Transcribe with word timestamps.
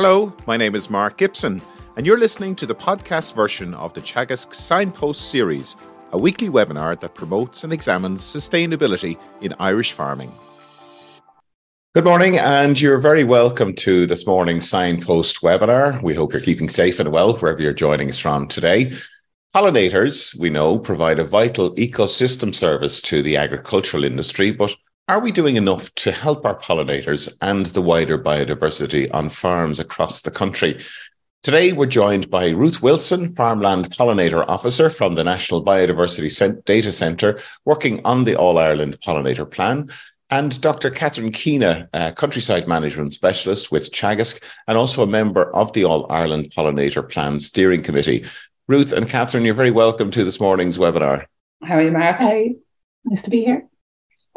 Hello, 0.00 0.32
my 0.46 0.56
name 0.56 0.76
is 0.76 0.88
Mark 0.88 1.16
Gibson, 1.16 1.60
and 1.96 2.06
you're 2.06 2.20
listening 2.20 2.54
to 2.54 2.66
the 2.66 2.74
podcast 2.76 3.34
version 3.34 3.74
of 3.74 3.94
the 3.94 4.00
Teagasc 4.00 4.54
Signpost 4.54 5.28
series, 5.28 5.74
a 6.12 6.16
weekly 6.16 6.48
webinar 6.48 7.00
that 7.00 7.16
promotes 7.16 7.64
and 7.64 7.72
examines 7.72 8.22
sustainability 8.22 9.18
in 9.40 9.52
Irish 9.58 9.90
farming. 9.90 10.32
Good 11.96 12.04
morning, 12.04 12.38
and 12.38 12.80
you're 12.80 13.00
very 13.00 13.24
welcome 13.24 13.74
to 13.74 14.06
this 14.06 14.24
morning's 14.24 14.70
Signpost 14.70 15.42
webinar. 15.42 16.00
We 16.00 16.14
hope 16.14 16.32
you're 16.32 16.42
keeping 16.42 16.68
safe 16.68 17.00
and 17.00 17.10
well 17.10 17.36
wherever 17.36 17.60
you're 17.60 17.72
joining 17.72 18.08
us 18.08 18.20
from 18.20 18.46
today. 18.46 18.92
Pollinators, 19.52 20.38
we 20.38 20.48
know, 20.48 20.78
provide 20.78 21.18
a 21.18 21.24
vital 21.24 21.74
ecosystem 21.74 22.54
service 22.54 23.00
to 23.00 23.20
the 23.20 23.36
agricultural 23.36 24.04
industry, 24.04 24.52
but 24.52 24.76
are 25.08 25.20
we 25.20 25.32
doing 25.32 25.56
enough 25.56 25.92
to 25.94 26.12
help 26.12 26.44
our 26.44 26.54
pollinators 26.58 27.34
and 27.40 27.64
the 27.66 27.80
wider 27.80 28.18
biodiversity 28.18 29.08
on 29.14 29.30
farms 29.30 29.80
across 29.80 30.20
the 30.20 30.30
country? 30.30 30.78
Today, 31.42 31.72
we're 31.72 31.86
joined 31.86 32.28
by 32.28 32.50
Ruth 32.50 32.82
Wilson, 32.82 33.34
Farmland 33.34 33.88
Pollinator 33.90 34.44
Officer 34.46 34.90
from 34.90 35.14
the 35.14 35.24
National 35.24 35.64
Biodiversity 35.64 36.62
Data 36.66 36.92
Centre, 36.92 37.40
working 37.64 38.04
on 38.04 38.24
the 38.24 38.34
All 38.34 38.58
Ireland 38.58 38.98
Pollinator 39.00 39.50
Plan, 39.50 39.88
and 40.28 40.60
Dr. 40.60 40.90
Catherine 40.90 41.32
Keena, 41.32 41.88
Countryside 42.16 42.68
Management 42.68 43.14
Specialist 43.14 43.72
with 43.72 43.90
Teagasc, 43.90 44.44
and 44.66 44.76
also 44.76 45.02
a 45.02 45.06
member 45.06 45.50
of 45.56 45.72
the 45.72 45.84
All 45.84 46.06
Ireland 46.10 46.52
Pollinator 46.54 47.08
Plan 47.08 47.38
Steering 47.38 47.82
Committee. 47.82 48.26
Ruth 48.66 48.92
and 48.92 49.08
Catherine, 49.08 49.46
you're 49.46 49.54
very 49.54 49.70
welcome 49.70 50.10
to 50.10 50.22
this 50.22 50.38
morning's 50.38 50.76
webinar. 50.76 51.24
How 51.64 51.76
are 51.76 51.82
you, 51.82 51.92
Mark? 51.92 52.16
Hi, 52.16 52.50
nice 53.06 53.22
to 53.22 53.30
be 53.30 53.44
here. 53.44 53.67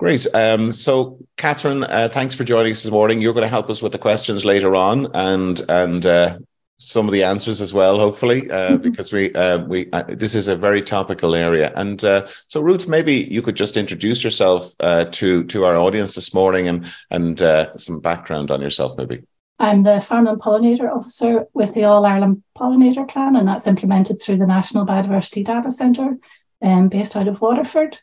Great. 0.01 0.25
Um, 0.33 0.71
so, 0.71 1.19
Catherine, 1.37 1.83
uh, 1.83 2.09
thanks 2.11 2.33
for 2.33 2.43
joining 2.43 2.71
us 2.71 2.81
this 2.81 2.91
morning. 2.91 3.21
You're 3.21 3.35
going 3.35 3.43
to 3.43 3.47
help 3.47 3.69
us 3.69 3.83
with 3.83 3.91
the 3.91 3.99
questions 3.99 4.43
later 4.43 4.75
on, 4.75 5.11
and 5.13 5.61
and 5.69 6.03
uh, 6.03 6.39
some 6.79 7.07
of 7.07 7.11
the 7.11 7.21
answers 7.21 7.61
as 7.61 7.71
well, 7.71 7.99
hopefully, 7.99 8.49
uh, 8.49 8.71
mm-hmm. 8.71 8.81
because 8.81 9.13
we 9.13 9.31
uh, 9.35 9.63
we 9.65 9.91
uh, 9.91 10.05
this 10.09 10.33
is 10.33 10.47
a 10.47 10.55
very 10.55 10.81
topical 10.81 11.35
area. 11.35 11.71
And 11.75 12.03
uh, 12.03 12.25
so, 12.47 12.61
Ruth, 12.61 12.87
maybe 12.87 13.27
you 13.29 13.43
could 13.43 13.55
just 13.55 13.77
introduce 13.77 14.23
yourself 14.23 14.75
to 14.79 15.43
to 15.43 15.65
our 15.65 15.75
audience 15.75 16.15
this 16.15 16.33
morning 16.33 16.67
and 16.67 16.91
and 17.11 17.37
some 17.79 17.99
background 17.99 18.49
on 18.49 18.59
yourself, 18.59 18.97
maybe. 18.97 19.21
I'm 19.59 19.83
the 19.83 20.01
Farmland 20.01 20.41
Pollinator 20.41 20.89
Officer 20.91 21.45
with 21.53 21.75
the 21.75 21.83
All 21.83 22.07
Ireland 22.07 22.41
Pollinator 22.57 23.07
Plan, 23.07 23.35
and 23.35 23.47
that's 23.47 23.67
implemented 23.67 24.19
through 24.19 24.37
the 24.37 24.47
National 24.47 24.83
Biodiversity 24.83 25.45
Data 25.45 25.69
Centre, 25.69 26.17
um, 26.63 26.89
based 26.89 27.15
out 27.15 27.27
of 27.27 27.39
Waterford. 27.39 27.99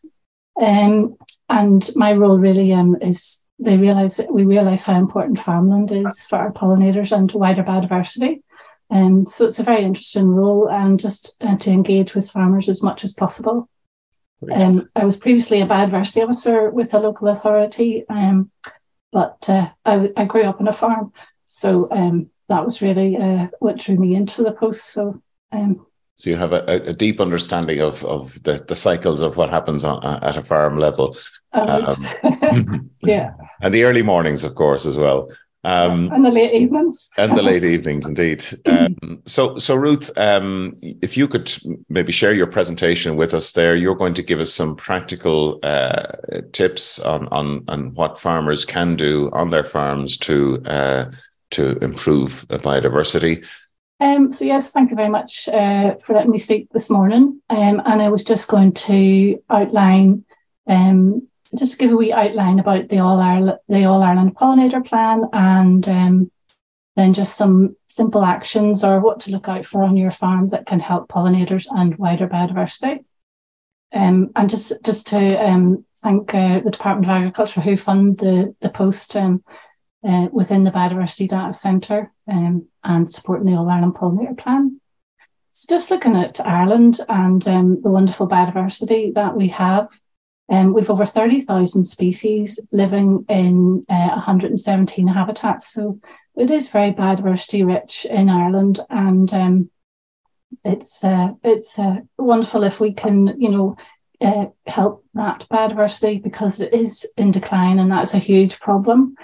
Um, 0.61 1.17
and 1.49 1.89
my 1.95 2.13
role 2.13 2.39
really 2.39 2.73
um, 2.73 2.97
is 3.01 3.45
they 3.59 3.77
realize 3.77 4.17
that 4.17 4.33
we 4.33 4.45
realize 4.45 4.83
how 4.83 4.97
important 4.97 5.41
farmland 5.41 5.91
is 5.91 6.25
for 6.27 6.37
our 6.37 6.53
pollinators 6.53 7.17
and 7.17 7.31
wider 7.33 7.63
biodiversity. 7.63 8.43
Um, 8.91 9.27
so 9.27 9.47
it's 9.47 9.59
a 9.59 9.65
very 9.65 9.83
interesting 9.83 10.29
role 10.29 10.69
and 10.69 10.99
just 10.99 11.37
uh, 11.41 11.57
to 11.59 11.71
engage 11.71 12.15
with 12.15 12.31
farmers 12.31 12.69
as 12.69 12.83
much 12.83 13.05
as 13.05 13.13
possible. 13.13 13.69
Um, 14.53 14.89
I 14.95 15.05
was 15.05 15.17
previously 15.17 15.61
a 15.61 15.67
biodiversity 15.67 16.23
officer 16.23 16.71
with 16.71 16.95
a 16.95 17.01
local 17.01 17.29
authority, 17.29 18.05
um, 18.09 18.51
but 19.13 19.45
uh, 19.49 19.71
I, 19.85 20.11
I, 20.17 20.25
grew 20.27 20.45
up 20.45 20.61
on 20.61 20.69
a 20.69 20.73
farm. 20.73 21.13
So 21.47 21.89
um, 21.91 22.31
that 22.49 22.65
was 22.65 22.81
really 22.81 23.17
uh, 23.17 23.49
what 23.59 23.79
drew 23.79 23.97
me 23.97 24.15
into 24.15 24.45
the 24.45 24.53
post. 24.53 24.85
So 24.93 25.21
um, 25.51 25.85
so 26.19 26.31
you 26.31 26.37
have 26.37 26.53
a, 26.53 26.65
a 26.67 26.93
deep 26.93 27.21
understanding 27.21 27.81
of 27.81 28.05
of 28.05 28.43
the, 28.43 28.63
the 28.67 28.75
cycles 28.75 29.21
of 29.21 29.37
what 29.37 29.51
happens 29.51 29.85
on, 29.85 30.05
at 30.05 30.37
a 30.37 30.43
farm 30.43 30.77
level. 30.77 31.17
Um, 31.53 32.05
um, 32.43 32.91
yeah. 33.03 33.31
And 33.63 33.73
the 33.73 33.85
early 33.85 34.03
mornings, 34.03 34.43
of 34.43 34.57
course, 34.57 34.85
as 34.85 34.97
well. 34.97 35.31
Um, 35.63 36.11
and 36.13 36.25
the 36.25 36.31
late 36.31 36.53
evenings. 36.53 37.11
and 37.17 37.37
the 37.37 37.43
late 37.43 37.63
evenings, 37.63 38.07
indeed. 38.07 38.45
Um, 38.67 39.23
so, 39.27 39.59
so 39.59 39.75
Ruth, 39.75 40.11
um, 40.17 40.77
if 40.81 41.17
you 41.17 41.29
could 41.29 41.55
maybe 41.89 42.13
share 42.13 42.33
your 42.33 42.47
presentation 42.47 43.17
with 43.17 43.35
us 43.35 43.53
there, 43.53 43.77
you're 43.77 43.95
going 43.95 44.15
to 44.15 44.23
give 44.23 44.41
us 44.41 44.53
some 44.53 44.77
practical 44.77 45.59
uh, 45.63 46.13
tips 46.53 46.99
on, 47.01 47.29
on 47.29 47.65
on 47.69 47.95
what 47.95 48.19
farmers 48.19 48.65
can 48.65 48.97
do 48.97 49.31
on 49.33 49.51
their 49.51 49.65
farms 49.65 50.17
to 50.19 50.63
uh, 50.67 51.11
to 51.51 51.77
improve 51.79 52.47
biodiversity. 52.49 53.45
Um, 54.01 54.31
so 54.31 54.45
yes, 54.45 54.73
thank 54.73 54.91
you 54.91 54.97
very 54.97 55.09
much 55.09 55.49
uh, 55.49 55.97
for 55.97 56.15
letting 56.15 56.31
me 56.31 56.39
speak 56.39 56.69
this 56.71 56.89
morning. 56.89 57.41
Um, 57.51 57.83
and 57.85 58.01
I 58.01 58.09
was 58.09 58.23
just 58.23 58.49
going 58.49 58.73
to 58.75 59.43
outline, 59.51 60.25
um, 60.69 61.27
just 61.59 61.79
give 61.79 61.91
a 61.91 61.97
wee 61.97 62.13
outline 62.13 62.61
about 62.61 62.89
the 62.89 63.01
All 63.01 63.21
Ireland, 63.21 63.59
the 63.69 63.85
All 63.85 64.03
Ireland 64.03 64.37
Pollinator 64.37 64.87
Plan, 64.87 65.25
and 65.33 65.89
um, 65.89 66.31
then 66.95 67.13
just 67.13 67.37
some 67.37 67.77
simple 67.87 68.25
actions 68.25 68.85
or 68.85 69.01
what 69.01 69.21
to 69.21 69.33
look 69.33 69.49
out 69.49 69.67
for 69.67 69.83
on 69.83 69.97
your 69.97 70.13
farm 70.13 70.49
that 70.49 70.67
can 70.67 70.79
help 70.79 71.09
pollinators 71.09 71.67
and 71.71 71.97
wider 71.97 72.29
biodiversity. 72.29 73.05
Um, 73.93 74.31
and 74.37 74.51
just 74.51 74.85
just 74.85 75.09
to 75.09 75.49
um, 75.49 75.85
thank 76.03 76.35
uh, 76.35 76.61
the 76.61 76.71
Department 76.71 77.07
of 77.07 77.17
Agriculture 77.17 77.63
who 77.63 77.77
fund 77.77 78.19
the 78.19 78.55
the 78.61 78.69
post 78.69 79.17
uh, 80.09 80.29
within 80.33 80.65
the 80.65 80.71
Biodiversity 80.71 81.29
Data 81.29 81.53
Centre 81.53 82.11
um, 82.27 82.67
and 82.83 83.11
supporting 83.11 83.47
the 83.47 83.57
All 83.57 83.69
Ireland 83.69 83.95
Pollinator 83.95 84.39
Plan. 84.39 84.81
So 85.51 85.75
just 85.75 85.91
looking 85.91 86.17
at 86.17 86.41
Ireland 86.41 87.01
and 87.09 87.47
um, 87.47 87.83
the 87.83 87.91
wonderful 87.91 88.29
biodiversity 88.29 89.13
that 89.15 89.37
we 89.37 89.49
have, 89.49 89.89
um, 90.49 90.73
we've 90.73 90.91
over 90.91 91.05
30,000 91.05 91.85
species 91.85 92.59
living 92.73 93.27
in 93.29 93.85
uh, 93.91 94.09
117 94.09 95.07
habitats. 95.09 95.69
So 95.69 96.01
it 96.37 96.51
is 96.51 96.71
very 96.71 96.93
biodiversity 96.93 97.67
rich 97.67 98.07
in 98.09 98.31
Ireland 98.31 98.81
and 98.89 99.33
um, 99.35 99.71
it's 100.65 101.05
uh, 101.05 101.33
it's 101.45 101.79
uh, 101.79 101.97
wonderful 102.17 102.65
if 102.65 102.81
we 102.81 102.95
can, 102.95 103.39
you 103.39 103.51
know, 103.51 103.77
uh, 104.23 104.47
help 104.67 105.05
that 105.13 105.47
biodiversity 105.51 106.23
because 106.23 106.61
it 106.61 106.73
is 106.73 107.13
in 107.19 107.31
decline 107.31 107.79
and 107.79 107.93
that's 107.93 108.15
a 108.15 108.19
huge 108.19 108.59
problem. 108.59 109.15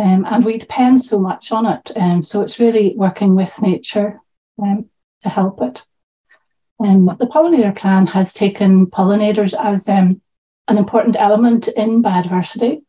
Um, 0.00 0.24
and 0.24 0.46
we 0.46 0.56
depend 0.56 1.02
so 1.02 1.18
much 1.18 1.52
on 1.52 1.66
it. 1.66 1.90
Um, 1.94 2.22
so 2.22 2.40
it's 2.40 2.58
really 2.58 2.94
working 2.96 3.34
with 3.34 3.60
nature 3.60 4.18
um, 4.62 4.88
to 5.22 5.28
help 5.28 5.60
it. 5.60 5.84
Um, 6.82 7.04
the 7.04 7.26
pollinator 7.26 7.76
plan 7.76 8.06
has 8.06 8.32
taken 8.32 8.86
pollinators 8.86 9.52
as 9.62 9.86
um, 9.90 10.22
an 10.68 10.78
important 10.78 11.16
element 11.18 11.68
in 11.68 12.02
biodiversity. 12.02 12.82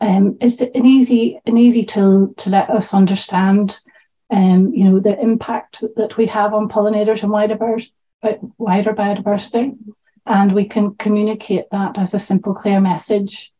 Um, 0.00 0.38
it's 0.40 0.60
an 0.60 0.86
easy 0.86 1.40
an 1.46 1.56
easy 1.56 1.84
tool 1.84 2.32
to 2.36 2.50
let 2.50 2.70
us 2.70 2.94
understand, 2.94 3.80
you 4.30 4.84
know, 4.84 5.00
the 5.00 5.18
impact 5.20 5.82
that 5.96 6.16
we 6.16 6.26
have 6.26 6.54
on 6.54 6.68
pollinators 6.68 7.22
and 7.22 7.32
wider, 7.32 7.58
wider 8.58 8.92
biodiversity, 8.92 9.76
and 10.26 10.52
we 10.52 10.64
can 10.64 10.94
communicate 10.94 11.66
that 11.72 11.98
as 11.98 12.14
a 12.14 12.20
simple, 12.20 12.54
clear 12.54 12.80
message 12.80 13.53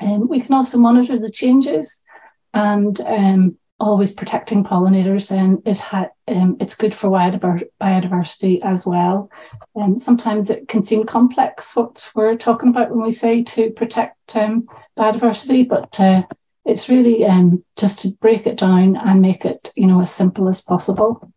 um, 0.00 0.28
we 0.28 0.40
can 0.40 0.54
also 0.54 0.78
monitor 0.78 1.18
the 1.18 1.30
changes 1.30 2.02
and 2.52 3.00
um, 3.00 3.58
always 3.78 4.14
protecting 4.14 4.64
pollinators, 4.64 5.30
and 5.30 5.60
it 5.66 5.78
ha- 5.78 6.10
um, 6.28 6.56
it's 6.60 6.76
good 6.76 6.94
for 6.94 7.10
biodiversity 7.10 8.60
as 8.62 8.86
well. 8.86 9.30
Um, 9.74 9.98
sometimes 9.98 10.50
it 10.50 10.68
can 10.68 10.82
seem 10.82 11.04
complex 11.04 11.76
what 11.76 12.10
we're 12.14 12.36
talking 12.36 12.70
about 12.70 12.90
when 12.90 13.04
we 13.04 13.10
say 13.10 13.42
to 13.42 13.70
protect 13.70 14.36
um, 14.36 14.66
biodiversity, 14.96 15.68
but 15.68 15.98
uh, 16.00 16.22
it's 16.64 16.88
really 16.88 17.24
um, 17.24 17.64
just 17.76 18.00
to 18.00 18.08
break 18.20 18.46
it 18.46 18.58
down 18.58 18.96
and 18.96 19.20
make 19.20 19.44
it 19.44 19.72
you 19.76 19.86
know 19.86 20.00
as 20.00 20.10
simple 20.10 20.48
as 20.48 20.62
possible. 20.62 21.32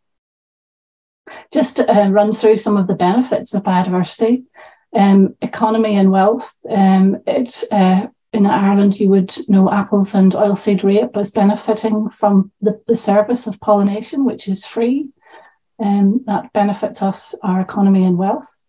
Just 1.54 1.78
to 1.78 1.88
uh, 1.92 2.10
run 2.10 2.32
through 2.32 2.58
some 2.58 2.78
of 2.78 2.88
the 2.88 2.96
benefits 2.96 3.54
of 3.54 3.64
biodiversity. 3.64 4.46
Um, 4.92 5.36
economy 5.44 5.98
and 5.98 6.12
wealth. 6.12 6.56
Um, 6.68 7.18
uh, 7.28 8.08
in 8.32 8.46
Ireland, 8.46 9.00
you 9.00 9.10
would 9.10 9.36
know 9.48 9.72
apples 9.72 10.14
and 10.14 10.32
oilseed 10.34 10.84
rape 10.84 11.18
as 11.18 11.32
benefiting 11.32 12.10
from 12.10 12.52
the, 12.62 12.80
the 12.88 12.96
service 12.96 13.48
of 13.48 13.60
pollination, 13.60 14.26
which 14.26 14.48
is 14.48 14.66
free. 14.66 15.10
And 15.80 16.16
um, 16.16 16.24
that 16.26 16.54
benefits 16.54 17.02
us, 17.02 17.34
our 17.42 17.62
economy 17.62 18.04
and 18.04 18.18
wealth. 18.18 18.62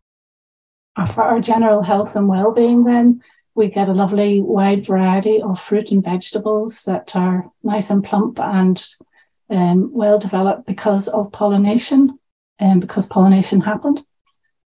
For 1.14 1.22
our 1.22 1.40
general 1.40 1.82
health 1.82 2.14
and 2.14 2.28
well-being, 2.28 2.84
then 2.84 3.22
we 3.54 3.68
get 3.68 3.88
a 3.88 3.94
lovely 3.94 4.40
wide 4.40 4.86
variety 4.86 5.42
of 5.42 5.60
fruit 5.60 5.90
and 5.90 6.04
vegetables 6.04 6.84
that 6.84 7.16
are 7.16 7.50
nice 7.62 7.90
and 7.90 8.04
plump 8.04 8.38
and 8.40 8.82
um, 9.50 9.92
well 9.92 10.18
developed 10.18 10.66
because 10.66 11.08
of 11.08 11.32
pollination 11.32 12.18
and 12.58 12.72
um, 12.72 12.80
because 12.80 13.06
pollination 13.06 13.60
happened. 13.60 14.04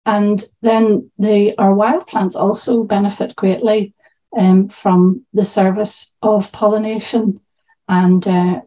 And 0.05 0.43
then 0.61 1.09
the 1.17 1.57
our 1.57 1.73
wild 1.73 2.07
plants 2.07 2.35
also 2.35 2.83
benefit 2.83 3.35
greatly 3.35 3.93
um, 4.37 4.69
from 4.69 5.25
the 5.33 5.45
service 5.45 6.15
of 6.21 6.51
pollination. 6.51 7.39
And 7.87 8.27
uh, 8.27 8.61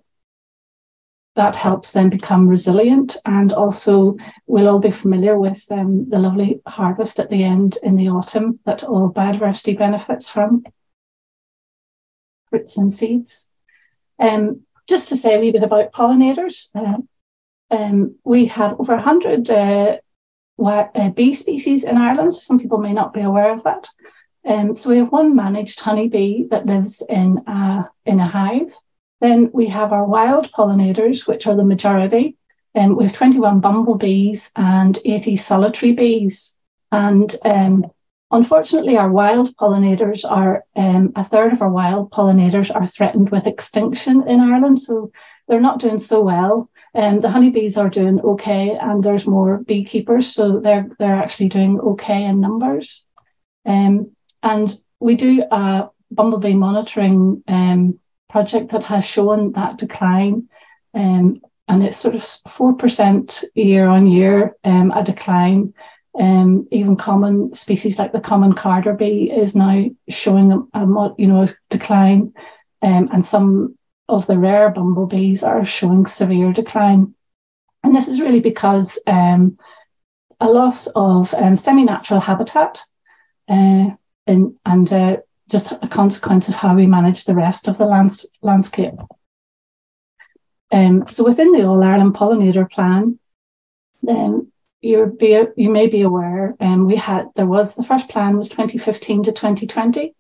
that 1.37 1.55
helps 1.55 1.93
them 1.93 2.09
become 2.09 2.49
resilient. 2.49 3.17
And 3.27 3.53
also, 3.53 4.17
we'll 4.47 4.69
all 4.69 4.81
be 4.81 4.91
familiar 4.91 5.39
with 5.39 5.65
um, 5.71 6.09
the 6.09 6.19
lovely 6.19 6.61
harvest 6.67 7.19
at 7.19 7.31
the 7.31 7.45
end 7.45 7.79
in 7.83 7.97
the 7.97 8.09
autumn 8.09 8.59
that 8.65 8.83
all 8.85 9.13
biodiversity 9.13 9.79
benefits 9.79 10.29
from 10.29 10.65
fruits 12.49 12.79
and 12.79 12.93
seeds. 12.93 13.51
Um, 14.19 14.63
just 14.89 15.09
to 15.11 15.17
say 15.17 15.35
a 15.35 15.41
wee 15.41 15.53
bit 15.53 15.63
about 15.63 15.93
pollinators, 15.93 16.71
uh, 16.75 16.99
um, 17.71 18.17
we 18.25 18.47
have 18.47 18.79
over 18.79 18.95
100 18.95 19.51
uh, 19.51 19.99
uh, 20.65 21.11
bee 21.11 21.35
species 21.35 21.85
in 21.85 21.97
Ireland. 21.97 22.35
Some 22.35 22.59
people 22.59 22.79
may 22.79 22.93
not 22.93 23.13
be 23.13 23.21
aware 23.21 23.53
of 23.53 23.65
that. 23.65 23.89
Um, 24.47 24.75
so 24.75 24.91
we 24.91 24.99
have 24.99 25.11
one 25.11 25.35
managed 25.35 25.81
honeybee 25.81 26.47
that 26.51 26.67
lives 26.67 27.05
in 27.09 27.39
a, 27.47 27.91
in 28.05 28.21
a 28.21 28.27
hive. 28.27 28.73
Then 29.21 29.51
we 29.53 29.67
have 29.69 29.93
our 29.93 30.05
wild 30.05 30.53
pollinators, 30.53 31.27
which 31.27 31.47
are 31.47 31.57
the 31.57 31.65
majority. 31.65 32.37
Um, 32.75 32.97
we 32.97 33.05
have 33.05 33.15
21 33.15 33.61
bumblebees 33.61 34.53
and 34.55 34.99
80 35.05 35.37
solitary 35.39 35.93
bees. 35.93 36.59
And 36.93 37.35
um, 37.45 37.87
unfortunately, 38.31 38.97
our 38.97 39.11
wild 39.11 39.57
pollinators 39.57 40.31
are 40.31 40.65
um, 40.77 41.13
a 41.17 41.25
third 41.25 41.53
of 41.53 41.63
our 41.63 41.71
wild 41.71 42.13
pollinators 42.13 42.75
are 42.75 42.87
threatened 42.87 43.31
with 43.31 43.47
extinction 43.47 44.29
in 44.29 44.41
Ireland. 44.41 44.79
So 44.79 45.11
they're 45.49 45.61
not 45.61 45.81
doing 45.81 45.99
so 45.99 46.23
well. 46.23 46.71
Um, 46.95 47.21
the 47.21 47.31
honeybees 47.31 47.77
are 47.77 47.91
doing 47.91 48.21
okay, 48.21 48.77
and 48.77 49.03
there's 49.03 49.27
more 49.27 49.59
beekeepers, 49.59 50.33
so 50.33 50.61
they're 50.61 50.89
they're 50.99 51.15
actually 51.15 51.51
doing 51.51 51.79
okay 51.79 52.25
in 52.25 52.41
numbers. 52.41 53.05
Um, 53.67 54.16
and 54.47 54.79
we 55.01 55.17
do 55.17 55.45
a 55.51 55.89
bumblebee 56.13 56.55
monitoring 56.55 57.43
um, 57.49 57.99
project 58.31 58.71
that 58.71 58.85
has 58.85 59.05
shown 59.05 59.53
that 59.53 59.77
decline, 59.77 60.49
um, 60.95 61.41
and 61.69 61.83
it's 61.83 61.97
sort 61.97 62.15
of 62.15 62.25
four 62.49 62.75
percent 62.75 63.43
year 63.55 63.87
on 63.89 64.07
year 64.07 64.57
um, 64.65 64.93
a 64.93 65.03
decline. 65.03 65.75
Um, 66.19 66.67
even 66.71 66.97
common 66.97 67.53
species 67.53 67.99
like 67.99 68.13
the 68.13 68.21
common 68.21 68.55
carder 68.55 68.95
bee 68.95 69.31
is 69.31 69.55
now 69.55 69.85
showing 70.09 70.53
a, 70.53 70.81
a 70.81 71.15
you 71.19 71.27
know 71.27 71.47
decline, 71.69 72.33
and 72.83 73.27
some 73.27 73.77
of 74.09 74.29
the 74.29 74.39
rare 74.39 74.71
bumblebees 74.71 75.43
are 75.43 75.65
showing 75.65 76.07
severe 76.07 76.53
decline. 76.53 77.15
And 77.83 77.95
this 77.95 78.07
is 78.07 78.21
really 78.21 78.41
because 78.41 79.03
um, 79.09 79.59
a 80.41 80.49
loss 80.49 80.87
of 80.95 81.35
um, 81.35 81.57
semi 81.57 81.85
natural 81.85 82.21
habitat 82.21 82.83
uh, 83.49 83.91
in, 84.27 84.57
and 84.65 84.93
uh, 84.93 85.17
just 85.49 85.73
a 85.73 85.89
consequence 85.89 86.49
of 86.49 86.55
how 86.55 86.75
we 86.75 86.87
manage 86.87 87.25
the 87.25 87.35
rest 87.35 87.69
of 87.69 87.79
the 87.79 87.87
lands- 87.87 88.31
landscape. 88.43 88.95
Um, 90.73 91.07
so 91.07 91.25
within 91.25 91.53
the 91.53 91.65
All 91.65 91.83
Ireland 91.83 92.15
Pollinator 92.15 92.71
Plan, 92.71 93.19
um, 94.09 94.53
you 94.81 95.17
be, 95.19 95.41
you 95.57 95.71
may 95.71 95.87
be 95.87 96.03
aware, 96.03 96.55
um, 96.61 96.87
we 96.87 96.97
had 96.97 97.29
there 97.35 97.47
was 97.47 97.77
the 97.77 97.85
first 97.85 98.09
plan 98.09 98.37
was 98.37 98.49
2015 98.49 99.25
to 99.25 99.33
2020, 99.33 100.15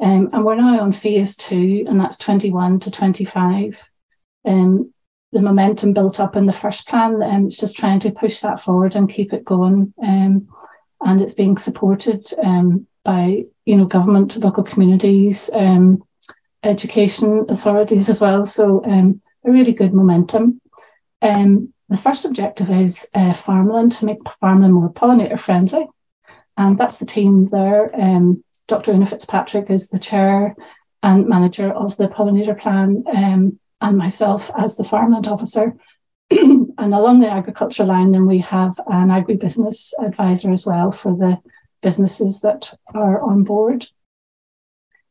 um, 0.00 0.30
and 0.32 0.44
we're 0.44 0.56
now 0.56 0.80
on 0.80 0.92
phase 0.92 1.36
two, 1.36 1.84
and 1.88 2.00
that's 2.00 2.18
21 2.18 2.80
to 2.80 2.90
25. 2.90 3.90
Um, 4.44 4.92
the 5.32 5.42
momentum 5.42 5.92
built 5.92 6.20
up 6.20 6.36
in 6.36 6.46
the 6.46 6.52
first 6.52 6.86
plan, 6.88 7.20
and 7.22 7.46
it's 7.46 7.58
just 7.58 7.76
trying 7.76 8.00
to 8.00 8.12
push 8.12 8.40
that 8.40 8.60
forward 8.60 8.94
and 8.94 9.10
keep 9.10 9.32
it 9.32 9.44
going. 9.44 9.92
Um, 10.02 10.48
and 11.04 11.20
it's 11.20 11.34
being 11.34 11.58
supported 11.58 12.26
um, 12.42 12.86
by 13.06 13.44
you 13.64 13.76
know 13.76 13.86
government, 13.86 14.36
local 14.36 14.64
communities, 14.64 15.48
um, 15.54 16.02
education 16.64 17.46
authorities 17.48 18.08
as 18.08 18.20
well. 18.20 18.44
So 18.44 18.84
um, 18.84 19.22
a 19.44 19.50
really 19.50 19.72
good 19.72 19.94
momentum. 19.94 20.60
the 21.88 22.02
first 22.02 22.24
objective 22.24 22.68
is 22.68 23.08
uh, 23.14 23.32
farmland 23.32 23.92
to 23.92 24.06
make 24.06 24.18
farmland 24.40 24.74
more 24.74 24.92
pollinator 24.92 25.38
friendly, 25.38 25.86
and 26.56 26.76
that's 26.76 26.98
the 26.98 27.06
team 27.06 27.46
there. 27.46 27.94
Um, 27.94 28.42
Dr. 28.66 28.92
Una 28.92 29.06
Fitzpatrick 29.06 29.70
is 29.70 29.88
the 29.88 30.00
chair 30.00 30.56
and 31.02 31.28
manager 31.28 31.70
of 31.72 31.96
the 31.96 32.08
pollinator 32.08 32.58
plan, 32.58 33.04
um, 33.14 33.60
and 33.80 33.96
myself 33.96 34.50
as 34.58 34.76
the 34.76 34.84
farmland 34.84 35.28
officer. 35.28 35.76
and 36.30 36.74
along 36.78 37.20
the 37.20 37.30
agriculture 37.30 37.84
line, 37.84 38.10
then 38.10 38.26
we 38.26 38.38
have 38.38 38.74
an 38.88 39.08
agribusiness 39.08 39.92
advisor 40.02 40.50
as 40.50 40.66
well 40.66 40.90
for 40.90 41.16
the 41.16 41.40
businesses 41.86 42.40
that 42.40 42.74
are 42.94 43.22
on 43.22 43.44
board. 43.44 43.86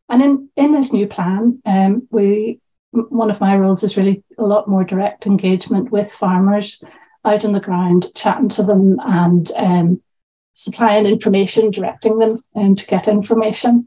And 0.10 0.22
in, 0.22 0.50
in 0.58 0.74
this 0.74 0.92
new 0.92 1.08
plan, 1.08 1.62
um, 1.66 2.06
we 2.12 2.60
one 2.92 3.30
of 3.30 3.40
my 3.40 3.56
roles 3.56 3.82
is 3.82 3.96
really 3.96 4.24
a 4.38 4.44
lot 4.44 4.68
more 4.68 4.84
direct 4.84 5.26
engagement 5.26 5.90
with 5.90 6.12
farmers 6.12 6.84
out 7.24 7.46
on 7.46 7.54
the 7.54 7.62
ground, 7.62 8.08
chatting 8.14 8.50
to 8.50 8.64
them 8.64 9.00
and 9.06 9.50
um, 9.56 10.02
supplying 10.54 11.06
information, 11.06 11.72
directing 11.72 12.20
them 12.20 12.44
um, 12.56 12.76
to 12.76 12.86
get 12.88 13.08
information, 13.08 13.86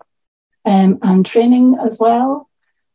um, 0.64 0.98
and 1.02 1.26
training 1.26 1.76
as 1.84 1.98
well, 2.00 2.48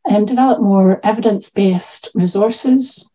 and 0.04 0.26
develop 0.26 0.60
more 0.60 1.00
evidence 1.04 1.50
based 1.50 2.10
resources. 2.14 3.08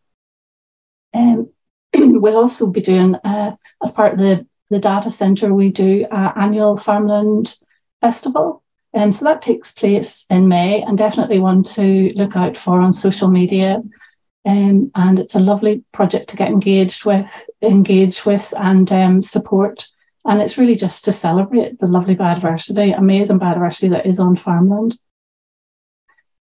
Um, 1.14 1.50
we'll 1.94 2.38
also 2.38 2.70
be 2.70 2.82
doing, 2.82 3.16
uh, 3.16 3.56
as 3.84 3.92
part 3.92 4.14
of 4.14 4.20
the, 4.20 4.48
the 4.70 4.80
data 4.80 5.12
centre, 5.12 5.54
we 5.54 5.70
do 5.70 6.06
our 6.12 6.38
annual 6.38 6.78
Farmland 6.78 7.56
Festival. 8.02 8.64
Um, 8.94 9.12
so 9.12 9.26
that 9.26 9.42
takes 9.42 9.74
place 9.74 10.26
in 10.30 10.48
May, 10.48 10.82
and 10.82 10.98
definitely 10.98 11.40
one 11.40 11.64
to 11.64 12.12
look 12.16 12.36
out 12.36 12.58
for 12.58 12.82
on 12.82 12.94
social 12.94 13.30
media. 13.30 13.82
Um, 14.46 14.92
and 14.96 15.20
it's 15.20 15.36
a 15.36 15.40
lovely 15.40 15.84
project 15.92 16.30
to 16.30 16.38
get 16.38 16.50
engaged 16.50 17.06
with, 17.06 17.50
engage 17.62 18.26
with, 18.26 18.54
and 18.58 18.92
um, 18.92 19.22
support 19.22 19.86
and 20.26 20.42
it's 20.42 20.58
really 20.58 20.76
just 20.76 21.06
to 21.06 21.12
celebrate 21.12 21.80
the 21.80 21.88
lovely 21.88 22.16
biodiversity, 22.16 22.98
amazing 22.98 23.40
biodiversity 23.40 23.90
that 23.90 24.06
is 24.06 24.20
on 24.20 24.36
farmland. 24.36 24.98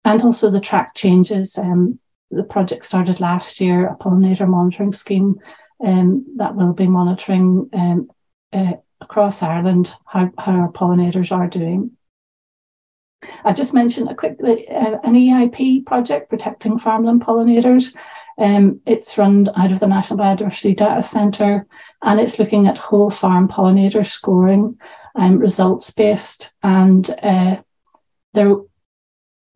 And 0.05 0.23
also 0.23 0.51
the 0.51 0.61
track 0.61 0.95
changes. 0.95 1.59
Um, 1.59 1.99
the 2.31 2.45
project 2.45 2.85
started 2.85 3.21
last 3.21 3.61
year, 3.61 3.87
a 3.87 3.97
pollinator 3.97 4.49
monitoring 4.49 4.93
scheme 4.93 5.37
um, 5.85 6.27
that 6.37 6.55
will 6.55 6.73
be 6.73 6.87
monitoring 6.87 7.69
um, 7.73 8.11
uh, 8.53 8.75
across 9.01 9.43
Ireland 9.43 9.93
how, 10.07 10.31
how 10.39 10.53
our 10.53 10.73
pollinators 10.73 11.33
are 11.33 11.49
doing. 11.49 11.93
I 13.45 13.53
just 13.53 13.75
mentioned 13.75 14.11
a 14.11 14.15
quick 14.15 14.39
uh, 14.43 14.99
an 15.03 15.15
EIP 15.15 15.87
project 15.87 16.29
protecting 16.29 16.79
farmland 16.79 17.23
pollinators. 17.23 17.95
Um, 18.39 18.81
it's 18.85 19.17
run 19.17 19.49
out 19.57 19.73
of 19.73 19.81
the 19.81 19.89
National 19.89 20.19
Biodiversity 20.19 20.77
Data 20.77 21.03
Centre 21.03 21.67
and 22.03 22.21
it's 22.21 22.39
looking 22.39 22.67
at 22.67 22.77
whole 22.77 23.11
farm 23.11 23.49
pollinator 23.49 24.05
scoring, 24.05 24.79
um, 25.15 25.39
results 25.39 25.91
based, 25.91 26.53
and 26.63 27.09
uh, 27.23 27.57
there, 28.35 28.57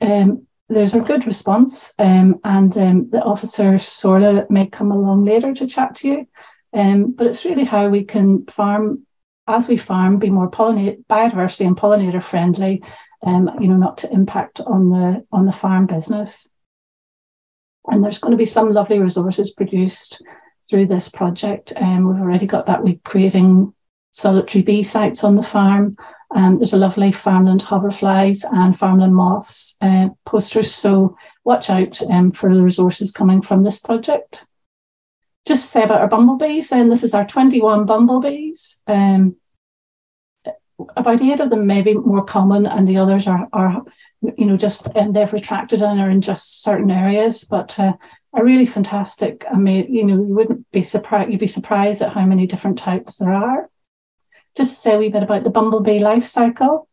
um, 0.00 0.46
there's 0.70 0.94
a 0.94 1.00
good 1.00 1.26
response. 1.26 1.94
Um, 1.98 2.40
and 2.44 2.76
um, 2.78 3.10
the 3.10 3.22
officer 3.22 3.72
Saorla 3.72 4.48
may 4.48 4.66
come 4.66 4.92
along 4.92 5.24
later 5.24 5.52
to 5.52 5.66
chat 5.66 5.96
to 5.96 6.08
you. 6.08 6.28
Um, 6.72 7.10
but 7.10 7.26
it's 7.26 7.44
really 7.44 7.64
how 7.64 7.88
we 7.88 8.04
can 8.04 8.46
farm 8.46 9.04
as 9.48 9.68
we 9.68 9.76
farm, 9.76 10.18
be 10.18 10.30
more 10.30 10.48
pollinate 10.48 11.04
biodiversity 11.06 11.66
and 11.66 11.76
pollinator 11.76 12.22
friendly, 12.22 12.82
um, 13.26 13.50
you 13.58 13.66
know, 13.66 13.76
not 13.76 13.98
to 13.98 14.12
impact 14.12 14.60
on 14.60 14.90
the 14.90 15.26
on 15.32 15.44
the 15.44 15.52
farm 15.52 15.86
business. 15.86 16.52
And 17.86 18.04
there's 18.04 18.18
going 18.18 18.30
to 18.30 18.38
be 18.38 18.46
some 18.46 18.72
lovely 18.72 19.00
resources 19.00 19.52
produced 19.52 20.22
through 20.68 20.86
this 20.86 21.08
project. 21.08 21.72
Um, 21.76 22.06
we've 22.06 22.22
already 22.22 22.46
got 22.46 22.66
that. 22.66 22.84
We're 22.84 23.00
creating 23.04 23.74
solitary 24.12 24.62
bee 24.62 24.84
sites 24.84 25.24
on 25.24 25.34
the 25.34 25.42
farm. 25.42 25.96
Um, 26.34 26.56
there's 26.56 26.72
a 26.72 26.78
lovely 26.78 27.12
farmland 27.12 27.60
hoverflies 27.60 28.44
and 28.52 28.78
farmland 28.78 29.14
moths 29.14 29.76
uh, 29.80 30.10
posters. 30.24 30.72
So 30.72 31.16
watch 31.44 31.70
out 31.70 32.00
um, 32.02 32.30
for 32.30 32.54
the 32.54 32.62
resources 32.62 33.12
coming 33.12 33.42
from 33.42 33.64
this 33.64 33.80
project. 33.80 34.46
Just 35.46 35.62
to 35.64 35.68
say 35.68 35.82
about 35.82 36.02
our 36.02 36.08
bumblebees, 36.08 36.70
and 36.70 36.92
this 36.92 37.02
is 37.02 37.14
our 37.14 37.26
21 37.26 37.86
bumblebees. 37.86 38.82
Um, 38.86 39.36
about 40.96 41.22
eight 41.22 41.40
of 41.40 41.50
them 41.50 41.66
may 41.66 41.82
be 41.82 41.94
more 41.94 42.24
common, 42.24 42.66
and 42.66 42.86
the 42.86 42.98
others 42.98 43.26
are, 43.26 43.48
are 43.52 43.82
you 44.36 44.46
know, 44.46 44.56
just 44.56 44.88
and 44.94 45.16
they've 45.16 45.32
retracted 45.32 45.82
and 45.82 46.00
are 46.00 46.10
in 46.10 46.20
just 46.20 46.62
certain 46.62 46.90
areas. 46.90 47.44
But 47.44 47.78
uh, 47.80 47.94
a 48.34 48.44
really 48.44 48.66
fantastic. 48.66 49.44
I 49.50 49.56
mean, 49.56 49.92
you 49.92 50.04
know, 50.04 50.14
you 50.14 50.34
wouldn't 50.34 50.70
be 50.70 50.82
surprised. 50.82 51.30
You'd 51.30 51.40
be 51.40 51.46
surprised 51.46 52.02
at 52.02 52.12
how 52.12 52.26
many 52.26 52.46
different 52.46 52.78
types 52.78 53.16
there 53.16 53.32
are. 53.32 53.69
Just 54.56 54.74
to 54.74 54.80
say 54.80 54.94
a 54.94 54.98
wee 54.98 55.08
bit 55.08 55.22
about 55.22 55.44
the 55.44 55.50
bumblebee 55.50 56.00
life 56.00 56.24
cycle. 56.24 56.88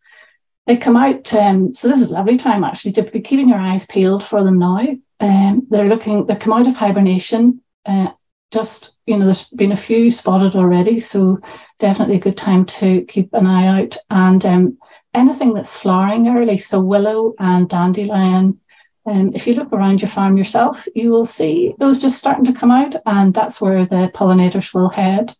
They 0.65 0.77
come 0.77 0.97
out. 0.97 1.33
Um, 1.33 1.73
so 1.73 1.87
this 1.87 1.99
is 1.99 2.11
a 2.11 2.15
lovely 2.15 2.37
time 2.37 2.63
actually 2.63 2.91
to 2.93 3.03
be 3.03 3.21
keeping 3.21 3.49
your 3.49 3.59
eyes 3.59 3.85
peeled 3.85 4.23
for 4.23 4.43
them 4.43 4.59
now. 4.59 4.85
Um, 5.19 5.65
they're 5.69 5.87
looking. 5.87 6.25
They 6.25 6.35
come 6.35 6.53
out 6.53 6.67
of 6.67 6.75
hibernation. 6.75 7.61
Uh, 7.85 8.11
just 8.51 8.97
you 9.05 9.17
know, 9.17 9.25
there's 9.25 9.49
been 9.49 9.71
a 9.71 9.77
few 9.77 10.09
spotted 10.09 10.55
already, 10.55 10.99
so 10.99 11.39
definitely 11.79 12.15
a 12.15 12.19
good 12.19 12.37
time 12.37 12.65
to 12.65 13.03
keep 13.05 13.33
an 13.33 13.45
eye 13.45 13.81
out. 13.81 13.97
And 14.09 14.45
um, 14.45 14.77
anything 15.13 15.53
that's 15.53 15.77
flowering 15.77 16.27
early, 16.27 16.57
so 16.57 16.81
willow 16.81 17.33
and 17.39 17.69
dandelion 17.69 18.59
um, 19.07 19.31
if 19.33 19.47
you 19.47 19.53
look 19.53 19.71
around 19.71 20.01
your 20.01 20.09
farm 20.09 20.35
yourself, 20.35 20.85
you 20.93 21.11
will 21.11 21.25
see 21.25 21.73
those 21.79 22.01
just 22.01 22.19
starting 22.19 22.43
to 22.43 22.53
come 22.53 22.71
out, 22.71 22.95
and 23.05 23.33
that's 23.33 23.61
where 23.61 23.85
the 23.85 24.11
pollinators 24.13 24.73
will 24.73 24.89
head. 24.89 25.33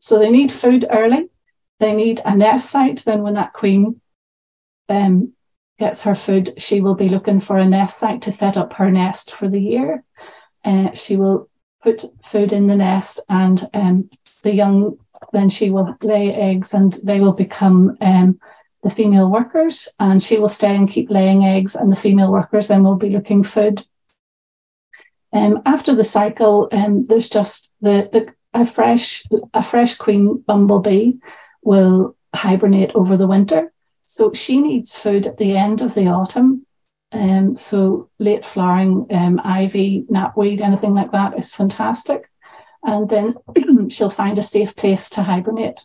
So 0.00 0.18
they 0.18 0.30
need 0.30 0.52
food 0.52 0.86
early. 0.90 1.28
They 1.80 1.94
need 1.94 2.20
a 2.24 2.36
nest 2.36 2.70
site. 2.70 3.04
Then 3.04 3.22
when 3.22 3.34
that 3.34 3.52
queen 3.52 4.00
um, 4.88 5.32
gets 5.78 6.02
her 6.02 6.14
food, 6.14 6.60
she 6.60 6.80
will 6.80 6.94
be 6.94 7.08
looking 7.08 7.40
for 7.40 7.58
a 7.58 7.66
nest 7.66 7.98
site 7.98 8.22
to 8.22 8.32
set 8.32 8.56
up 8.56 8.72
her 8.74 8.90
nest 8.90 9.32
for 9.32 9.48
the 9.48 9.60
year. 9.60 10.04
Uh, 10.64 10.92
she 10.92 11.16
will 11.16 11.48
put 11.82 12.04
food 12.24 12.52
in 12.52 12.66
the 12.66 12.76
nest, 12.76 13.20
and 13.28 13.68
um, 13.74 14.10
the 14.42 14.52
young 14.52 14.98
then 15.32 15.48
she 15.48 15.70
will 15.70 15.96
lay 16.02 16.32
eggs, 16.32 16.74
and 16.74 16.92
they 17.04 17.20
will 17.20 17.32
become 17.32 17.96
um, 18.00 18.40
the 18.82 18.90
female 18.90 19.30
workers, 19.30 19.88
and 19.98 20.22
she 20.22 20.38
will 20.38 20.48
stay 20.48 20.74
and 20.74 20.88
keep 20.88 21.10
laying 21.10 21.44
eggs, 21.44 21.74
and 21.74 21.90
the 21.90 21.96
female 21.96 22.30
workers 22.30 22.68
then 22.68 22.84
will 22.84 22.96
be 22.96 23.10
looking 23.10 23.42
food. 23.42 23.84
Um, 25.32 25.60
after 25.66 25.94
the 25.94 26.04
cycle, 26.04 26.68
um, 26.72 27.06
there's 27.06 27.28
just 27.28 27.70
the, 27.80 28.08
the 28.12 28.32
a 28.54 28.64
fresh 28.66 29.24
a 29.54 29.62
fresh 29.62 29.96
queen 29.96 30.38
bumblebee 30.46 31.12
will 31.62 32.16
hibernate 32.34 32.92
over 32.94 33.16
the 33.16 33.26
winter. 33.26 33.72
So 34.04 34.32
she 34.32 34.60
needs 34.60 34.96
food 34.96 35.26
at 35.26 35.36
the 35.36 35.56
end 35.56 35.82
of 35.82 35.94
the 35.94 36.06
autumn. 36.06 36.64
Um, 37.12 37.56
so 37.56 38.10
late 38.18 38.44
flowering 38.44 39.06
um, 39.10 39.40
ivy, 39.44 40.04
knapweed, 40.10 40.60
anything 40.60 40.94
like 40.94 41.12
that 41.12 41.38
is 41.38 41.54
fantastic. 41.54 42.30
And 42.82 43.08
then 43.08 43.34
she'll 43.90 44.10
find 44.10 44.38
a 44.38 44.42
safe 44.42 44.76
place 44.76 45.10
to 45.10 45.22
hibernate. 45.22 45.84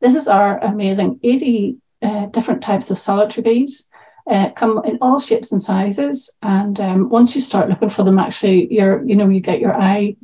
This 0.00 0.14
is 0.14 0.28
our 0.28 0.58
amazing 0.58 1.20
80 1.22 1.76
uh, 2.02 2.26
different 2.26 2.62
types 2.62 2.90
of 2.90 2.98
solitary 2.98 3.42
bees. 3.42 3.88
Uh, 4.28 4.50
come 4.50 4.82
in 4.84 4.98
all 5.00 5.20
shapes 5.20 5.52
and 5.52 5.62
sizes, 5.62 6.36
and 6.42 6.80
um, 6.80 7.08
once 7.08 7.36
you 7.36 7.40
start 7.40 7.68
looking 7.68 7.88
for 7.88 8.02
them, 8.02 8.18
actually, 8.18 8.66
you're 8.74 9.04
you 9.06 9.14
know 9.14 9.28
you 9.28 9.38
get 9.38 9.60
your 9.60 9.72
eye 9.72 10.16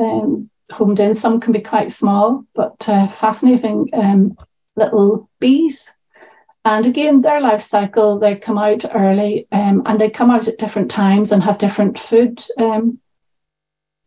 um, 0.00 0.50
homed 0.72 1.00
in. 1.00 1.14
Some 1.14 1.40
can 1.40 1.52
be 1.52 1.60
quite 1.60 1.92
small, 1.92 2.44
but 2.54 2.88
uh, 2.88 3.08
fascinating 3.08 3.88
um, 3.92 4.36
little 4.76 5.28
bees. 5.38 5.96
And 6.64 6.86
again, 6.86 7.22
their 7.22 7.40
life 7.40 7.62
cycle, 7.62 8.18
they 8.18 8.36
come 8.36 8.58
out 8.58 8.84
early 8.94 9.46
um, 9.52 9.82
and 9.86 10.00
they 10.00 10.10
come 10.10 10.30
out 10.30 10.48
at 10.48 10.58
different 10.58 10.90
times 10.90 11.32
and 11.32 11.42
have 11.42 11.58
different 11.58 11.98
food. 11.98 12.42
Um, 12.58 12.98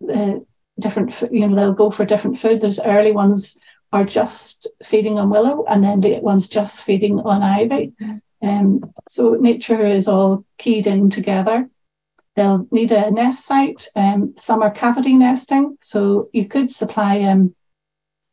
uh, 0.08 0.36
different, 0.80 1.20
you 1.32 1.48
know, 1.48 1.56
they'll 1.56 1.74
go 1.74 1.90
for 1.90 2.06
different 2.06 2.38
food. 2.38 2.62
There's 2.62 2.80
early 2.80 3.12
ones 3.12 3.58
are 3.92 4.04
just 4.04 4.68
feeding 4.84 5.20
on 5.20 5.30
willow, 5.30 5.66
and 5.66 5.84
then 5.84 6.02
late 6.02 6.24
ones 6.24 6.50
just 6.50 6.82
feeding 6.82 7.20
on 7.20 7.44
ivy. 7.44 7.94
Um, 8.42 8.92
so 9.08 9.36
nature 9.36 9.86
is 9.86 10.08
all 10.08 10.46
keyed 10.58 10.88
in 10.88 11.12
together. 11.12 11.70
They'll 12.36 12.68
need 12.72 12.92
a 12.92 13.12
nest 13.12 13.46
site. 13.46 13.88
Um, 13.96 14.34
some 14.38 14.64
are 14.64 14.72
cavity 14.72 15.16
nesting, 15.16 15.78
so 15.80 16.30
you 16.34 16.48
could 16.48 16.72
supply 16.72 17.22
um, 17.22 17.56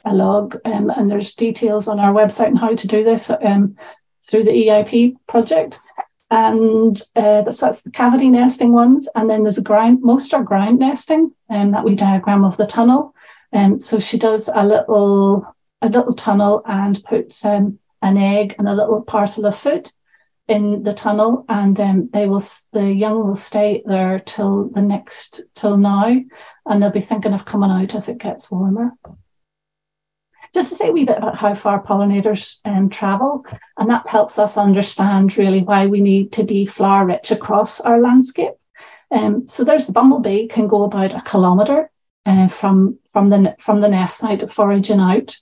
a 0.04 0.14
log, 0.14 0.56
um, 0.64 0.90
and 0.90 1.10
there's 1.10 1.34
details 1.34 1.86
on 1.86 2.00
our 2.00 2.12
website 2.12 2.48
on 2.48 2.56
how 2.56 2.74
to 2.74 2.86
do 2.86 3.04
this 3.04 3.30
um, 3.30 3.76
through 4.22 4.44
the 4.44 4.52
EIP 4.52 5.16
project. 5.26 5.78
And 6.30 7.00
uh, 7.16 7.42
that's, 7.42 7.60
that's 7.60 7.82
the 7.82 7.90
cavity 7.90 8.30
nesting 8.30 8.72
ones. 8.72 9.08
And 9.14 9.28
then 9.28 9.42
there's 9.42 9.58
a 9.58 9.62
ground, 9.62 10.00
most 10.02 10.32
are 10.32 10.44
ground 10.44 10.78
nesting, 10.78 11.32
and 11.48 11.68
um, 11.68 11.72
that 11.72 11.84
we 11.84 11.94
diagram 11.94 12.44
of 12.44 12.56
the 12.56 12.66
tunnel. 12.66 13.14
And 13.52 13.74
um, 13.74 13.80
so 13.80 13.98
she 13.98 14.16
does 14.16 14.48
a 14.48 14.64
little 14.64 15.44
a 15.82 15.88
little 15.88 16.14
tunnel 16.14 16.62
and 16.66 17.02
puts 17.04 17.44
an 17.44 17.78
egg 18.02 18.54
and 18.58 18.68
a 18.68 18.74
little 18.74 19.00
parcel 19.02 19.46
of 19.46 19.56
food 19.56 19.90
in 20.50 20.82
the 20.82 20.92
tunnel, 20.92 21.44
and 21.48 21.78
um, 21.78 22.10
they 22.12 22.26
will 22.26 22.42
the 22.72 22.92
young 22.92 23.24
will 23.24 23.36
stay 23.36 23.82
there 23.86 24.18
till 24.18 24.68
the 24.70 24.82
next 24.82 25.42
till 25.54 25.78
now, 25.78 26.20
and 26.66 26.82
they'll 26.82 26.90
be 26.90 27.00
thinking 27.00 27.32
of 27.32 27.44
coming 27.44 27.70
out 27.70 27.94
as 27.94 28.08
it 28.08 28.18
gets 28.18 28.50
warmer. 28.50 28.90
Just 30.52 30.70
to 30.70 30.74
say 30.74 30.88
a 30.88 30.92
wee 30.92 31.04
bit 31.04 31.18
about 31.18 31.38
how 31.38 31.54
far 31.54 31.80
pollinators 31.80 32.60
um, 32.64 32.90
travel, 32.90 33.44
and 33.78 33.88
that 33.90 34.08
helps 34.08 34.40
us 34.40 34.58
understand 34.58 35.38
really 35.38 35.62
why 35.62 35.86
we 35.86 36.00
need 36.00 36.32
to 36.32 36.42
be 36.42 36.66
flower 36.66 37.06
rich 37.06 37.30
across 37.30 37.80
our 37.80 38.00
landscape. 38.00 38.54
Um, 39.12 39.46
so 39.46 39.62
there's 39.62 39.86
the 39.86 39.92
bumblebee 39.92 40.48
can 40.48 40.66
go 40.66 40.82
about 40.82 41.14
a 41.14 41.20
kilometre 41.20 41.90
uh, 42.26 42.48
from 42.48 42.98
from 43.08 43.30
the 43.30 43.54
from 43.60 43.80
the 43.80 43.88
nest 43.88 44.18
site 44.18 44.50
foraging 44.50 44.98
out, 44.98 45.36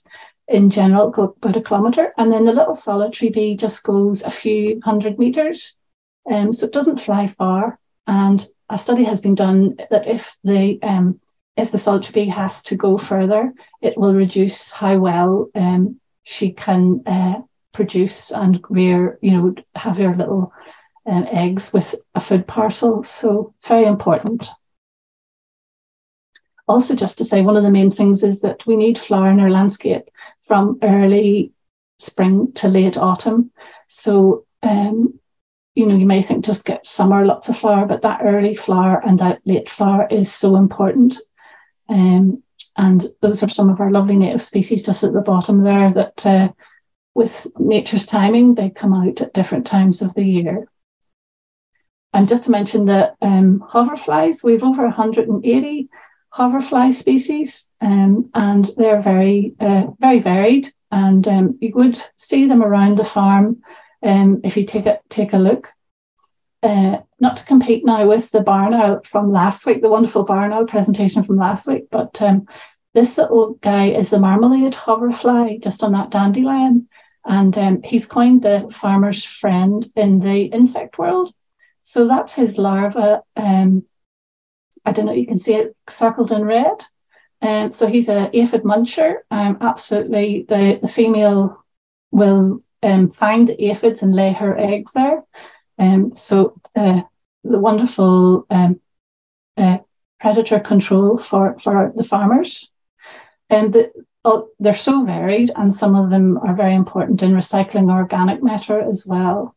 in 0.49 0.69
general 0.69 1.09
go 1.09 1.35
about 1.37 1.57
a 1.57 1.61
kilometre, 1.61 2.13
and 2.17 2.33
then 2.33 2.45
the 2.45 2.53
little 2.53 2.73
solitary 2.73 3.29
bee 3.29 3.55
just 3.55 3.83
goes 3.83 4.23
a 4.23 4.31
few 4.31 4.81
hundred 4.83 5.19
metres. 5.19 5.77
Um, 6.29 6.51
so 6.51 6.65
it 6.65 6.73
doesn't 6.73 7.01
fly 7.01 7.27
far. 7.27 7.79
And 8.07 8.45
a 8.69 8.77
study 8.77 9.03
has 9.03 9.21
been 9.21 9.35
done 9.35 9.77
that 9.91 10.07
if 10.07 10.37
the 10.43 10.79
um, 10.81 11.19
if 11.55 11.71
the 11.71 11.77
solitary 11.77 12.25
bee 12.25 12.31
has 12.31 12.63
to 12.63 12.75
go 12.75 12.97
further, 12.97 13.53
it 13.81 13.97
will 13.97 14.15
reduce 14.15 14.71
how 14.71 14.97
well 14.97 15.49
um, 15.55 15.99
she 16.23 16.51
can 16.51 17.03
uh, 17.05 17.41
produce 17.73 18.31
and 18.31 18.63
rear, 18.69 19.19
you 19.21 19.31
know, 19.31 19.55
have 19.75 19.97
her 19.97 20.15
little 20.15 20.53
um, 21.05 21.25
eggs 21.29 21.73
with 21.73 21.95
a 22.15 22.19
food 22.19 22.47
parcel. 22.47 23.03
So 23.03 23.53
it's 23.55 23.67
very 23.67 23.85
important 23.85 24.49
also 26.69 26.95
just 26.95 27.17
to 27.17 27.25
say 27.25 27.41
one 27.41 27.57
of 27.57 27.63
the 27.63 27.71
main 27.71 27.89
things 27.89 28.23
is 28.23 28.41
that 28.41 28.65
we 28.67 28.77
need 28.77 28.97
flower 28.97 29.31
in 29.31 29.39
our 29.39 29.49
landscape 29.49 30.03
from 30.49 30.79
early 30.81 31.53
spring 31.99 32.51
to 32.55 32.67
late 32.67 32.97
autumn. 32.97 33.51
So 33.87 34.45
um, 34.63 35.19
you 35.75 35.85
know, 35.85 35.95
you 35.95 36.05
may 36.05 36.21
think 36.21 36.43
just 36.43 36.65
get 36.65 36.85
summer 36.85 37.25
lots 37.25 37.47
of 37.47 37.57
flower, 37.57 37.85
but 37.85 38.01
that 38.01 38.21
early 38.23 38.55
flower 38.55 39.01
and 39.05 39.17
that 39.19 39.39
late 39.45 39.69
flower 39.69 40.07
is 40.11 40.29
so 40.29 40.57
important. 40.57 41.15
Um, 41.87 42.43
and 42.75 43.05
those 43.21 43.43
are 43.43 43.49
some 43.49 43.69
of 43.69 43.79
our 43.79 43.91
lovely 43.91 44.17
native 44.17 44.41
species 44.41 44.83
just 44.83 45.03
at 45.03 45.13
the 45.13 45.21
bottom 45.21 45.63
there 45.63 45.93
that 45.93 46.25
uh, 46.25 46.51
with 47.15 47.47
nature's 47.57 48.05
timing, 48.05 48.55
they 48.55 48.69
come 48.69 48.93
out 48.93 49.21
at 49.21 49.33
different 49.33 49.65
times 49.65 50.01
of 50.01 50.13
the 50.15 50.23
year. 50.23 50.67
And 52.13 52.27
just 52.27 52.45
to 52.45 52.51
mention 52.51 52.85
that 52.87 53.15
um, 53.21 53.63
hoverflies, 53.71 54.43
we've 54.43 54.63
over 54.63 54.83
180 54.83 55.89
hoverfly 56.39 56.91
species, 56.93 57.69
um, 57.81 58.29
and 58.33 58.69
they're 58.77 59.01
very 59.01 59.53
uh, 59.59 59.87
very 59.99 60.19
varied. 60.19 60.69
And 60.91 61.27
um, 61.27 61.57
you 61.61 61.71
would 61.75 61.99
see 62.15 62.47
them 62.47 62.63
around 62.63 62.97
the 62.97 63.05
farm 63.05 63.61
um, 64.01 64.41
if 64.43 64.55
you 64.55 64.65
take 64.65 64.85
a 64.85 64.99
take 65.09 65.33
a 65.33 65.37
look. 65.37 65.73
Uh, 66.63 66.97
not 67.19 67.37
to 67.37 67.45
compete 67.45 67.85
now 67.85 68.05
with 68.07 68.31
the 68.31 68.41
barn 68.41 68.73
owl 68.73 69.01
from 69.03 69.31
last 69.31 69.65
week, 69.65 69.81
the 69.81 69.89
wonderful 69.89 70.23
barn 70.23 70.51
owl 70.53 70.65
presentation 70.65 71.23
from 71.23 71.37
last 71.37 71.67
week, 71.67 71.85
but 71.89 72.21
um, 72.21 72.45
this 72.93 73.17
little 73.17 73.53
guy 73.61 73.85
is 73.87 74.09
the 74.09 74.19
marmalade 74.19 74.75
hoverfly, 74.75 75.57
just 75.59 75.83
on 75.83 75.91
that 75.91 76.09
dandelion, 76.09 76.87
and 77.25 77.57
um, 77.57 77.81
he's 77.83 78.05
coined 78.05 78.41
the 78.41 78.67
farmer's 78.71 79.23
friend 79.23 79.85
in 79.95 80.19
the 80.19 80.45
insect 80.45 80.97
world. 80.97 81.33
So 81.81 82.07
that's 82.07 82.35
his 82.35 82.57
larva 82.57 83.23
um, 83.35 83.85
I 84.85 84.91
don't 84.91 85.05
know, 85.05 85.13
you 85.13 85.27
can 85.27 85.39
see 85.39 85.55
it 85.55 85.75
circled 85.89 86.31
in 86.31 86.43
red. 86.45 86.83
Um, 87.41 87.71
so 87.71 87.87
he's 87.87 88.09
a 88.09 88.29
aphid 88.37 88.63
muncher. 88.63 89.19
Um, 89.31 89.57
absolutely, 89.61 90.45
the, 90.47 90.79
the 90.81 90.87
female 90.87 91.63
will 92.11 92.63
um, 92.83 93.09
find 93.09 93.47
the 93.47 93.69
aphids 93.69 94.03
and 94.03 94.13
lay 94.13 94.33
her 94.33 94.57
eggs 94.57 94.93
there. 94.93 95.23
Um, 95.77 96.13
so 96.13 96.59
uh, 96.75 97.01
the 97.43 97.59
wonderful 97.59 98.45
um, 98.49 98.81
uh, 99.55 99.77
predator 100.19 100.59
control 100.59 101.17
for, 101.17 101.57
for 101.59 101.93
the 101.95 102.03
farmers. 102.03 102.69
And 103.49 103.73
the, 103.73 103.91
oh, 104.25 104.49
they're 104.59 104.73
so 104.73 105.05
varied, 105.05 105.51
and 105.55 105.73
some 105.73 105.95
of 105.95 106.09
them 106.09 106.37
are 106.39 106.55
very 106.55 106.75
important 106.75 107.23
in 107.23 107.31
recycling 107.31 107.89
organic 107.91 108.43
matter 108.43 108.81
as 108.81 109.05
well. 109.07 109.55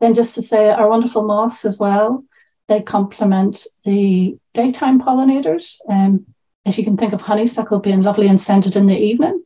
Then, 0.00 0.14
just 0.14 0.34
to 0.34 0.42
say, 0.42 0.68
our 0.68 0.88
wonderful 0.88 1.24
moths 1.24 1.64
as 1.64 1.80
well. 1.80 2.24
They 2.68 2.80
complement 2.82 3.66
the 3.84 4.38
daytime 4.54 5.00
pollinators. 5.00 5.80
Um, 5.88 6.26
if 6.64 6.78
you 6.78 6.84
can 6.84 6.96
think 6.96 7.12
of 7.12 7.20
honeysuckle 7.20 7.80
being 7.80 8.02
lovely 8.02 8.26
and 8.26 8.40
scented 8.40 8.76
in 8.76 8.86
the 8.86 8.96
evening. 8.96 9.42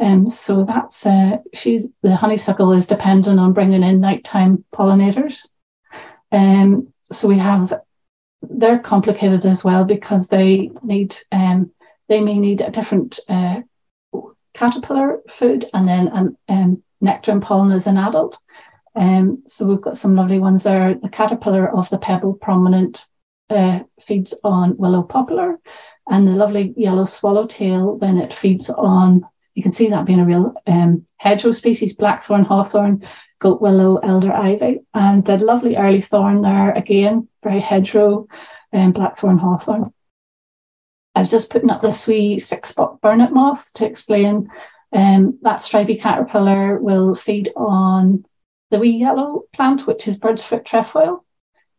Um, 0.00 0.28
so 0.28 0.64
that's 0.64 1.06
uh, 1.06 1.38
she's 1.52 1.92
the 2.02 2.16
honeysuckle 2.16 2.72
is 2.72 2.86
dependent 2.86 3.38
on 3.38 3.52
bringing 3.52 3.82
in 3.82 4.00
nighttime 4.00 4.64
pollinators. 4.74 5.46
Um, 6.32 6.92
so 7.12 7.28
we 7.28 7.38
have 7.38 7.74
they're 8.42 8.78
complicated 8.78 9.46
as 9.46 9.64
well 9.64 9.84
because 9.84 10.28
they 10.28 10.70
need 10.82 11.16
um, 11.30 11.70
they 12.08 12.20
may 12.20 12.38
need 12.38 12.62
a 12.62 12.70
different 12.70 13.20
uh, 13.28 13.60
caterpillar 14.54 15.20
food 15.28 15.66
and 15.72 15.86
then 15.86 16.08
an 16.08 16.36
um, 16.48 16.82
nectar 17.00 17.30
and 17.30 17.42
pollen 17.42 17.70
as 17.70 17.86
an 17.86 17.96
adult. 17.96 18.38
Um, 18.94 19.42
so 19.46 19.66
we've 19.66 19.80
got 19.80 19.96
some 19.96 20.14
lovely 20.14 20.38
ones 20.38 20.64
there. 20.64 20.94
The 20.94 21.08
caterpillar 21.08 21.68
of 21.68 21.88
the 21.90 21.98
pebble 21.98 22.34
prominent 22.34 23.06
uh, 23.48 23.80
feeds 24.00 24.38
on 24.44 24.76
willow 24.76 25.02
poplar, 25.02 25.58
and 26.08 26.26
the 26.26 26.32
lovely 26.32 26.74
yellow 26.76 27.04
swallowtail 27.04 27.98
then 27.98 28.18
it 28.18 28.32
feeds 28.32 28.70
on. 28.70 29.22
You 29.54 29.62
can 29.62 29.72
see 29.72 29.88
that 29.88 30.06
being 30.06 30.20
a 30.20 30.24
real 30.24 30.54
um, 30.66 31.06
hedgerow 31.16 31.52
species: 31.52 31.96
blackthorn, 31.96 32.44
hawthorn, 32.44 33.06
goat 33.38 33.60
willow, 33.60 33.96
elder 33.96 34.32
ivy, 34.32 34.80
and 34.94 35.24
the 35.24 35.38
lovely 35.38 35.76
early 35.76 36.00
thorn 36.00 36.42
there 36.42 36.72
again, 36.72 37.28
very 37.42 37.60
hedgerow, 37.60 38.26
and 38.72 38.88
um, 38.88 38.92
blackthorn, 38.92 39.38
hawthorn. 39.38 39.92
I 41.14 41.20
was 41.20 41.30
just 41.30 41.50
putting 41.50 41.70
up 41.70 41.82
this 41.82 42.06
wee 42.06 42.38
six 42.38 42.70
spot 42.70 43.00
burnet 43.00 43.32
moth 43.32 43.72
to 43.74 43.86
explain 43.86 44.48
um, 44.92 45.38
that 45.42 45.60
stripy 45.60 45.96
caterpillar 45.96 46.78
will 46.78 47.14
feed 47.14 47.50
on 47.56 48.24
the 48.72 48.78
wee 48.78 48.96
yellow 48.96 49.44
plant, 49.52 49.86
which 49.86 50.08
is 50.08 50.18
bird's 50.18 50.42
foot 50.42 50.64
trefoil. 50.64 51.24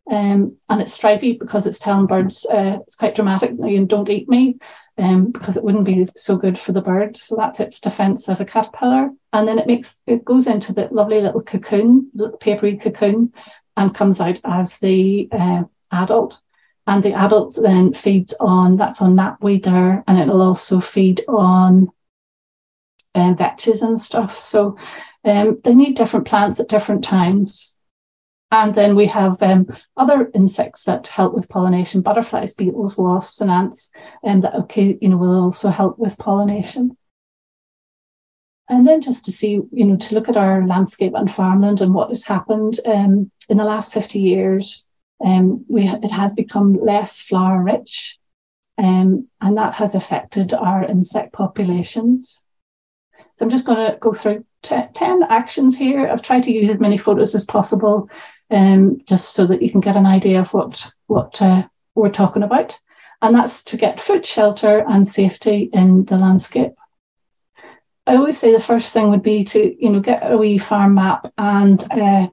Um, 0.10 0.58
and 0.70 0.82
it's 0.82 0.94
stripy 0.94 1.38
because 1.38 1.66
it's 1.66 1.80
telling 1.80 2.08
birds 2.08 2.46
uh, 2.46 2.80
it's 2.82 2.96
quite 2.96 3.16
dramatic. 3.16 3.52
You 3.52 3.86
don't 3.86 4.10
eat 4.10 4.30
me 4.30 4.58
um, 4.98 5.32
because 5.32 5.58
it 5.58 5.64
wouldn't 5.64 5.86
be 5.86 6.08
so 6.16 6.38
good 6.38 6.60
for 6.60 6.72
the 6.72 6.82
bird. 6.82 7.18
So 7.18 7.36
that's 7.36 7.60
its 7.60 7.80
defense 7.80 8.30
as 8.30 8.42
a 8.42 8.46
caterpillar. 8.46 9.10
And 9.32 9.48
then 9.48 9.60
it 9.60 9.68
makes 9.68 10.02
it 10.06 10.24
goes 10.24 10.46
into 10.46 10.72
the 10.72 10.88
lovely 10.92 11.20
little 11.22 11.42
cocoon, 11.42 12.12
papery 12.40 12.78
cocoon, 12.78 13.34
and 13.76 13.96
comes 13.96 14.22
out 14.22 14.40
as 14.44 14.80
the 14.80 15.30
uh, 15.32 15.64
adult. 15.92 16.40
And 16.86 17.02
the 17.02 17.14
adult 17.14 17.58
then 17.62 17.94
feeds 17.94 18.34
on 18.40 18.76
that's 18.76 19.02
on 19.02 19.16
knapweed 19.16 19.64
there, 19.64 20.04
and 20.06 20.20
it'll 20.20 20.42
also 20.42 20.80
feed 20.82 21.22
on 21.28 21.90
um, 23.16 23.36
vetches 23.36 23.82
and 23.82 24.00
stuff. 24.00 24.38
So 24.38 24.78
um, 25.26 25.60
they 25.64 25.76
need 25.76 25.96
different 25.96 26.28
plants 26.28 26.60
at 26.60 26.70
different 26.70 27.04
times. 27.04 27.76
And 28.52 28.76
then 28.76 28.96
we 28.96 29.08
have 29.08 29.42
um, 29.42 29.68
other 29.98 30.30
insects 30.36 30.84
that 30.84 31.08
help 31.08 31.34
with 31.34 31.50
pollination, 31.50 32.02
butterflies, 32.02 32.54
beetles, 32.54 32.98
wasps, 32.98 33.42
and 33.42 33.50
ants, 33.50 33.92
and 34.24 34.44
that 34.44 34.54
okay, 34.54 34.98
you 35.02 35.10
know, 35.10 35.18
will 35.18 35.44
also 35.44 35.70
help 35.70 35.98
with 35.98 36.20
pollination. 36.20 36.96
And 38.70 38.88
then 38.88 39.02
just 39.02 39.26
to 39.26 39.32
see, 39.32 39.60
you 39.72 39.86
know, 39.86 39.98
to 39.98 40.16
look 40.16 40.30
at 40.30 40.38
our 40.38 40.68
landscape 40.68 41.14
and 41.16 41.32
farmland 41.32 41.82
and 41.82 41.94
what 41.94 42.10
has 42.10 42.26
happened 42.26 42.80
um, 42.86 43.32
in 43.50 43.58
the 43.58 43.64
last 43.64 43.94
50 43.94 44.20
years, 44.20 44.88
um, 45.24 45.66
we, 45.68 45.88
it 45.88 46.12
has 46.12 46.36
become 46.36 46.74
less 46.74 47.20
flower 47.20 47.62
rich, 47.64 48.20
um, 48.78 49.28
and 49.42 49.58
that 49.58 49.74
has 49.76 49.96
affected 49.96 50.54
our 50.54 50.84
insect 50.84 51.34
populations. 51.34 52.42
So 53.36 53.46
I'm 53.46 53.50
just 53.50 53.66
going 53.66 53.92
to 53.92 53.98
go 53.98 54.14
through 54.14 54.46
t- 54.64 54.76
10 54.94 55.24
actions 55.30 55.78
here. 55.78 56.08
I've 56.08 56.24
tried 56.24 56.44
to 56.44 56.52
use 56.52 56.70
as 56.70 56.80
many 56.80 56.98
photos 56.98 57.36
as 57.36 57.46
possible 57.46 58.10
um, 58.50 59.00
just 59.06 59.34
so 59.34 59.46
that 59.48 59.62
you 59.62 59.70
can 59.70 59.80
get 59.80 59.96
an 59.96 60.06
idea 60.06 60.40
of 60.40 60.54
what, 60.54 60.92
what 61.08 61.42
uh, 61.42 61.68
we're 61.96 62.10
talking 62.10 62.44
about. 62.44 62.80
And 63.22 63.36
that's 63.36 63.64
to 63.66 63.78
get 63.78 64.02
food, 64.02 64.26
shelter, 64.26 64.84
and 64.88 65.08
safety 65.08 65.70
in 65.72 66.06
the 66.06 66.18
landscape. 66.18 66.74
I 68.06 68.16
always 68.16 68.38
say 68.38 68.52
the 68.52 68.60
first 68.60 68.92
thing 68.92 69.10
would 69.10 69.24
be 69.24 69.46
to, 69.46 69.84
you 69.84 69.90
know, 69.90 70.02
get 70.02 70.30
a 70.30 70.38
wee 70.38 70.58
farm 70.58 70.96
map 70.96 71.32
and 71.38 71.82
uh, 71.92 72.28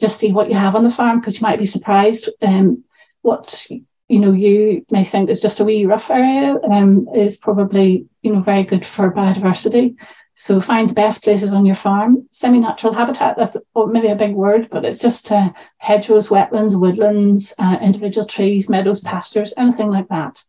just 0.00 0.18
see 0.18 0.32
what 0.32 0.48
you 0.48 0.54
have 0.56 0.74
on 0.74 0.84
the 0.84 0.90
farm 0.90 1.20
because 1.20 1.36
you 1.36 1.42
might 1.42 1.58
be 1.58 1.64
surprised 1.64 2.28
um, 2.42 2.84
what 3.22 3.66
you 4.08 4.20
know 4.20 4.32
you 4.32 4.84
may 4.90 5.04
think 5.04 5.30
is 5.30 5.40
just 5.40 5.60
a 5.60 5.64
wee 5.64 5.86
rough 5.86 6.10
area 6.10 6.56
um, 6.70 7.08
is 7.14 7.38
probably 7.38 8.06
you 8.22 8.32
know 8.32 8.40
very 8.40 8.64
good 8.64 8.84
for 8.84 9.10
biodiversity. 9.12 9.96
So 10.34 10.60
find 10.60 10.90
the 10.90 10.94
best 10.94 11.22
places 11.22 11.52
on 11.52 11.64
your 11.64 11.76
farm. 11.76 12.26
Semi-natural 12.32 12.92
habitat, 12.92 13.36
that's 13.36 13.56
maybe 13.76 14.08
a 14.08 14.16
big 14.16 14.34
word, 14.34 14.68
but 14.68 14.84
it's 14.84 14.98
just 14.98 15.30
uh, 15.30 15.50
hedgerows, 15.78 16.28
wetlands, 16.28 16.78
woodlands, 16.78 17.54
uh, 17.58 17.78
individual 17.80 18.26
trees, 18.26 18.68
meadows, 18.68 19.00
pastures, 19.00 19.54
anything 19.56 19.90
like 19.90 20.08
that. 20.08 20.42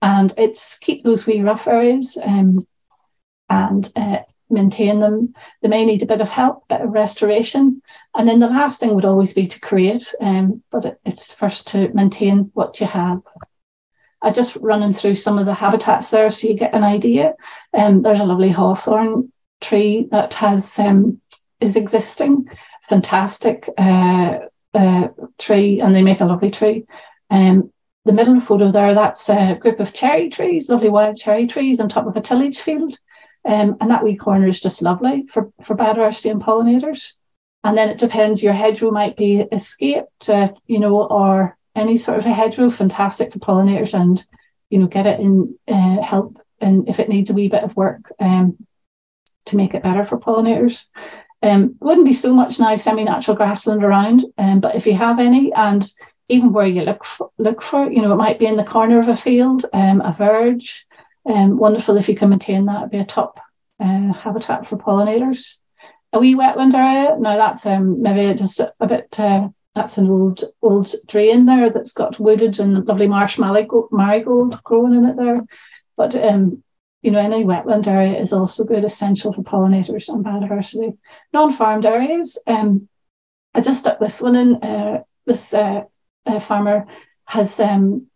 And 0.00 0.32
it's 0.38 0.78
keep 0.78 1.04
those 1.04 1.26
wee 1.26 1.42
rough 1.42 1.68
areas 1.68 2.16
um, 2.24 2.66
and 3.50 3.90
uh, 3.96 4.20
maintain 4.48 5.00
them. 5.00 5.34
They 5.60 5.68
may 5.68 5.84
need 5.84 6.02
a 6.02 6.06
bit 6.06 6.22
of 6.22 6.30
help, 6.30 6.64
a 6.70 6.76
bit 6.76 6.86
of 6.86 6.92
restoration. 6.92 7.82
And 8.16 8.26
then 8.26 8.40
the 8.40 8.48
last 8.48 8.80
thing 8.80 8.94
would 8.94 9.04
always 9.04 9.34
be 9.34 9.46
to 9.46 9.60
create, 9.60 10.14
um, 10.22 10.62
but 10.70 10.98
it's 11.04 11.34
first 11.34 11.68
to 11.68 11.88
maintain 11.92 12.50
what 12.54 12.80
you 12.80 12.86
have. 12.86 13.20
I 14.22 14.30
just 14.32 14.56
running 14.56 14.92
through 14.92 15.14
some 15.14 15.38
of 15.38 15.46
the 15.46 15.54
habitats 15.54 16.10
there 16.10 16.28
so 16.30 16.48
you 16.48 16.54
get 16.54 16.74
an 16.74 16.82
idea. 16.82 17.34
Um, 17.72 18.02
there's 18.02 18.20
a 18.20 18.24
lovely 18.24 18.50
hawthorn 18.50 19.32
tree 19.60 20.08
that 20.10 20.34
has 20.34 20.78
um, 20.78 21.20
is 21.60 21.76
existing, 21.76 22.48
fantastic 22.82 23.68
uh, 23.78 24.38
uh, 24.74 25.08
tree, 25.38 25.80
and 25.80 25.94
they 25.94 26.02
make 26.02 26.20
a 26.20 26.24
lovely 26.24 26.50
tree. 26.50 26.84
Um, 27.30 27.72
the 28.04 28.12
middle 28.12 28.40
photo 28.40 28.72
there, 28.72 28.94
that's 28.94 29.28
a 29.28 29.56
group 29.56 29.80
of 29.80 29.92
cherry 29.92 30.30
trees, 30.30 30.68
lovely 30.68 30.88
wild 30.88 31.16
cherry 31.16 31.46
trees 31.46 31.78
on 31.78 31.88
top 31.88 32.06
of 32.06 32.16
a 32.16 32.20
tillage 32.20 32.58
field. 32.58 32.98
Um, 33.44 33.76
and 33.80 33.90
that 33.90 34.02
wee 34.02 34.16
corner 34.16 34.48
is 34.48 34.60
just 34.60 34.82
lovely 34.82 35.26
for, 35.26 35.52
for 35.62 35.76
biodiversity 35.76 36.30
and 36.30 36.42
pollinators. 36.42 37.14
And 37.64 37.76
then 37.76 37.88
it 37.88 37.98
depends, 37.98 38.42
your 38.42 38.54
hedgerow 38.54 38.90
might 38.90 39.16
be 39.16 39.40
escaped, 39.52 40.28
uh, 40.28 40.52
you 40.66 40.78
know, 40.78 41.02
or 41.02 41.57
any 41.78 41.96
sort 41.96 42.18
of 42.18 42.26
a 42.26 42.32
hedgerow, 42.32 42.70
fantastic 42.70 43.32
for 43.32 43.38
pollinators 43.38 43.94
and, 43.94 44.24
you 44.70 44.78
know, 44.78 44.86
get 44.86 45.06
it 45.06 45.20
in 45.20 45.58
uh, 45.68 46.02
help 46.02 46.40
and 46.60 46.88
if 46.88 46.98
it 46.98 47.08
needs 47.08 47.30
a 47.30 47.34
wee 47.34 47.48
bit 47.48 47.64
of 47.64 47.76
work 47.76 48.12
um, 48.20 48.56
to 49.46 49.56
make 49.56 49.74
it 49.74 49.82
better 49.82 50.04
for 50.04 50.18
pollinators. 50.18 50.86
Um, 51.42 51.76
wouldn't 51.80 52.06
be 52.06 52.14
so 52.14 52.34
much 52.34 52.58
now 52.58 52.74
semi-natural 52.74 53.36
grassland 53.36 53.84
around, 53.84 54.24
um, 54.38 54.60
but 54.60 54.74
if 54.74 54.86
you 54.86 54.94
have 54.94 55.20
any, 55.20 55.52
and 55.52 55.88
even 56.28 56.52
where 56.52 56.66
you 56.66 56.82
look 56.82 57.04
for, 57.04 57.30
look 57.38 57.62
for, 57.62 57.90
you 57.90 58.02
know, 58.02 58.12
it 58.12 58.16
might 58.16 58.38
be 58.38 58.46
in 58.46 58.56
the 58.56 58.64
corner 58.64 58.98
of 58.98 59.08
a 59.08 59.16
field, 59.16 59.64
um, 59.72 60.00
a 60.00 60.12
verge. 60.12 60.86
Um, 61.24 61.56
wonderful 61.56 61.96
if 61.96 62.08
you 62.08 62.16
can 62.16 62.30
maintain 62.30 62.66
that. 62.66 62.78
It'd 62.78 62.90
be 62.90 62.98
a 62.98 63.04
top 63.04 63.40
uh, 63.80 64.12
habitat 64.12 64.66
for 64.66 64.76
pollinators. 64.76 65.58
A 66.12 66.18
wee 66.18 66.34
wetland 66.34 66.74
area. 66.74 67.16
Now 67.18 67.36
that's 67.36 67.66
um, 67.66 68.02
maybe 68.02 68.34
just 68.36 68.60
a, 68.60 68.72
a 68.80 68.86
bit 68.86 69.20
uh, 69.20 69.48
that's 69.78 69.96
an 69.96 70.10
old 70.10 70.42
old 70.60 70.92
drain 71.06 71.46
there 71.46 71.70
that's 71.70 71.92
got 71.92 72.18
wooded 72.18 72.58
and 72.58 72.84
lovely 72.86 73.06
marsh 73.06 73.38
marigold 73.38 74.62
growing 74.64 74.94
in 74.94 75.04
it 75.04 75.16
there. 75.16 75.42
But 75.96 76.16
um, 76.16 76.64
you 77.02 77.12
know, 77.12 77.20
any 77.20 77.44
wetland 77.44 77.86
area 77.86 78.18
is 78.18 78.32
also 78.32 78.64
good, 78.64 78.84
essential 78.84 79.32
for 79.32 79.42
pollinators 79.42 80.08
and 80.08 80.24
biodiversity. 80.24 80.98
Non-farmed 81.32 81.86
areas. 81.86 82.42
Um, 82.46 82.88
I 83.54 83.60
just 83.60 83.80
stuck 83.80 84.00
this 84.00 84.20
one 84.20 84.34
in. 84.34 84.56
Uh, 84.56 85.02
this 85.26 85.54
uh, 85.54 85.82
uh, 86.26 86.40
farmer 86.40 86.86
has 87.26 87.60
um, 87.60 88.06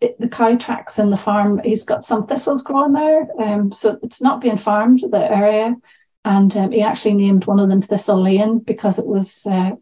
it, 0.00 0.18
the 0.20 0.28
cow 0.28 0.56
tracks 0.56 0.98
in 0.98 1.10
the 1.10 1.16
farm. 1.16 1.60
He's 1.64 1.84
got 1.84 2.04
some 2.04 2.26
thistles 2.26 2.62
growing 2.62 2.92
there, 2.92 3.26
um, 3.40 3.72
so 3.72 3.98
it's 4.02 4.22
not 4.22 4.40
being 4.40 4.58
farmed 4.58 5.00
the 5.10 5.18
area. 5.18 5.74
And 6.24 6.56
um, 6.56 6.70
he 6.70 6.82
actually 6.82 7.14
named 7.14 7.46
one 7.46 7.58
of 7.58 7.68
them 7.68 7.80
Thistle 7.80 8.22
Lane 8.22 8.58
because 8.58 8.98
it 8.98 9.06
was 9.06 9.46
uh, 9.46 9.72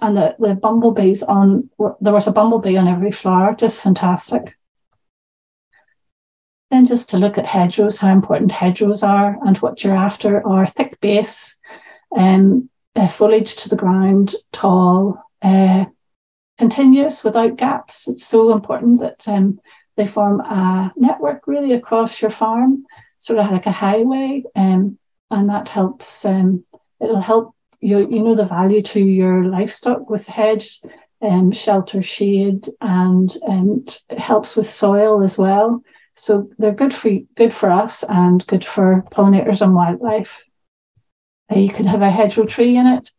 and 0.00 0.16
the, 0.16 0.36
the 0.38 0.54
bumblebees 0.54 1.22
on 1.22 1.70
there 2.00 2.12
was 2.12 2.26
a 2.26 2.32
bumblebee 2.32 2.76
on 2.76 2.88
every 2.88 3.10
flower, 3.10 3.54
just 3.54 3.82
fantastic. 3.82 4.56
Then 6.70 6.84
just 6.86 7.10
to 7.10 7.18
look 7.18 7.36
at 7.36 7.46
hedgerows, 7.46 7.98
how 7.98 8.12
important 8.12 8.52
hedgerows 8.52 9.02
are 9.02 9.38
and 9.46 9.58
what 9.58 9.84
you're 9.84 9.96
after 9.96 10.46
are 10.46 10.66
thick 10.66 10.98
base, 11.00 11.60
um, 12.16 12.70
uh, 12.96 13.08
foliage 13.08 13.56
to 13.56 13.68
the 13.68 13.76
ground, 13.76 14.34
tall, 14.52 15.22
uh, 15.42 15.84
continuous 16.58 17.24
without 17.24 17.56
gaps. 17.56 18.08
It's 18.08 18.24
so 18.24 18.52
important 18.52 19.00
that 19.00 19.26
um, 19.28 19.60
they 19.96 20.06
form 20.06 20.40
a 20.40 20.92
network 20.96 21.46
really 21.46 21.72
across 21.72 22.22
your 22.22 22.30
farm, 22.30 22.86
sort 23.18 23.38
of 23.38 23.50
like 23.50 23.66
a 23.66 23.72
highway, 23.72 24.44
um, 24.56 24.98
and 25.30 25.48
that 25.50 25.68
helps. 25.68 26.24
Um, 26.24 26.64
it'll 27.00 27.20
help 27.20 27.54
you 27.82 28.08
you 28.08 28.22
know 28.22 28.34
the 28.34 28.46
value 28.46 28.80
to 28.80 29.00
your 29.00 29.44
livestock 29.44 30.08
with 30.08 30.26
hedge 30.26 30.80
um, 31.20 31.52
shelter 31.52 32.02
shade 32.02 32.66
and 32.80 33.36
and 33.42 33.98
it 34.08 34.18
helps 34.18 34.56
with 34.56 34.68
soil 34.68 35.22
as 35.22 35.36
well. 35.36 35.82
So 36.14 36.50
they're 36.58 36.72
good 36.72 36.94
for 36.94 37.10
good 37.36 37.52
for 37.52 37.70
us 37.70 38.04
and 38.04 38.46
good 38.46 38.64
for 38.64 39.04
pollinators 39.12 39.62
and 39.62 39.74
wildlife. 39.74 40.44
Uh, 41.50 41.58
you 41.58 41.72
could 41.72 41.86
have 41.86 42.02
a 42.02 42.10
hedgerow 42.10 42.46
tree 42.46 42.76
in 42.76 42.86
it. 42.86 43.10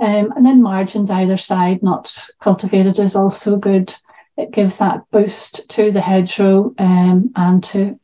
Um, 0.00 0.32
and 0.34 0.44
then 0.44 0.62
margins 0.62 1.10
either 1.10 1.36
side 1.36 1.82
not 1.82 2.28
cultivated 2.40 2.98
is 2.98 3.14
also 3.14 3.56
good. 3.56 3.94
It 4.36 4.50
gives 4.50 4.78
that 4.78 5.02
boost 5.10 5.68
to 5.70 5.90
the 5.92 6.00
hedgerow 6.00 6.74
um, 6.78 7.30
and 7.36 7.62
to 7.64 8.00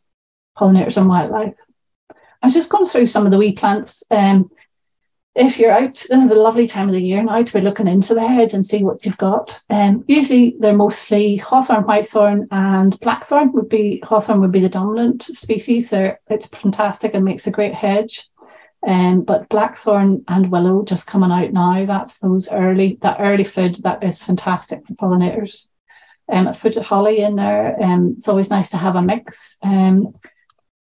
pollinators 0.56 0.96
and 0.96 1.08
wildlife. 1.08 1.54
I 2.10 2.46
was 2.46 2.54
just 2.54 2.70
going 2.70 2.84
through 2.84 3.06
some 3.06 3.26
of 3.26 3.32
the 3.32 3.38
wee 3.38 3.52
plants 3.52 4.04
um, 4.10 4.50
if 5.38 5.58
you're 5.58 5.70
out, 5.70 5.94
this 5.94 6.24
is 6.24 6.32
a 6.32 6.38
lovely 6.38 6.66
time 6.66 6.88
of 6.88 6.94
the 6.94 7.00
year 7.00 7.22
now 7.22 7.42
to 7.42 7.52
be 7.52 7.60
looking 7.60 7.86
into 7.86 8.12
the 8.12 8.26
hedge 8.26 8.54
and 8.54 8.66
see 8.66 8.82
what 8.82 9.06
you've 9.06 9.18
got. 9.18 9.60
Um, 9.70 10.04
usually 10.08 10.56
they're 10.58 10.76
mostly 10.76 11.36
hawthorn, 11.36 11.84
whitethorn, 11.84 12.48
and 12.50 12.98
blackthorn 13.00 13.52
would 13.52 13.68
be 13.68 14.02
hawthorn 14.04 14.40
would 14.40 14.50
be 14.50 14.60
the 14.60 14.68
dominant 14.68 15.22
species. 15.22 15.90
There, 15.90 16.18
it's 16.28 16.48
fantastic 16.48 17.14
and 17.14 17.24
makes 17.24 17.46
a 17.46 17.52
great 17.52 17.72
hedge. 17.72 18.28
Um, 18.84 19.22
but 19.22 19.48
blackthorn 19.48 20.24
and 20.26 20.50
willow 20.50 20.84
just 20.84 21.06
coming 21.06 21.30
out 21.30 21.52
now. 21.52 21.86
That's 21.86 22.18
those 22.18 22.50
early 22.52 22.98
that 23.02 23.20
early 23.20 23.44
food 23.44 23.76
that 23.84 24.02
is 24.02 24.22
fantastic 24.22 24.86
for 24.86 24.94
pollinators. 24.94 25.66
Um, 26.30 26.48
I've 26.48 26.60
put 26.60 26.76
holly 26.76 27.20
in 27.20 27.36
there. 27.36 27.80
Um, 27.80 28.14
it's 28.18 28.28
always 28.28 28.50
nice 28.50 28.70
to 28.70 28.76
have 28.76 28.96
a 28.96 29.02
mix. 29.02 29.58
Um, 29.62 30.14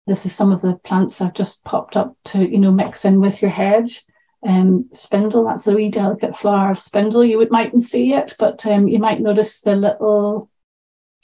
this 0.07 0.25
is 0.25 0.35
some 0.35 0.51
of 0.51 0.62
the 0.62 0.77
plants 0.77 1.21
I've 1.21 1.35
just 1.35 1.64
popped 1.64 1.97
up 1.97 2.16
to 2.27 2.49
you 2.49 2.59
know 2.59 2.71
mix 2.71 3.05
in 3.05 3.21
with 3.21 3.42
your 3.42 3.51
hedge 3.51 4.05
um, 4.44 4.88
spindle. 4.92 5.44
That's 5.44 5.64
the 5.64 5.75
wee 5.75 5.88
delicate 5.88 6.37
flower 6.37 6.72
of 6.72 6.79
spindle. 6.79 7.25
You 7.25 7.38
would 7.38 7.51
mightn't 7.51 7.83
see 7.83 8.12
it, 8.12 8.35
but 8.38 8.66
um, 8.66 8.88
you 8.88 8.99
might 8.99 9.20
notice 9.20 9.61
the 9.61 9.77
little 9.77 10.51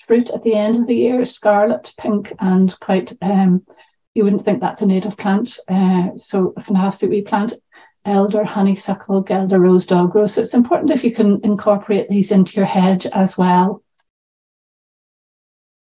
fruit 0.06 0.30
at 0.30 0.42
the 0.42 0.54
end 0.54 0.76
of 0.76 0.86
the 0.86 0.96
year, 0.96 1.24
scarlet, 1.24 1.92
pink, 1.98 2.32
and 2.38 2.78
quite. 2.80 3.12
Um, 3.20 3.66
you 4.14 4.24
wouldn't 4.24 4.42
think 4.42 4.60
that's 4.60 4.82
a 4.82 4.86
native 4.86 5.16
plant. 5.16 5.58
Uh, 5.68 6.08
so 6.16 6.52
a 6.56 6.60
fantastic 6.60 7.10
wee 7.10 7.22
plant. 7.22 7.54
elder, 8.04 8.44
honeysuckle, 8.44 9.22
guelder, 9.22 9.60
rose, 9.60 9.86
dog 9.86 10.14
rose. 10.14 10.34
So 10.34 10.42
it's 10.42 10.54
important 10.54 10.90
if 10.90 11.04
you 11.04 11.12
can 11.12 11.40
incorporate 11.44 12.08
these 12.08 12.32
into 12.32 12.56
your 12.56 12.66
hedge 12.66 13.06
as 13.06 13.38
well. 13.38 13.82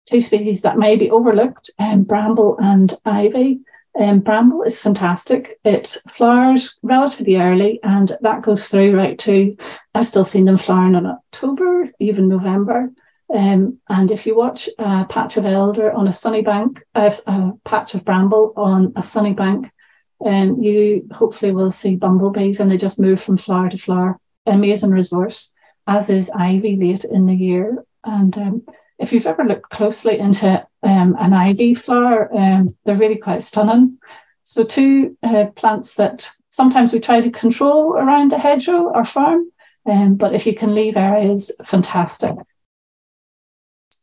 Two 0.07 0.21
species 0.21 0.63
that 0.63 0.79
may 0.79 0.97
be 0.97 1.11
overlooked, 1.11 1.71
um, 1.79 2.05
bramble 2.05 2.57
and 2.61 2.95
ivy. 3.05 3.61
Um, 3.99 4.21
bramble 4.21 4.63
is 4.63 4.81
fantastic. 4.81 5.59
It 5.65 5.97
flowers 6.17 6.79
relatively 6.83 7.37
early 7.37 7.81
and 7.83 8.17
that 8.21 8.43
goes 8.43 8.69
through 8.69 8.95
right 8.95 9.19
to, 9.21 9.57
I've 9.95 10.07
still 10.07 10.25
seen 10.25 10.45
them 10.45 10.59
flowering 10.59 10.95
in 10.95 11.07
October, 11.07 11.91
even 11.99 12.29
November. 12.29 12.91
Um, 13.35 13.79
and 13.89 14.11
if 14.11 14.27
you 14.27 14.37
watch 14.37 14.69
a 14.79 15.07
patch 15.07 15.37
of 15.37 15.47
elder 15.47 15.91
on 15.91 16.09
a 16.09 16.13
sunny 16.13 16.43
bank, 16.43 16.85
a 16.95 17.13
patch 17.65 17.95
of 17.95 18.05
bramble 18.05 18.53
on 18.57 18.93
a 18.97 19.03
sunny 19.03 19.33
bank, 19.33 19.71
um, 20.25 20.63
you 20.63 21.09
hopefully 21.13 21.53
will 21.53 21.71
see 21.71 21.97
bumblebees 21.97 22.61
and 22.61 22.71
they 22.71 22.77
just 22.77 23.01
move 23.01 23.21
from 23.21 23.37
flower 23.37 23.71
to 23.71 23.79
flower. 23.79 24.19
Amazing 24.45 24.91
resource, 24.91 25.53
as 25.87 26.11
is 26.11 26.31
ivy 26.31 26.77
late 26.77 27.05
in 27.05 27.27
the 27.27 27.35
year. 27.35 27.85
And 28.05 28.37
um, 28.39 28.67
if 28.99 29.13
you've 29.13 29.27
ever 29.27 29.45
looked 29.45 29.71
closely 29.71 30.19
into 30.19 30.67
um, 30.83 31.17
an 31.19 31.33
ivy 31.33 31.75
flower, 31.75 32.35
um, 32.35 32.77
they're 32.85 32.97
really 32.97 33.17
quite 33.17 33.43
stunning. 33.43 33.99
So, 34.43 34.65
two 34.65 35.17
uh, 35.23 35.47
plants 35.57 35.97
that 35.97 36.31
sometimes 36.51 36.93
we 36.93 37.01
try 37.01 37.21
to 37.21 37.31
control 37.31 37.95
around 37.95 38.31
the 38.31 38.39
hedgerow 38.39 38.93
or 38.95 39.05
farm, 39.05 39.51
um, 39.87 40.15
but 40.15 40.35
if 40.35 40.47
you 40.47 40.55
can 40.55 40.75
leave 40.75 40.97
areas, 40.97 41.53
fantastic. 41.65 42.35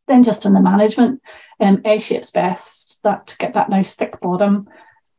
Then, 0.08 0.24
just 0.24 0.46
in 0.46 0.54
the 0.54 0.62
management, 0.62 1.22
um, 1.60 1.82
A 1.86 1.98
shape's 1.98 2.32
best, 2.32 3.02
that 3.04 3.28
to 3.28 3.38
get 3.38 3.54
that 3.54 3.70
nice 3.70 3.96
thick 3.96 4.20
bottom. 4.20 4.68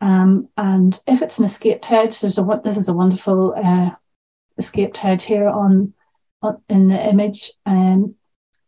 Um, 0.01 0.49
and 0.59 1.01
if 1.07 1.23
it's 1.23 1.39
an 1.39 1.47
escaped 1.47 1.87
hedge, 1.87 2.21
there's 2.21 2.39
a 2.39 2.61
this 2.63 2.77
is 2.77 2.89
a 2.89 2.95
wonderful 2.95 3.55
uh, 3.57 3.91
escaped 4.59 4.99
hedge 4.99 5.25
here 5.25 5.49
on, 5.49 5.95
on 6.43 6.61
in 6.69 6.89
the 6.89 7.09
image. 7.09 7.53
Um, 7.65 8.15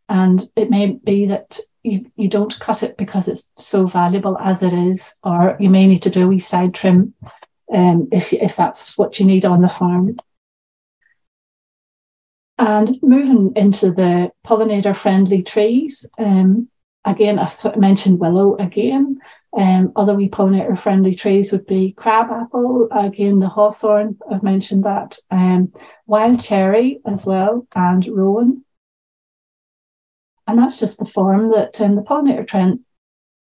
and 0.09 0.43
it 0.57 0.71
may 0.71 0.99
be 1.03 1.27
that 1.27 1.59
you, 1.83 2.11
you 2.17 2.29
don't 2.29 2.59
cut 2.59 2.83
it 2.83 2.97
because 2.97 3.29
it's 3.29 3.51
so 3.59 3.87
valuable 3.87 4.39
as 4.39 4.63
it 4.63 4.73
is, 4.73 5.17
or 5.23 5.57
you 5.61 5.71
may 5.71 5.87
need 5.87 6.03
to 6.03 6.11
do 6.11 6.25
a 6.25 6.29
wee 6.29 6.39
side 6.39 6.75
trim 6.75 7.15
um, 7.73 8.09
if, 8.13 8.33
if 8.33 8.57
that's 8.57 8.97
what 8.99 9.19
you 9.19 9.27
need 9.27 9.45
on 9.45 9.63
the 9.63 9.69
farm. 9.69 10.17
And 12.59 12.99
moving 13.03 13.53
into 13.55 13.93
the 13.93 14.33
pollinator 14.47 14.97
friendly 14.97 15.43
trees, 15.43 16.11
um, 16.19 16.69
again, 17.05 17.39
I've 17.39 17.77
mentioned 17.77 18.19
willow 18.19 18.57
again. 18.57 19.19
Um, 19.57 19.93
other 19.97 20.15
wee 20.15 20.29
pollinator 20.29 20.79
friendly 20.79 21.15
trees 21.15 21.51
would 21.53 21.67
be 21.67 21.93
crabapple, 21.93 22.89
again, 22.91 23.39
the 23.39 23.49
hawthorn, 23.49 24.19
I've 24.31 24.43
mentioned 24.43 24.85
that, 24.85 25.19
um, 25.31 25.73
wild 26.07 26.45
cherry 26.45 27.01
as 27.07 27.25
well, 27.25 27.67
and 27.75 28.07
rowan. 28.07 28.66
And 30.47 30.59
that's 30.59 30.79
just 30.79 30.99
the 30.99 31.07
form 31.07 31.51
that 31.53 31.81
um, 31.81 31.97
the 31.97 32.03
pollinator 32.03 32.47
trend, 32.47 32.81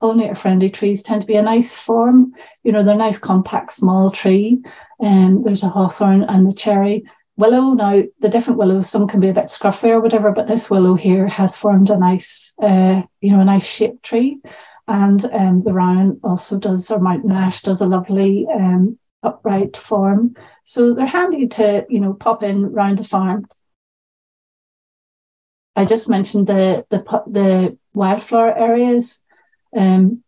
pollinator 0.01 0.37
friendly 0.37 0.69
trees 0.69 1.01
tend 1.01 1.21
to 1.21 1.27
be 1.27 1.35
a 1.35 1.41
nice 1.41 1.75
form. 1.75 2.33
You 2.63 2.71
know, 2.71 2.83
they're 2.83 2.95
nice, 2.95 3.19
compact, 3.19 3.71
small 3.71 4.11
tree. 4.11 4.61
And 4.99 5.37
um, 5.37 5.41
there's 5.43 5.63
a 5.63 5.69
hawthorn 5.69 6.23
and 6.23 6.47
the 6.47 6.53
cherry. 6.53 7.03
Willow, 7.37 7.73
now 7.73 8.03
the 8.19 8.27
different 8.27 8.59
willows, 8.59 8.89
some 8.89 9.07
can 9.07 9.21
be 9.21 9.29
a 9.29 9.33
bit 9.33 9.45
scruffy 9.45 9.89
or 9.89 10.01
whatever, 10.01 10.33
but 10.33 10.47
this 10.47 10.69
willow 10.69 10.95
here 10.95 11.25
has 11.25 11.55
formed 11.55 11.89
a 11.89 11.97
nice, 11.97 12.53
uh, 12.61 13.01
you 13.21 13.31
know, 13.31 13.39
a 13.39 13.45
nice 13.45 13.65
shaped 13.65 14.03
tree. 14.03 14.39
And 14.89 15.23
um, 15.25 15.61
the 15.61 15.71
rowan 15.71 16.19
also 16.21 16.59
does, 16.59 16.91
or 16.91 16.99
mountain 16.99 17.31
ash 17.31 17.61
does 17.61 17.79
a 17.79 17.87
lovely 17.87 18.45
um, 18.53 18.99
upright 19.23 19.77
form. 19.77 20.35
So 20.63 20.93
they're 20.93 21.05
handy 21.05 21.47
to, 21.47 21.85
you 21.89 22.01
know, 22.01 22.13
pop 22.13 22.43
in 22.43 22.73
round 22.73 22.97
the 22.97 23.03
farm 23.05 23.47
I 25.79 25.85
just 25.85 26.09
mentioned 26.09 26.45
the 26.45 26.85
the 26.89 26.99
the 27.27 27.77
wildflower 27.93 28.53
areas. 28.53 29.23
Um, 29.73 30.25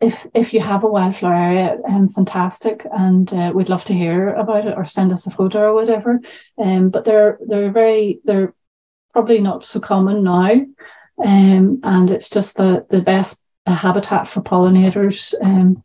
if 0.00 0.24
if 0.34 0.54
you 0.54 0.60
have 0.60 0.84
a 0.84 0.88
wildflower 0.88 1.34
area, 1.34 1.78
um, 1.88 2.08
fantastic, 2.08 2.86
and 2.92 3.32
uh, 3.34 3.50
we'd 3.52 3.68
love 3.68 3.84
to 3.86 3.92
hear 3.92 4.28
about 4.34 4.68
it 4.68 4.76
or 4.76 4.84
send 4.84 5.10
us 5.10 5.26
a 5.26 5.32
photo 5.32 5.62
or 5.62 5.74
whatever. 5.74 6.20
Um, 6.58 6.90
but 6.90 7.04
they're 7.04 7.40
they're 7.44 7.72
very 7.72 8.20
they're 8.24 8.54
probably 9.12 9.40
not 9.40 9.64
so 9.64 9.80
common 9.80 10.22
now, 10.22 10.64
um, 11.24 11.80
and 11.82 12.08
it's 12.12 12.30
just 12.30 12.56
the 12.56 12.86
the 12.90 13.02
best 13.02 13.44
uh, 13.66 13.74
habitat 13.74 14.28
for 14.28 14.42
pollinators. 14.42 15.34
Um, 15.42 15.82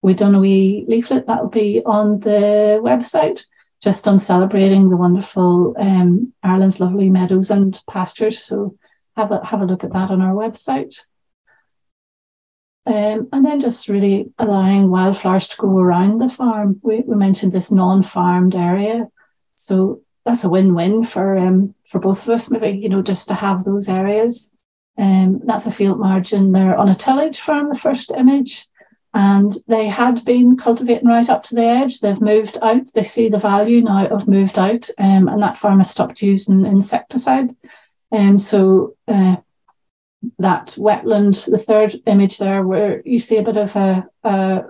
we 0.00 0.14
done 0.14 0.34
a 0.34 0.40
wee 0.40 0.86
leaflet 0.88 1.26
that 1.26 1.42
will 1.42 1.50
be 1.50 1.82
on 1.84 2.20
the 2.20 2.80
website 2.82 3.44
just 3.84 4.08
on 4.08 4.18
celebrating 4.18 4.88
the 4.88 4.96
wonderful 4.96 5.76
um, 5.78 6.32
Ireland's 6.42 6.80
lovely 6.80 7.10
meadows 7.10 7.50
and 7.50 7.78
pastures. 7.88 8.38
So 8.42 8.78
have 9.14 9.30
a 9.30 9.44
have 9.44 9.60
a 9.60 9.66
look 9.66 9.84
at 9.84 9.92
that 9.92 10.10
on 10.10 10.22
our 10.22 10.32
website. 10.32 11.00
Um, 12.86 13.28
and 13.32 13.44
then 13.44 13.60
just 13.60 13.88
really 13.88 14.32
allowing 14.38 14.90
wildflowers 14.90 15.48
to 15.48 15.56
grow 15.56 15.78
around 15.78 16.18
the 16.18 16.28
farm. 16.28 16.80
We, 16.82 17.00
we 17.00 17.14
mentioned 17.16 17.52
this 17.52 17.70
non-farmed 17.70 18.54
area, 18.54 19.08
so 19.54 20.02
that's 20.24 20.44
a 20.44 20.50
win-win 20.50 21.04
for 21.04 21.36
um, 21.36 21.74
for 21.84 21.98
both 21.98 22.22
of 22.22 22.30
us. 22.30 22.50
Maybe 22.50 22.78
you 22.78 22.88
know 22.88 23.02
just 23.02 23.28
to 23.28 23.34
have 23.34 23.64
those 23.64 23.88
areas. 23.88 24.54
Um, 24.96 25.40
that's 25.44 25.66
a 25.66 25.72
field 25.72 25.98
margin 25.98 26.52
there 26.52 26.76
on 26.76 26.88
a 26.88 26.94
tillage 26.94 27.38
farm. 27.40 27.68
The 27.68 27.78
first 27.78 28.10
image, 28.12 28.66
and 29.14 29.54
they 29.68 29.86
had 29.86 30.24
been 30.24 30.56
cultivating 30.56 31.06
right 31.06 31.30
up 31.30 31.44
to 31.44 31.54
the 31.54 31.62
edge. 31.62 32.00
They've 32.00 32.20
moved 32.20 32.58
out. 32.60 32.92
They 32.92 33.04
see 33.04 33.28
the 33.28 33.38
value 33.38 33.80
now 33.80 34.08
of 34.08 34.26
moved 34.26 34.58
out, 34.58 34.90
um, 34.98 35.28
and 35.28 35.40
that 35.40 35.56
farmer 35.56 35.84
stopped 35.84 36.20
using 36.20 36.66
insecticide. 36.66 37.54
And 38.10 38.30
um, 38.30 38.38
so 38.38 38.96
uh, 39.06 39.36
that 40.40 40.76
wetland, 40.78 41.48
the 41.48 41.58
third 41.58 41.94
image 42.06 42.38
there, 42.38 42.66
where 42.66 43.02
you 43.04 43.20
see 43.20 43.36
a 43.36 43.42
bit 43.42 43.56
of 43.56 43.76
a, 43.76 44.04
a, 44.24 44.64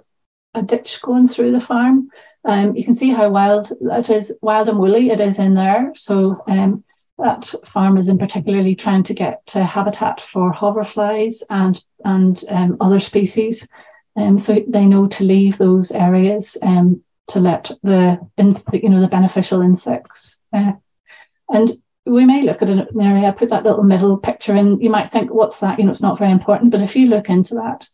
a 0.55 0.63
ditch 0.63 1.01
going 1.01 1.27
through 1.27 1.53
the 1.53 1.61
farm. 1.61 2.11
Um, 2.45 2.77
you 2.77 2.85
can 2.85 2.95
see 2.95 3.11
how 3.11 3.31
wild 3.31 3.73
that 3.81 4.11
is, 4.11 4.37
wild 4.43 4.69
and 4.69 4.79
woolly 4.79 5.09
it 5.09 5.21
is 5.21 5.39
in 5.39 5.55
there. 5.55 5.93
So 5.95 6.43
um, 6.47 6.85
that 7.17 7.51
farm 7.65 7.97
is 7.97 8.11
in 8.11 8.19
particularly 8.19 8.75
trying 8.75 9.05
to 9.05 9.15
get 9.15 9.41
uh, 9.55 9.65
habitat 9.65 10.21
for 10.21 10.53
hoverflies 10.53 11.43
and 11.49 11.83
and 12.05 12.45
um, 12.51 12.77
other 12.81 13.01
species 13.01 13.71
um, 14.17 14.39
so 14.39 14.65
they 14.69 14.87
know 14.87 15.07
to 15.09 15.25
leave 15.25 15.59
those 15.59 15.91
areas 15.91 16.57
um, 16.63 17.03
to 17.29 17.41
let 17.41 17.71
the, 17.83 18.21
you 18.73 18.89
know, 18.89 19.01
the 19.01 19.09
beneficial 19.09 19.61
insects. 19.61 20.43
Uh, 20.53 20.73
and 21.49 21.71
we 22.07 22.27
may 22.27 22.43
look 22.43 22.63
at 22.63 22.71
an 22.71 22.87
area, 23.01 23.33
put 23.33 23.51
that 23.51 23.65
little 23.65 23.83
middle 23.83 24.17
picture 24.17 24.55
in. 24.55 24.81
You 24.81 24.91
might 24.91 25.11
think, 25.11 25.33
what's 25.33 25.61
that? 25.61 25.79
You 25.79 25.87
know, 25.87 25.91
it's 25.91 26.03
not 26.03 26.19
very 26.19 26.31
important. 26.31 26.71
But 26.71 26.83
if 26.83 26.95
you 26.97 27.07
look 27.07 27.29
into 27.29 27.55
that, 27.55 27.89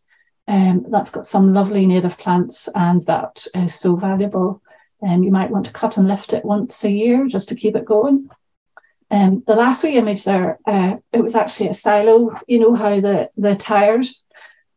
um, 0.47 0.85
that's 0.89 1.11
got 1.11 1.27
some 1.27 1.53
lovely 1.53 1.85
native 1.85 2.17
plants 2.17 2.67
and 2.75 3.05
that 3.05 3.45
is 3.55 3.73
so 3.73 3.95
valuable. 3.95 4.61
Um, 5.01 5.23
you 5.23 5.31
might 5.31 5.49
want 5.49 5.65
to 5.67 5.73
cut 5.73 5.97
and 5.97 6.07
lift 6.07 6.33
it 6.33 6.45
once 6.45 6.83
a 6.83 6.91
year 6.91 7.25
just 7.25 7.49
to 7.49 7.55
keep 7.55 7.75
it 7.75 7.85
going. 7.85 8.29
Um, 9.09 9.43
the 9.45 9.55
last 9.55 9.83
wee 9.83 9.97
image 9.97 10.23
there, 10.23 10.59
uh, 10.65 10.97
it 11.11 11.21
was 11.21 11.35
actually 11.35 11.69
a 11.69 11.73
silo. 11.73 12.31
You 12.47 12.59
know 12.59 12.75
how 12.75 13.01
the 13.01 13.29
the 13.35 13.55
tires 13.55 14.23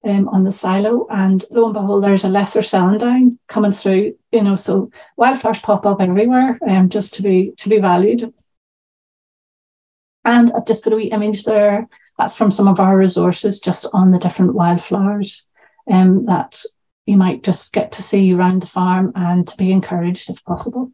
um, 0.04 0.28
on 0.28 0.44
the 0.44 0.52
silo, 0.52 1.06
and 1.10 1.44
lo 1.50 1.66
and 1.66 1.74
behold, 1.74 2.04
there's 2.04 2.24
a 2.24 2.28
lesser 2.28 2.60
celandine 2.60 3.38
coming 3.48 3.72
through. 3.72 4.16
You 4.32 4.42
know, 4.42 4.56
so 4.56 4.90
wildflowers 5.16 5.60
pop 5.60 5.86
up 5.86 6.00
everywhere, 6.00 6.58
um, 6.68 6.88
just 6.88 7.14
to 7.14 7.22
be 7.22 7.52
to 7.58 7.68
be 7.68 7.78
valued. 7.78 8.32
And 10.24 10.52
I've 10.52 10.66
just 10.66 10.84
put 10.84 10.92
a 10.92 10.96
wee 10.96 11.04
image 11.04 11.44
there. 11.44 11.88
That's 12.18 12.36
from 12.36 12.50
some 12.50 12.68
of 12.68 12.80
our 12.80 12.96
resources, 12.96 13.60
just 13.60 13.86
on 13.92 14.10
the 14.10 14.18
different 14.18 14.54
wildflowers 14.54 15.46
um, 15.90 16.24
that 16.24 16.62
you 17.06 17.16
might 17.16 17.42
just 17.42 17.72
get 17.72 17.92
to 17.92 18.02
see 18.02 18.32
around 18.32 18.62
the 18.62 18.66
farm 18.66 19.12
and 19.14 19.46
to 19.48 19.56
be 19.56 19.70
encouraged 19.70 20.30
if 20.30 20.42
possible. 20.44 20.92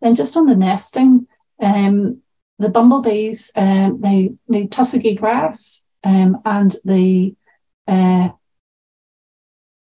Then 0.00 0.14
just 0.14 0.36
on 0.36 0.46
the 0.46 0.56
nesting, 0.56 1.26
um, 1.60 2.20
the 2.58 2.68
bumblebees 2.68 3.52
um, 3.56 4.00
they 4.00 4.32
need 4.48 4.70
tussocky 4.70 5.18
grass 5.18 5.86
um, 6.04 6.40
and 6.44 6.74
the 6.84 7.34
uh, 7.86 8.30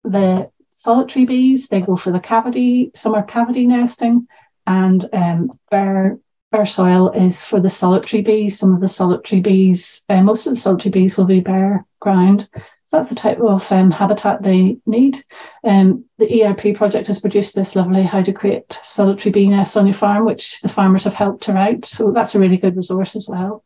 the 0.05 0.51
solitary 0.71 1.25
bees, 1.25 1.69
they 1.69 1.81
go 1.81 1.97
for 1.97 2.11
the 2.11 2.21
cavity, 2.21 2.93
are 3.05 3.23
cavity 3.23 3.67
nesting, 3.67 4.27
and 4.67 5.05
um, 5.13 5.51
bare, 5.71 6.19
bare 6.51 6.67
soil 6.67 7.11
is 7.11 7.45
for 7.45 7.61
the 7.61 7.71
solitary 7.71 8.23
bees. 8.23 8.59
Some 8.59 8.75
of 8.75 8.81
the 8.81 8.89
solitary 8.89 9.41
bees, 9.41 10.05
uh, 10.09 10.23
most 10.23 10.47
of 10.47 10.53
the 10.53 10.61
solitary 10.61 10.91
bees 10.91 11.17
will 11.17 11.25
be 11.25 11.41
bare 11.41 11.87
ground. 12.01 12.49
So 12.87 12.99
that's 12.99 13.09
the 13.09 13.15
type 13.15 13.41
of 13.41 13.71
um, 13.73 13.91
habitat 13.91 14.43
they 14.43 14.77
need. 14.85 15.25
Um, 15.65 16.05
the 16.19 16.27
EIP 16.27 16.77
project 16.77 17.07
has 17.07 17.21
produced 17.21 17.55
this 17.55 17.75
lovely 17.75 18.03
how 18.03 18.23
to 18.23 18.33
create 18.33 18.73
solitary 18.73 19.33
bee 19.33 19.49
nests 19.49 19.77
on 19.77 19.87
your 19.87 19.95
farm, 19.95 20.27
which 20.27 20.61
the 20.61 20.69
farmers 20.69 21.05
have 21.05 21.15
helped 21.15 21.45
to 21.45 21.55
write. 21.55 21.87
So 21.87 22.13
that's 22.13 22.35
a 22.35 22.41
really 22.41 22.59
good 22.59 22.77
resource 22.77 23.17
as 23.17 23.27
well, 23.29 23.65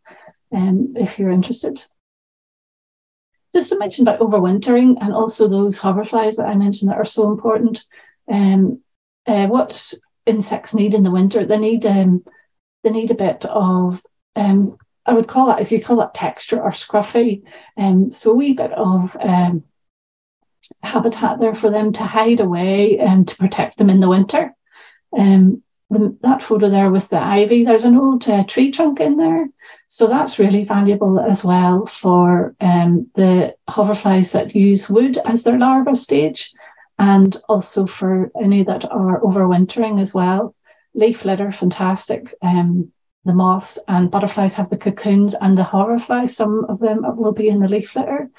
um, 0.52 0.94
if 0.96 1.18
you're 1.18 1.30
interested 1.30 1.84
just 3.54 3.70
to 3.70 3.78
mention 3.78 4.06
about 4.06 4.20
overwintering 4.20 4.96
and 5.00 5.12
also 5.12 5.48
those 5.48 5.78
hoverflies 5.78 6.36
that 6.36 6.48
I 6.48 6.54
mentioned 6.54 6.90
that 6.90 6.98
are 6.98 7.04
so 7.04 7.30
important. 7.30 7.84
um, 8.30 8.80
uh, 9.26 9.46
what 9.46 9.92
insects 10.26 10.74
need 10.74 10.94
in 10.94 11.02
the 11.02 11.10
winter. 11.10 11.44
They 11.44 11.58
need 11.58 11.84
um, 11.86 12.24
they 12.84 12.90
need 12.90 13.10
a 13.10 13.14
bit 13.14 13.44
of 13.46 14.02
um, 14.36 14.78
I 15.04 15.12
would 15.12 15.28
call 15.28 15.46
that 15.46 15.60
if 15.60 15.72
you 15.72 15.82
call 15.82 15.96
that 15.98 16.14
texture 16.14 16.60
or 16.60 16.70
scruffy. 16.70 17.42
Um, 17.76 18.12
so 18.12 18.32
a 18.32 18.34
wee 18.34 18.52
bit 18.52 18.72
of 18.72 19.16
um, 19.20 19.64
habitat 20.82 21.38
there 21.38 21.54
for 21.54 21.70
them 21.70 21.92
to 21.94 22.04
hide 22.04 22.40
away 22.40 22.98
and 22.98 23.26
to 23.28 23.36
protect 23.36 23.78
them 23.78 23.90
in 23.90 24.00
the 24.00 24.08
winter. 24.08 24.54
Um, 25.16 25.62
that 25.90 26.42
photo 26.42 26.68
there 26.68 26.90
with 26.90 27.08
the 27.08 27.18
ivy, 27.18 27.64
there's 27.64 27.86
an 27.86 27.96
old 27.96 28.28
uh, 28.28 28.44
tree 28.44 28.70
trunk 28.70 29.00
in 29.00 29.16
there. 29.16 29.48
So 29.90 30.06
that's 30.06 30.38
really 30.38 30.64
valuable 30.64 31.18
as 31.18 31.42
well 31.42 31.86
for 31.86 32.54
um, 32.60 33.10
the 33.14 33.56
hoverflies 33.70 34.32
that 34.32 34.54
use 34.54 34.88
wood 34.90 35.16
as 35.24 35.44
their 35.44 35.58
larva 35.58 35.96
stage 35.96 36.52
and 36.98 37.34
also 37.48 37.86
for 37.86 38.30
any 38.40 38.62
that 38.64 38.84
are 38.92 39.18
overwintering 39.22 39.98
as 39.98 40.12
well. 40.12 40.54
Leaf 40.94 41.24
litter, 41.24 41.50
fantastic. 41.50 42.34
Um, 42.42 42.92
the 43.24 43.32
moths 43.32 43.78
and 43.88 44.10
butterflies 44.10 44.56
have 44.56 44.68
the 44.68 44.76
cocoons 44.76 45.34
and 45.40 45.56
the 45.56 45.62
hoverflies, 45.62 46.30
some 46.30 46.66
of 46.68 46.80
them 46.80 47.00
will 47.16 47.32
be 47.32 47.48
in 47.48 47.60
the 47.60 47.68
leaf 47.68 47.96
litter. 47.96 48.30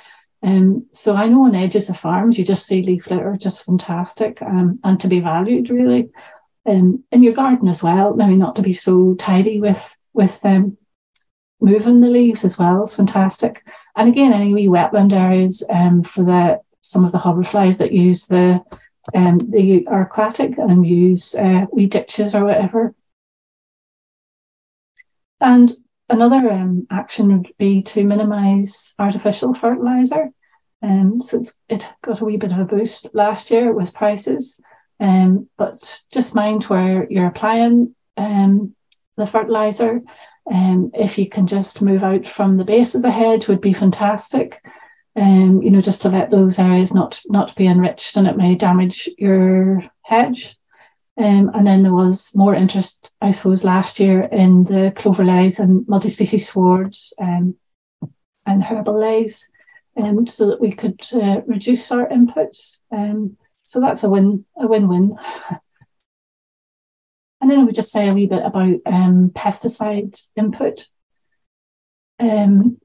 Um, 0.44 0.86
so 0.92 1.16
I 1.16 1.28
know 1.28 1.46
on 1.46 1.56
edges 1.56 1.90
of 1.90 1.98
farms, 1.98 2.38
you 2.38 2.46
just 2.46 2.68
see 2.68 2.84
leaf 2.84 3.10
litter, 3.10 3.38
just 3.40 3.66
fantastic 3.66 4.40
um, 4.44 4.80
and 4.84 5.00
to 5.00 5.08
be 5.08 5.20
valued 5.20 5.72
really. 5.72 6.10
Um, 6.68 7.04
in 7.12 7.24
your 7.24 7.34
garden 7.34 7.68
as 7.70 7.82
well, 7.82 8.16
maybe 8.16 8.36
not 8.36 8.56
to 8.58 8.62
be 8.62 8.74
so 8.74 9.16
tidy 9.16 9.60
with 9.60 9.98
with 10.14 10.44
um, 10.46 10.78
moving 11.62 12.02
the 12.02 12.10
leaves 12.10 12.46
as 12.46 12.58
well 12.58 12.84
is 12.84 12.96
fantastic. 12.96 13.66
And 13.96 14.10
again, 14.10 14.34
any 14.34 14.54
wee 14.54 14.68
wetland 14.68 15.14
areas 15.14 15.66
um, 15.70 16.04
for 16.04 16.24
the 16.24 16.62
some 16.82 17.04
of 17.06 17.12
the 17.12 17.18
hoverflies 17.18 17.78
that 17.80 17.92
use 17.92 18.28
the 18.28 18.64
um, 19.14 19.40
the 19.40 19.86
are 19.88 20.04
aquatic 20.04 20.58
and 20.58 20.86
use 20.86 21.36
uh, 21.36 21.66
wee 21.72 21.88
ditches 21.88 22.36
or 22.36 22.46
whatever. 22.46 22.94
And 25.42 25.72
another 26.10 26.52
um, 26.52 26.88
action 26.90 27.38
would 27.38 27.54
be 27.58 27.82
to 27.84 28.04
minimise 28.04 28.96
artificial 29.00 29.54
fertiliser. 29.54 30.30
Um, 30.82 31.22
so 31.22 31.42
it 31.68 31.92
got 32.02 32.22
a 32.22 32.26
wee 32.26 32.38
bit 32.38 32.52
of 32.52 32.60
a 32.60 32.66
boost 32.66 33.08
last 33.14 33.52
year 33.52 33.74
with 33.74 33.94
prices. 33.94 34.62
Um, 35.00 35.50
but 35.58 36.02
just 36.12 36.36
mind 36.36 36.64
where 36.66 37.08
you're 37.10 37.28
applying 37.28 37.96
um, 38.18 38.76
the 39.18 39.26
fertiliser. 39.26 40.02
Um, 40.52 40.92
if 40.94 41.18
you 41.18 41.30
can 41.30 41.48
just 41.48 41.82
move 41.82 42.04
out 42.04 42.28
from 42.28 42.58
the 42.58 42.64
base 42.64 42.96
of 42.96 43.02
the 43.02 43.12
hedge 43.12 43.48
would 43.48 43.62
be 43.62 43.74
fantastic. 43.74 44.62
Um, 45.16 45.62
you 45.62 45.72
know, 45.72 45.82
just 45.82 46.02
to 46.04 46.10
let 46.10 46.30
those 46.30 46.60
areas 46.60 46.94
not 46.94 47.22
not 47.28 47.56
be 47.56 47.68
enriched 47.68 48.16
and 48.16 48.28
it 48.28 48.38
may 48.38 48.56
damage 48.56 49.10
your 49.18 49.84
hedge. 50.04 50.58
Um, 51.18 51.52
and 51.54 51.68
then 51.68 51.84
there 51.84 51.94
was 51.94 52.32
more 52.34 52.56
interest, 52.56 53.14
I 53.22 53.32
suppose, 53.32 53.66
last 53.66 54.00
year 54.00 54.22
in 54.32 54.64
the 54.64 54.94
clover 54.96 55.26
leys 55.26 55.60
and 55.60 55.86
multi-species 55.88 56.48
swards 56.48 57.14
um, 57.20 57.56
and 58.46 58.64
herbal 58.64 58.98
leys, 58.98 59.52
um, 59.98 60.28
so 60.28 60.48
that 60.48 60.62
we 60.62 60.72
could 60.72 61.02
uh, 61.14 61.42
reduce 61.46 61.92
our 61.92 62.08
inputs. 62.08 62.80
Um, 62.90 63.36
so 63.66 63.82
that's 63.82 64.04
a 64.06 64.10
win, 64.10 64.46
a 64.58 64.66
win-win. 64.66 65.18
and 67.42 67.50
then 67.50 67.60
I 67.60 67.64
would 67.64 67.76
just 67.76 67.92
say 67.92 68.08
a 68.08 68.14
wee 68.14 68.28
bit 68.28 68.44
about 68.44 68.76
um, 68.86 69.32
pesticide 69.34 70.22
input. 70.36 70.88
Um, 72.20 72.80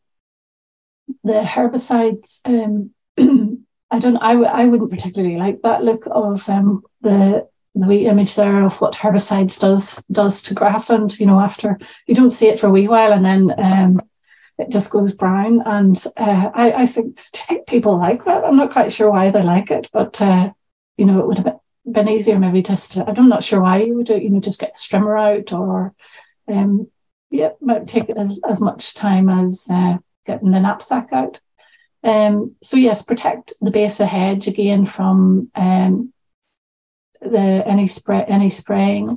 the 1.25 1.43
herbicides, 1.43 2.41
um, 2.45 2.91
I 3.91 3.99
don't, 3.99 4.17
I 4.17 4.33
w- 4.33 4.51
I 4.51 4.67
wouldn't 4.67 4.91
particularly 4.91 5.37
like 5.37 5.63
that 5.63 5.85
look 5.85 6.07
of 6.11 6.49
um, 6.49 6.83
the 7.03 7.49
the 7.75 7.89
wee 7.89 8.07
image 8.07 8.37
there 8.37 8.65
of 8.65 8.81
what 8.81 8.95
herbicides 8.95 9.59
does 9.59 10.05
does 10.07 10.43
to 10.45 10.55
grassland. 10.55 11.19
You 11.19 11.27
know, 11.27 11.41
after 11.41 11.77
you 12.07 12.15
don't 12.15 12.31
see 12.31 12.49
it 12.49 12.61
for 12.61 12.69
a 12.69 12.71
wee 12.71 12.89
while, 12.89 13.13
and 13.13 13.25
then 13.25 13.53
um, 13.59 14.01
it 14.59 14.71
just 14.71 14.91
goes 14.91 15.15
brown. 15.15 15.63
And 15.67 16.03
uh, 16.17 16.51
I, 16.55 16.73
I 16.73 16.87
think, 16.87 17.17
do 17.17 17.39
you 17.39 17.45
think 17.45 17.67
people 17.67 17.99
like 17.99 18.25
that? 18.25 18.45
I'm 18.45 18.57
not 18.57 18.73
quite 18.73 18.93
sure 18.93 19.11
why 19.11 19.31
they 19.31 19.43
like 19.43 19.71
it, 19.71 19.91
but 19.93 20.21
uh, 20.23 20.53
you 20.97 21.07
know, 21.07 21.21
it 21.21 21.27
would 21.27 21.39
have 21.39 21.57
been 21.87 22.09
easier 22.09 22.39
maybe 22.39 22.63
just 22.63 22.93
to, 22.93 23.05
I'm 23.07 23.29
not 23.29 23.45
sure 23.45 23.61
why 23.61 23.83
you 23.83 23.95
would 23.95 24.07
do 24.07 24.15
it, 24.15 24.23
you 24.23 24.31
know, 24.31 24.41
just 24.41 24.61
get 24.61 24.75
the 24.75 24.79
strimmer 24.79 25.21
out 25.21 25.53
or, 25.53 25.95
um, 26.49 26.89
yeah, 27.31 27.51
might 27.61 27.89
take 27.89 28.11
as, 28.11 28.41
as 28.49 28.61
much 28.61 28.95
time 28.95 29.29
as 29.29 29.69
uh, 29.71 29.97
getting 30.27 30.51
the 30.51 30.61
knapsack 30.61 31.09
out. 31.13 31.41
Um, 32.03 32.55
so 32.63 32.77
yes, 32.77 33.03
protect 33.03 33.55
the 33.61 33.71
base 33.71 33.99
of 34.01 34.09
hedge 34.09 34.47
again 34.47 34.85
from 34.87 35.51
um, 35.55 36.13
the 37.21 37.65
any 37.67 37.87
spray 37.87 38.23
any 38.29 38.51
spraying 38.51 39.17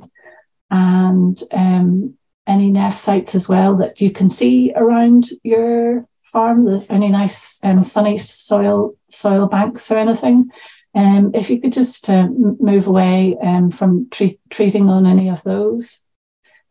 and 0.70 1.38
um, 1.52 2.16
any 2.46 2.70
nest 2.70 3.04
sites 3.04 3.34
as 3.34 3.46
well 3.46 3.76
that 3.76 4.00
you 4.00 4.10
can 4.10 4.30
see 4.30 4.72
around 4.74 5.28
your 5.42 6.06
farm. 6.32 6.64
The, 6.64 6.86
any 6.88 7.10
nice 7.10 7.62
um, 7.62 7.84
sunny 7.84 8.16
soil 8.16 8.96
soil 9.08 9.46
banks 9.46 9.90
or 9.90 9.98
anything. 9.98 10.50
Um, 10.94 11.32
if 11.34 11.50
you 11.50 11.60
could 11.60 11.72
just 11.72 12.08
uh, 12.08 12.28
move 12.28 12.86
away 12.86 13.36
um, 13.42 13.70
from 13.70 14.08
treat, 14.10 14.40
treating 14.50 14.88
on 14.88 15.06
any 15.06 15.28
of 15.28 15.42
those. 15.42 16.04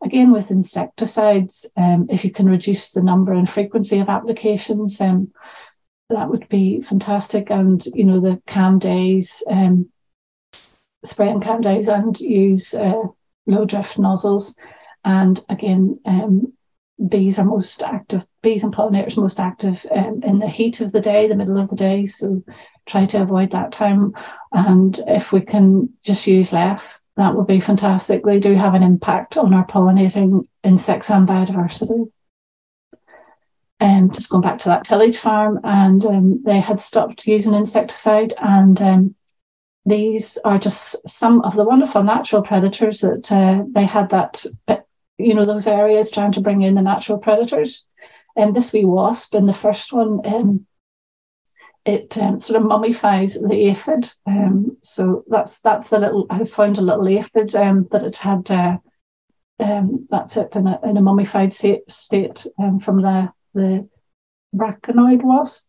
Again, 0.02 0.32
with 0.32 0.50
insecticides, 0.50 1.72
um, 1.76 2.06
if 2.10 2.24
you 2.24 2.30
can 2.30 2.46
reduce 2.46 2.92
the 2.92 3.02
number 3.02 3.32
and 3.32 3.48
frequency 3.48 3.98
of 3.98 4.08
applications, 4.08 5.00
um, 5.00 5.32
that 6.10 6.28
would 6.28 6.48
be 6.48 6.80
fantastic. 6.80 7.50
And, 7.50 7.84
you 7.86 8.04
know, 8.04 8.20
the 8.20 8.40
calm 8.46 8.78
days, 8.78 9.42
um, 9.50 9.90
spray 11.04 11.30
and 11.30 11.42
calm 11.42 11.60
days 11.60 11.88
and 11.88 12.18
use 12.20 12.74
uh, 12.74 13.02
low 13.46 13.64
drift 13.64 13.98
nozzles. 13.98 14.56
And 15.04 15.40
again, 15.48 16.00
um, 16.04 16.52
bees 17.06 17.38
are 17.38 17.44
most 17.44 17.82
active, 17.82 18.26
bees 18.42 18.64
and 18.64 18.74
pollinators 18.74 19.16
most 19.16 19.38
active 19.38 19.86
um, 19.94 20.20
in 20.24 20.38
the 20.38 20.48
heat 20.48 20.80
of 20.80 20.92
the 20.92 21.00
day, 21.00 21.28
the 21.28 21.36
middle 21.36 21.58
of 21.58 21.70
the 21.70 21.76
day. 21.76 22.06
So 22.06 22.42
try 22.86 23.06
to 23.06 23.22
avoid 23.22 23.50
that 23.52 23.70
time. 23.70 24.12
And 24.52 24.98
if 25.06 25.32
we 25.32 25.40
can 25.40 25.90
just 26.04 26.26
use 26.26 26.52
less, 26.52 27.04
that 27.16 27.34
would 27.34 27.46
be 27.46 27.60
fantastic. 27.60 28.24
They 28.24 28.40
do 28.40 28.54
have 28.54 28.74
an 28.74 28.82
impact 28.82 29.36
on 29.36 29.54
our 29.54 29.66
pollinating 29.66 30.46
insects 30.64 31.10
and 31.10 31.28
biodiversity. 31.28 32.10
Um, 33.80 34.10
just 34.10 34.30
going 34.30 34.42
back 34.42 34.58
to 34.60 34.70
that 34.70 34.84
tillage 34.84 35.18
farm, 35.18 35.60
and 35.62 36.04
um, 36.04 36.42
they 36.44 36.58
had 36.58 36.80
stopped 36.80 37.28
using 37.28 37.54
insecticide, 37.54 38.34
and 38.40 38.82
um, 38.82 39.14
these 39.86 40.36
are 40.44 40.58
just 40.58 41.08
some 41.08 41.42
of 41.42 41.54
the 41.54 41.62
wonderful 41.62 42.02
natural 42.02 42.42
predators 42.42 43.02
that 43.02 43.30
uh, 43.30 43.62
they 43.70 43.84
had. 43.84 44.10
That 44.10 44.44
you 45.18 45.34
know 45.34 45.44
those 45.44 45.66
areas 45.66 46.10
trying 46.10 46.32
to 46.32 46.40
bring 46.40 46.62
in 46.62 46.74
the 46.74 46.82
natural 46.82 47.18
predators, 47.18 47.86
and 48.36 48.54
this 48.54 48.72
wee 48.72 48.84
wasp 48.84 49.34
in 49.34 49.46
the 49.46 49.52
first 49.52 49.92
one 49.92 50.20
um, 50.24 50.66
it 51.88 52.18
um, 52.18 52.38
sort 52.38 52.60
of 52.60 52.68
mummifies 52.68 53.34
the 53.34 53.70
aphid. 53.70 54.12
Um, 54.26 54.76
so 54.82 55.24
that's 55.28 55.60
that's 55.60 55.90
a 55.92 55.98
little. 55.98 56.26
I 56.28 56.44
found 56.44 56.76
a 56.76 56.82
little 56.82 57.08
aphid 57.08 57.54
um, 57.56 57.88
that 57.90 58.04
it 58.04 58.18
had. 58.18 58.50
Uh, 58.50 58.76
um, 59.60 60.06
that's 60.08 60.36
it 60.36 60.54
in 60.54 60.68
a, 60.68 60.78
in 60.84 60.96
a 60.96 61.00
mummified 61.00 61.52
state 61.52 62.46
um, 62.58 62.78
from 62.78 63.00
the 63.00 63.32
the 63.54 63.88
braconid 64.54 65.22
wasp. 65.22 65.66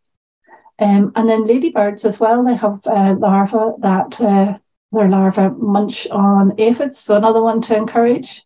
Um, 0.77 1.11
and 1.15 1.27
then 1.27 1.43
ladybirds 1.43 2.05
as 2.05 2.19
well. 2.19 2.43
They 2.43 2.55
have 2.55 2.85
uh, 2.85 3.15
larvae 3.17 3.75
that 3.79 4.21
uh, 4.21 4.57
their 4.91 5.09
larvae 5.09 5.55
munch 5.57 6.07
on 6.07 6.53
aphids. 6.57 6.97
So 6.97 7.15
another 7.15 7.41
one 7.41 7.61
to 7.61 7.75
encourage. 7.75 8.45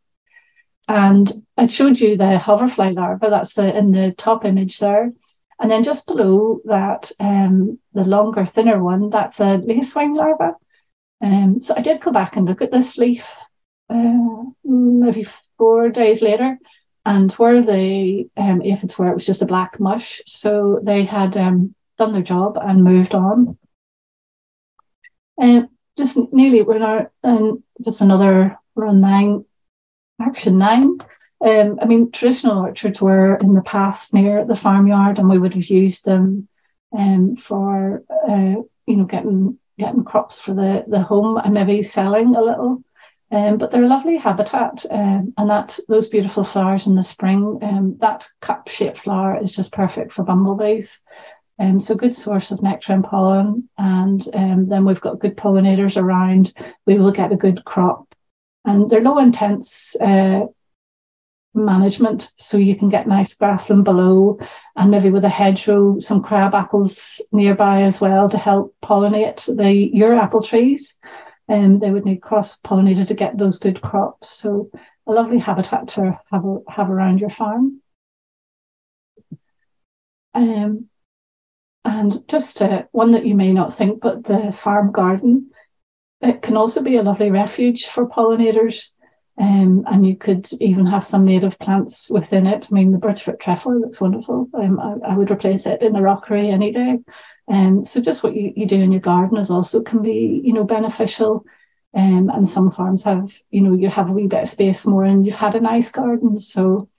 And 0.87 1.31
I 1.57 1.67
showed 1.67 1.99
you 1.99 2.17
the 2.17 2.37
hoverfly 2.37 2.91
larva. 2.91 3.29
That's 3.29 3.53
the 3.53 3.75
in 3.75 3.91
the 3.91 4.13
top 4.13 4.45
image 4.45 4.79
there. 4.79 5.11
And 5.59 5.71
then 5.71 5.83
just 5.83 6.07
below 6.07 6.59
that, 6.65 7.11
um, 7.19 7.79
the 7.93 8.03
longer, 8.03 8.45
thinner 8.45 8.83
one, 8.83 9.09
that's 9.09 9.39
a 9.39 9.59
lacewing 9.59 10.15
larva. 10.15 10.55
Um, 11.21 11.61
so 11.61 11.73
I 11.77 11.81
did 11.81 12.01
go 12.01 12.11
back 12.11 12.35
and 12.35 12.45
look 12.45 12.61
at 12.61 12.71
this 12.71 12.97
leaf 12.97 13.33
uh, 13.89 14.43
maybe 14.63 15.25
four 15.57 15.89
days 15.89 16.21
later, 16.21 16.57
and 17.05 17.31
where 17.33 17.61
the 17.61 18.29
um, 18.37 18.61
aphids 18.61 18.97
were, 18.97 19.09
it 19.09 19.13
was 19.13 19.25
just 19.25 19.41
a 19.41 19.45
black 19.45 19.79
mush. 19.79 20.21
So 20.25 20.79
they 20.83 21.03
had 21.03 21.37
um, 21.37 21.75
done 21.97 22.13
their 22.13 22.21
job 22.21 22.57
and 22.61 22.83
moved 22.83 23.13
on. 23.13 23.57
And 25.37 25.69
just 25.97 26.17
nearly, 26.31 26.61
we're 26.61 26.79
now, 26.79 27.07
and 27.23 27.63
just 27.83 28.01
another 28.01 28.57
run 28.75 29.01
nine, 29.01 29.45
action 30.23 30.57
nine. 30.57 30.97
Um, 31.43 31.77
I 31.81 31.85
mean, 31.85 32.11
traditional 32.11 32.59
orchards 32.59 33.01
were 33.01 33.35
in 33.35 33.53
the 33.53 33.61
past 33.61 34.13
near 34.13 34.45
the 34.45 34.55
farmyard, 34.55 35.19
and 35.19 35.29
we 35.29 35.37
would 35.37 35.55
have 35.55 35.65
used 35.65 36.05
them 36.05 36.47
um, 36.97 37.35
for 37.35 38.03
uh, 38.29 38.55
you 38.85 38.95
know 38.95 39.05
getting 39.05 39.59
getting 39.77 40.03
crops 40.03 40.39
for 40.39 40.53
the 40.53 40.85
the 40.87 41.01
home 41.01 41.37
and 41.37 41.53
maybe 41.53 41.81
selling 41.81 42.35
a 42.35 42.41
little. 42.41 42.83
Um, 43.31 43.57
but 43.57 43.71
they're 43.71 43.83
a 43.83 43.87
lovely 43.87 44.17
habitat, 44.17 44.85
um, 44.91 45.33
and 45.37 45.49
that 45.49 45.79
those 45.89 46.07
beautiful 46.07 46.43
flowers 46.43 46.85
in 46.85 46.93
the 46.95 47.01
spring, 47.01 47.57
um, 47.63 47.97
that 47.97 48.27
cup 48.41 48.67
shaped 48.67 48.97
flower 48.97 49.41
is 49.41 49.55
just 49.55 49.73
perfect 49.73 50.13
for 50.13 50.23
bumblebees. 50.23 51.01
Um, 51.57 51.79
so 51.79 51.95
good 51.95 52.15
source 52.15 52.51
of 52.51 52.61
nectar 52.61 52.93
and 52.93 53.03
pollen, 53.03 53.69
and 53.77 54.23
um, 54.35 54.69
then 54.69 54.85
we've 54.85 55.01
got 55.01 55.19
good 55.19 55.35
pollinators 55.35 55.99
around. 55.99 56.53
We 56.85 56.99
will 56.99 57.11
get 57.11 57.31
a 57.31 57.35
good 57.35 57.65
crop, 57.65 58.12
and 58.65 58.89
they're 58.89 59.01
low 59.01 59.17
intense 59.17 59.95
uh, 60.01 60.45
management, 61.53 62.31
so 62.35 62.57
you 62.57 62.75
can 62.75 62.89
get 62.89 63.07
nice 63.07 63.35
grassland 63.35 63.83
below, 63.83 64.39
and 64.75 64.89
maybe 64.89 65.09
with 65.09 65.25
a 65.25 65.29
hedgerow, 65.29 65.99
some 65.99 66.23
crab 66.23 66.55
apples 66.55 67.21
nearby 67.31 67.83
as 67.83 68.01
well 68.01 68.29
to 68.29 68.37
help 68.37 68.75
pollinate 68.83 69.45
the 69.55 69.71
your 69.71 70.15
apple 70.15 70.41
trees. 70.41 70.99
And 71.47 71.73
um, 71.75 71.79
they 71.79 71.91
would 71.91 72.05
need 72.05 72.21
cross 72.21 72.59
pollinated 72.61 73.07
to 73.07 73.13
get 73.13 73.37
those 73.37 73.59
good 73.59 73.81
crops. 73.81 74.29
So 74.29 74.71
a 75.05 75.11
lovely 75.11 75.39
habitat 75.39 75.89
to 75.89 76.17
have 76.31 76.43
have 76.69 76.89
around 76.89 77.19
your 77.19 77.29
farm. 77.29 77.81
Um, 80.33 80.89
and 81.85 82.27
just 82.27 82.61
uh, 82.61 82.83
one 82.91 83.11
that 83.11 83.25
you 83.25 83.35
may 83.35 83.51
not 83.51 83.73
think, 83.73 84.01
but 84.01 84.23
the 84.23 84.53
farm 84.53 84.91
garden, 84.91 85.51
it 86.23 86.41
can 86.41 86.57
also 86.57 86.81
be 86.81 86.95
a 86.97 87.03
lovely 87.03 87.29
refuge 87.29 87.85
for 87.85 88.07
pollinators. 88.07 88.91
Um, 89.37 89.83
and 89.87 90.05
you 90.05 90.15
could 90.15 90.47
even 90.61 90.85
have 90.85 91.05
some 91.05 91.25
native 91.25 91.57
plants 91.57 92.09
within 92.11 92.45
it. 92.45 92.67
I 92.71 92.73
mean, 92.73 92.91
the 92.91 92.99
bird's 92.99 93.21
foot 93.21 93.39
trefoil 93.39 93.81
looks 93.81 93.99
wonderful. 93.99 94.47
Um, 94.53 94.79
I, 94.79 95.13
I, 95.13 95.17
would 95.17 95.31
replace 95.31 95.65
it 95.65 95.81
in 95.81 95.93
the 95.93 96.03
rockery 96.03 96.49
any 96.49 96.71
day. 96.71 96.99
And 97.47 97.79
um, 97.79 97.85
so 97.85 97.99
just 97.99 98.23
what 98.23 98.35
you, 98.35 98.53
you 98.55 98.67
do 98.67 98.79
in 98.79 98.91
your 98.91 99.01
garden 99.01 99.39
is 99.39 99.49
also 99.49 99.81
can 99.81 100.03
be, 100.03 100.39
you 100.43 100.53
know, 100.53 100.63
beneficial. 100.63 101.45
Um, 101.95 102.29
and 102.29 102.47
some 102.47 102.71
farms 102.71 103.05
have, 103.05 103.35
you 103.49 103.61
know, 103.61 103.73
you 103.73 103.89
have 103.89 104.11
a 104.11 104.13
wee 104.13 104.27
bit 104.27 104.43
of 104.43 104.49
space 104.49 104.85
more 104.85 105.03
and 105.03 105.25
you've 105.25 105.35
had 105.35 105.55
a 105.55 105.59
nice 105.59 105.91
garden. 105.91 106.37
So 106.37 106.89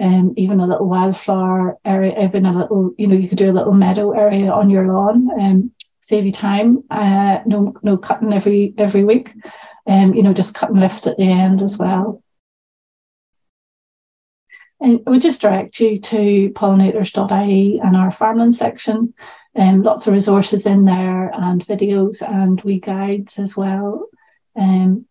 um, 0.00 0.32
even 0.36 0.60
a 0.60 0.66
little 0.66 0.88
wildflower 0.88 1.78
area, 1.84 2.24
even 2.24 2.46
a 2.46 2.52
little, 2.52 2.94
you 2.96 3.06
know, 3.06 3.14
you 3.14 3.28
could 3.28 3.38
do 3.38 3.50
a 3.50 3.52
little 3.52 3.74
meadow 3.74 4.12
area 4.12 4.50
on 4.50 4.70
your 4.70 4.86
lawn, 4.86 5.28
um, 5.40 5.70
save 6.02 6.26
you 6.26 6.32
time. 6.32 6.82
Uh, 6.90 7.38
no, 7.46 7.74
no 7.82 7.96
cutting 7.96 8.34
every 8.34 8.74
every 8.76 9.04
week, 9.04 9.32
um, 9.86 10.12
you 10.12 10.22
know, 10.22 10.34
just 10.34 10.54
cut 10.54 10.70
and 10.70 10.80
lift 10.80 11.06
at 11.06 11.16
the 11.16 11.30
end 11.30 11.62
as 11.62 11.78
well. 11.78 12.22
And 14.80 15.00
we 15.06 15.20
just 15.20 15.40
direct 15.40 15.78
you 15.78 16.00
to 16.00 16.50
pollinators.ie 16.50 17.80
and 17.80 17.96
our 17.96 18.10
farmland 18.10 18.52
section. 18.52 19.14
Um, 19.54 19.82
lots 19.82 20.06
of 20.06 20.12
resources 20.12 20.66
in 20.66 20.84
there 20.86 21.30
and 21.32 21.64
videos 21.64 22.20
and 22.20 22.60
wee 22.62 22.80
guides 22.80 23.38
as 23.38 23.56
well. 23.56 24.08
Um, 24.56 25.06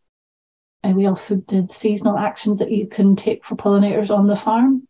and 0.84 0.98
we 0.98 1.06
also 1.06 1.36
did 1.38 1.72
seasonal 1.72 2.18
actions 2.18 2.60
that 2.60 2.72
you 2.72 2.88
can 2.88 3.16
take 3.16 3.46
for 3.46 3.56
pollinators 3.56 4.16
on 4.16 4.28
the 4.28 4.36
farm. 4.36 4.88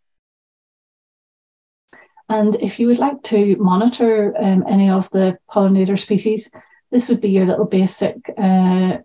And 2.31 2.55
if 2.61 2.79
you 2.79 2.87
would 2.87 2.99
like 2.99 3.21
to 3.23 3.57
monitor 3.57 4.33
um, 4.39 4.63
any 4.65 4.89
of 4.89 5.09
the 5.09 5.37
pollinator 5.49 5.99
species, 5.99 6.49
this 6.89 7.09
would 7.09 7.19
be 7.19 7.29
your 7.29 7.45
little 7.45 7.65
basic 7.65 8.15
uh, 8.37 8.99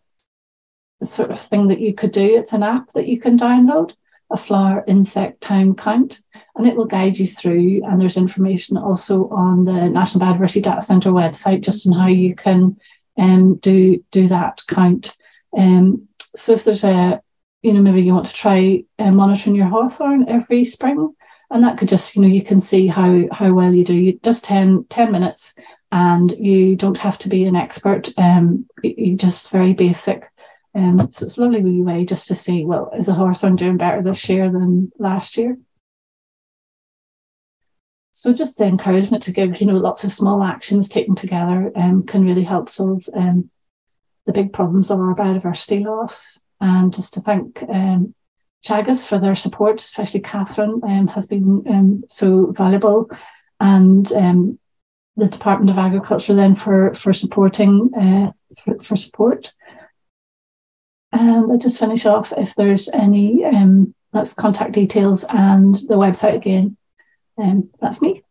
sort 1.03 1.33
of 1.33 1.41
thing 1.41 1.67
that 1.69 1.81
you 1.81 1.93
could 1.93 2.13
do. 2.13 2.37
It's 2.39 2.53
an 2.53 2.63
app 2.63 2.93
that 2.93 3.09
you 3.09 3.19
can 3.19 3.37
download, 3.37 3.95
a 4.31 4.37
flower 4.37 4.85
insect 4.87 5.41
time 5.41 5.75
count, 5.75 6.21
and 6.55 6.69
it 6.69 6.77
will 6.77 6.87
guide 6.87 7.19
you 7.19 7.27
through. 7.27 7.83
And 7.85 8.01
there's 8.01 8.17
information 8.17 8.77
also 8.77 9.29
on 9.31 9.65
the 9.65 9.89
National 9.89 10.25
Biodiversity 10.25 10.63
Data 10.63 10.83
Centre 10.83 11.11
website 11.11 11.63
just 11.63 11.85
on 11.89 11.95
how 11.95 12.07
you 12.07 12.33
can 12.37 12.77
um, 13.19 13.57
do 13.57 14.05
do 14.13 14.29
that 14.29 14.63
count. 14.69 15.17
Um, 15.57 16.07
so 16.37 16.53
if 16.53 16.63
there's 16.63 16.85
a, 16.85 17.21
you 17.63 17.73
know, 17.73 17.81
maybe 17.81 18.03
you 18.03 18.15
want 18.15 18.27
to 18.27 18.35
try 18.35 18.85
uh, 19.01 19.11
monitoring 19.11 19.57
your 19.57 19.67
hawthorn 19.67 20.29
every 20.29 20.65
spring, 20.65 21.17
and 21.51 21.63
that 21.63 21.79
could 21.79 21.89
just, 21.89 22.17
you 22.17 22.23
know, 22.23 22.29
you 22.29 22.43
can 22.43 22.61
see 22.61 22.87
how 22.87 23.25
how 23.33 23.53
well 23.53 23.75
you 23.75 23.85
do. 23.85 23.99
You 23.99 24.19
just 24.23 24.45
10, 24.45 24.87
10 24.89 25.13
minutes, 25.13 25.59
and 25.93 26.33
you 26.33 26.77
don't 26.77 26.99
have 26.99 27.19
to 27.21 27.29
be 27.29 27.45
an 27.45 27.57
expert. 27.57 28.13
Um, 28.19 28.67
you 28.83 29.17
just 29.17 29.51
very 29.51 29.73
basic. 29.73 30.31
Um, 30.75 31.11
so 31.11 31.25
it's 31.25 31.39
a 31.39 31.43
lovely 31.43 31.63
wee 31.63 31.81
way 31.81 32.05
just 32.05 32.29
to 32.29 32.35
see, 32.35 32.65
well, 32.65 32.91
is 32.95 33.07
the 33.07 33.15
hawthorn 33.15 33.57
doing 33.57 33.79
better 33.79 34.03
this 34.03 34.29
year 34.29 34.51
than 34.51 34.93
last 34.99 35.39
year? 35.39 35.57
So 38.13 38.35
just 38.35 38.59
the 38.59 38.67
encouragement 38.67 39.23
to 39.25 39.33
give, 39.33 39.61
you 39.61 39.67
know, 39.67 39.77
lots 39.77 40.05
of 40.05 40.13
small 40.13 40.43
actions 40.43 40.89
taken 40.89 41.15
together 41.15 41.73
um, 41.77 42.05
can 42.05 42.25
really 42.25 42.45
help 42.45 42.69
solve 42.69 43.09
um, 43.15 43.51
the 44.27 44.33
big 44.33 44.53
problems 44.53 44.91
of 44.91 45.01
our 45.01 45.15
biodiversity 45.15 45.85
loss. 45.85 46.43
And 46.61 46.93
just 46.93 47.15
to 47.15 47.21
thank 47.21 47.63
um, 47.63 48.15
Teagasc 48.67 49.07
for 49.07 49.19
their 49.19 49.35
support, 49.35 49.81
especially 49.81 50.21
Catherine 50.21 50.81
um, 50.83 51.07
has 51.09 51.29
been 51.29 51.65
um, 51.69 52.05
so 52.09 52.47
valuable, 52.53 53.11
and 53.61 54.11
um, 54.13 54.59
the 55.17 55.29
Department 55.29 55.71
of 55.71 55.79
Agriculture 55.79 56.35
then 56.35 56.57
for 56.57 56.93
for 56.95 57.13
supporting 57.13 57.91
uh, 57.95 58.33
for, 58.63 58.83
for, 58.83 58.97
support. 58.97 59.53
And 61.13 61.51
I 61.53 61.57
just 61.57 61.79
finish 61.79 62.05
off 62.07 62.33
if 62.37 62.55
there's 62.57 62.89
any 62.89 63.45
um, 63.45 63.95
that's 64.13 64.35
contact 64.35 64.73
details 64.73 65.25
and 65.25 65.75
the 65.75 65.95
website 65.95 66.35
again. 66.35 66.77
Um, 67.39 67.71
that's 67.81 68.03
me. 68.03 68.23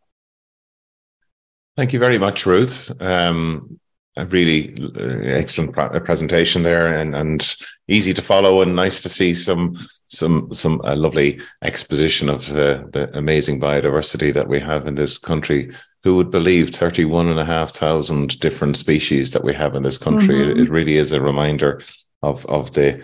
Thank 1.76 1.92
you 1.92 1.98
very 1.98 2.18
much, 2.18 2.46
Ruth. 2.46 2.90
Um, 3.00 3.80
a 4.16 4.26
really 4.26 4.74
uh, 4.96 5.20
excellent 5.24 5.74
presentation 5.74 6.62
there 6.62 6.86
and, 6.86 7.14
and 7.14 7.56
easy 7.88 8.14
to 8.14 8.22
follow 8.22 8.62
and 8.62 8.74
nice 8.74 9.00
to 9.02 9.08
see 9.08 9.34
some 9.34 9.76
some 10.08 10.52
some 10.52 10.80
a 10.84 10.96
lovely 10.96 11.40
exposition 11.62 12.28
of 12.28 12.48
uh, 12.50 12.84
the 12.92 13.10
amazing 13.14 13.60
biodiversity 13.60 14.32
that 14.32 14.48
we 14.48 14.60
have 14.60 14.86
in 14.86 14.94
this 14.94 15.18
country. 15.18 15.70
Who 16.04 16.14
would 16.16 16.30
believe 16.30 16.70
31 16.70 17.28
and 17.28 17.40
a 17.40 17.44
half 17.44 17.72
thousand 17.72 18.38
different 18.38 18.76
species 18.76 19.32
that 19.32 19.42
we 19.42 19.52
have 19.54 19.74
in 19.74 19.82
this 19.82 19.98
country? 19.98 20.36
Mm-hmm. 20.36 20.50
it, 20.50 20.58
it, 20.60 20.70
really 20.70 20.96
is 20.96 21.12
a 21.12 21.20
reminder 21.20 21.82
of 22.22 22.46
of 22.46 22.72
the 22.72 23.02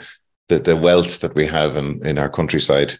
the, 0.48 0.60
the 0.60 0.76
wealth 0.76 1.20
that 1.20 1.34
we 1.34 1.46
have 1.46 1.76
in, 1.76 2.04
in 2.06 2.18
our 2.18 2.28
countryside. 2.28 2.94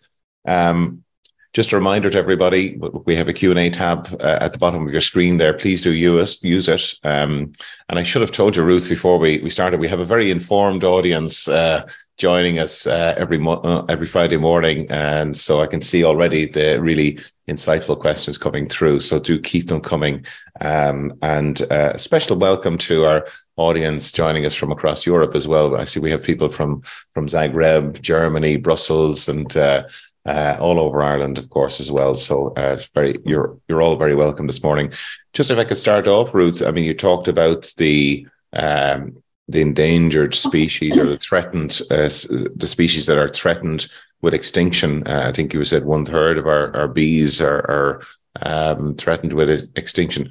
Um, 0.47 1.05
just 1.53 1.73
a 1.73 1.77
reminder 1.77 2.09
to 2.09 2.19
everybody, 2.19 2.79
we 3.05 3.15
have 3.15 3.29
a 3.29 3.33
Q&A 3.33 3.69
tab 3.69 4.09
uh, 4.21 4.39
at 4.41 4.55
the 4.55 4.59
bottom 4.59 4.87
of 4.87 4.93
your 4.93 5.03
screen 5.03 5.37
there. 5.37 5.53
Please 5.53 5.83
do 5.83 5.93
use, 5.93 6.43
use 6.43 6.67
it. 6.67 6.95
Um, 7.05 7.53
and 7.91 7.99
I 7.99 8.03
should 8.03 8.23
have 8.23 8.33
told 8.33 8.57
you, 8.57 8.63
Ruth, 8.63 8.89
before 8.89 9.19
we, 9.19 9.39
we 9.43 9.51
started, 9.51 9.79
we 9.79 9.89
have 9.89 10.01
a 10.01 10.05
very 10.05 10.31
informed 10.31 10.83
audience 10.83 11.49
uh, 11.49 11.87
joining 12.17 12.59
us 12.59 12.87
uh, 12.87 13.15
every 13.19 13.37
mo- 13.37 13.61
uh, 13.61 13.85
every 13.91 14.07
Friday 14.07 14.39
morning. 14.39 14.87
And 14.91 15.37
so 15.37 15.61
I 15.61 15.67
can 15.67 15.83
see 15.83 16.05
already 16.05 16.47
the 16.47 16.81
really 16.81 17.19
insightful 17.49 18.01
questions 18.01 18.39
coming 18.39 18.67
through. 18.67 19.01
So 19.01 19.21
do 19.21 19.39
keep 19.39 19.69
them 19.69 19.83
coming. 19.83 20.25
Um, 20.63 21.19
and 21.21 21.61
uh, 21.71 21.93
a 21.95 21.99
special 21.99 22.37
welcome 22.39 22.79
to 22.79 23.05
our 23.05 23.27
audience 23.57 24.11
joining 24.11 24.47
us 24.47 24.55
from 24.55 24.73
across 24.73 25.05
Europe 25.05 25.35
as 25.35 25.47
well. 25.47 25.77
I 25.77 25.85
see 25.85 26.01
we 26.01 26.11
have 26.13 26.23
people 26.23 26.49
from 26.49 26.83
from 27.13 27.27
Zagreb, 27.27 28.01
Germany, 28.01 28.57
Brussels, 28.57 29.29
and 29.29 29.55
uh, 29.55 29.85
uh, 30.27 30.57
all 30.61 30.79
over 30.79 31.03
Ireland, 31.03 31.39
of 31.39 31.51
course, 31.51 31.81
as 31.81 31.91
well. 31.91 32.15
So 32.15 32.53
uh, 32.55 32.81
very, 32.95 33.19
you're 33.25 33.59
you're 33.69 33.83
all 33.83 33.97
very 33.97 34.15
welcome 34.15 34.47
this 34.47 34.63
morning. 34.63 34.93
Just 35.33 35.51
if 35.51 35.59
I 35.59 35.65
could 35.65 35.79
start 35.79 36.07
off, 36.07 36.35
Ruth. 36.35 36.63
I 36.63 36.71
mean, 36.71 36.85
you 36.85 36.95
talked 36.95 37.29
about 37.29 37.73
the 37.77 38.27
um, 38.53 39.23
the 39.49 39.61
endangered 39.61 40.35
species 40.35 40.97
or 40.97 41.07
the 41.07 41.19
threatened 41.19 41.81
uh, 41.91 42.09
the 42.57 42.67
species 42.67 43.07
that 43.07 43.19
are 43.19 43.29
threatened 43.29 43.89
with 44.21 44.35
extinction. 44.35 45.07
Uh, 45.07 45.25
I 45.29 45.33
think 45.33 45.53
you 45.53 45.65
said 45.65 45.85
one 45.85 46.05
third 46.05 46.39
of 46.39 46.47
our, 46.47 46.75
our 46.77 46.89
bees 46.89 47.41
are, 47.41 47.59
are 47.59 48.03
um, 48.43 48.95
threatened 48.95 49.33
with 49.33 49.71
extinction. 49.77 50.31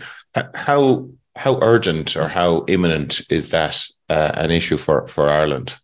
How 0.56 1.10
how 1.36 1.60
urgent 1.62 2.16
or 2.16 2.28
how 2.28 2.66
imminent 2.68 3.22
is 3.30 3.50
that 3.50 3.86
uh, 4.10 4.32
an 4.36 4.52
issue 4.52 4.78
for 4.78 5.08
for 5.08 5.30
Ireland? 5.30 5.78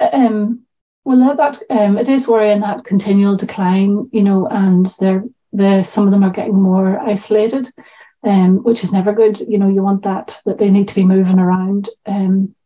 Um, 0.00 0.65
well, 1.06 1.36
that 1.36 1.62
um, 1.70 1.96
it 1.98 2.08
is 2.08 2.26
worrying 2.26 2.62
that 2.62 2.84
continual 2.84 3.36
decline, 3.36 4.10
you 4.12 4.24
know, 4.24 4.48
and 4.48 4.86
they're 4.98 5.22
the 5.52 5.84
some 5.84 6.04
of 6.04 6.10
them 6.10 6.24
are 6.24 6.30
getting 6.30 6.60
more 6.60 6.98
isolated, 6.98 7.70
um, 8.24 8.64
which 8.64 8.82
is 8.82 8.92
never 8.92 9.12
good. 9.12 9.38
You 9.38 9.56
know, 9.56 9.68
you 9.68 9.84
want 9.84 10.02
that 10.02 10.42
that 10.46 10.58
they 10.58 10.68
need 10.68 10.88
to 10.88 10.96
be 10.96 11.04
moving 11.04 11.38
around. 11.38 11.88
Um, 12.06 12.56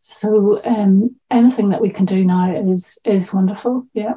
so 0.00 0.62
um, 0.64 1.16
anything 1.30 1.68
that 1.68 1.82
we 1.82 1.90
can 1.90 2.06
do 2.06 2.24
now 2.24 2.56
is 2.56 2.98
is 3.04 3.34
wonderful. 3.34 3.86
Yeah. 3.92 4.14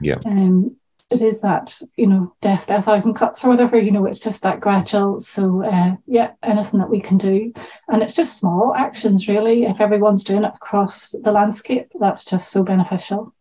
Yeah. 0.00 0.18
Um, 0.24 0.76
it 1.10 1.22
is 1.22 1.40
that 1.42 1.80
you 1.96 2.06
know 2.06 2.34
death 2.40 2.68
by 2.68 2.76
a 2.76 2.82
thousand 2.82 3.14
cuts 3.14 3.44
or 3.44 3.50
whatever 3.50 3.78
you 3.78 3.90
know 3.90 4.06
it's 4.06 4.20
just 4.20 4.42
that 4.42 4.60
gradual. 4.60 5.20
So 5.20 5.64
uh, 5.64 5.96
yeah 6.06 6.32
anything 6.42 6.80
that 6.80 6.90
we 6.90 7.00
can 7.00 7.18
do. 7.18 7.52
And 7.88 8.02
it's 8.02 8.14
just 8.14 8.38
small 8.38 8.74
actions 8.74 9.28
really. 9.28 9.64
If 9.64 9.80
everyone's 9.80 10.24
doing 10.24 10.44
it 10.44 10.52
across 10.54 11.10
the 11.10 11.32
landscape 11.32 11.90
that's 11.98 12.24
just 12.24 12.50
so 12.50 12.62
beneficial. 12.62 13.34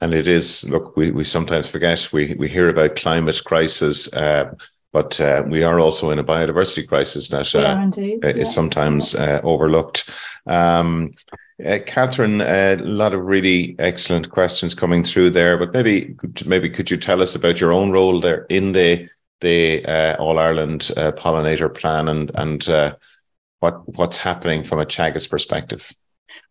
And 0.00 0.12
it 0.12 0.26
is 0.26 0.68
look 0.68 0.96
we, 0.96 1.10
we 1.10 1.24
sometimes 1.24 1.70
forget 1.70 2.12
we 2.12 2.34
we 2.38 2.48
hear 2.48 2.68
about 2.68 2.96
climate 2.96 3.40
crisis 3.44 4.12
uh, 4.12 4.52
but 4.92 5.20
uh, 5.20 5.42
we 5.46 5.62
are 5.62 5.78
also 5.78 6.10
in 6.10 6.18
a 6.18 6.24
biodiversity 6.24 6.88
crisis 6.88 7.28
that 7.28 7.54
uh, 7.54 8.00
is 8.26 8.38
yeah. 8.38 8.44
sometimes 8.44 9.14
uh, 9.14 9.40
overlooked. 9.44 10.08
Um, 10.46 11.12
Uh, 11.64 11.78
Catherine, 11.86 12.42
uh, 12.42 12.76
a 12.78 12.84
lot 12.84 13.14
of 13.14 13.24
really 13.24 13.76
excellent 13.78 14.30
questions 14.30 14.74
coming 14.74 15.02
through 15.02 15.30
there, 15.30 15.56
but 15.56 15.72
maybe 15.72 16.14
maybe 16.44 16.68
could 16.68 16.90
you 16.90 16.98
tell 16.98 17.22
us 17.22 17.34
about 17.34 17.60
your 17.60 17.72
own 17.72 17.92
role 17.92 18.20
there 18.20 18.44
in 18.50 18.72
the 18.72 19.08
the 19.40 19.84
uh, 19.86 20.16
All 20.18 20.38
Ireland 20.38 20.90
uh, 20.96 21.12
pollinator 21.12 21.74
plan 21.74 22.08
and 22.08 22.30
and 22.34 22.68
uh, 22.68 22.96
what 23.60 23.88
what's 23.96 24.18
happening 24.18 24.64
from 24.64 24.80
a 24.80 24.86
Teagasc 24.86 25.30
perspective? 25.30 25.90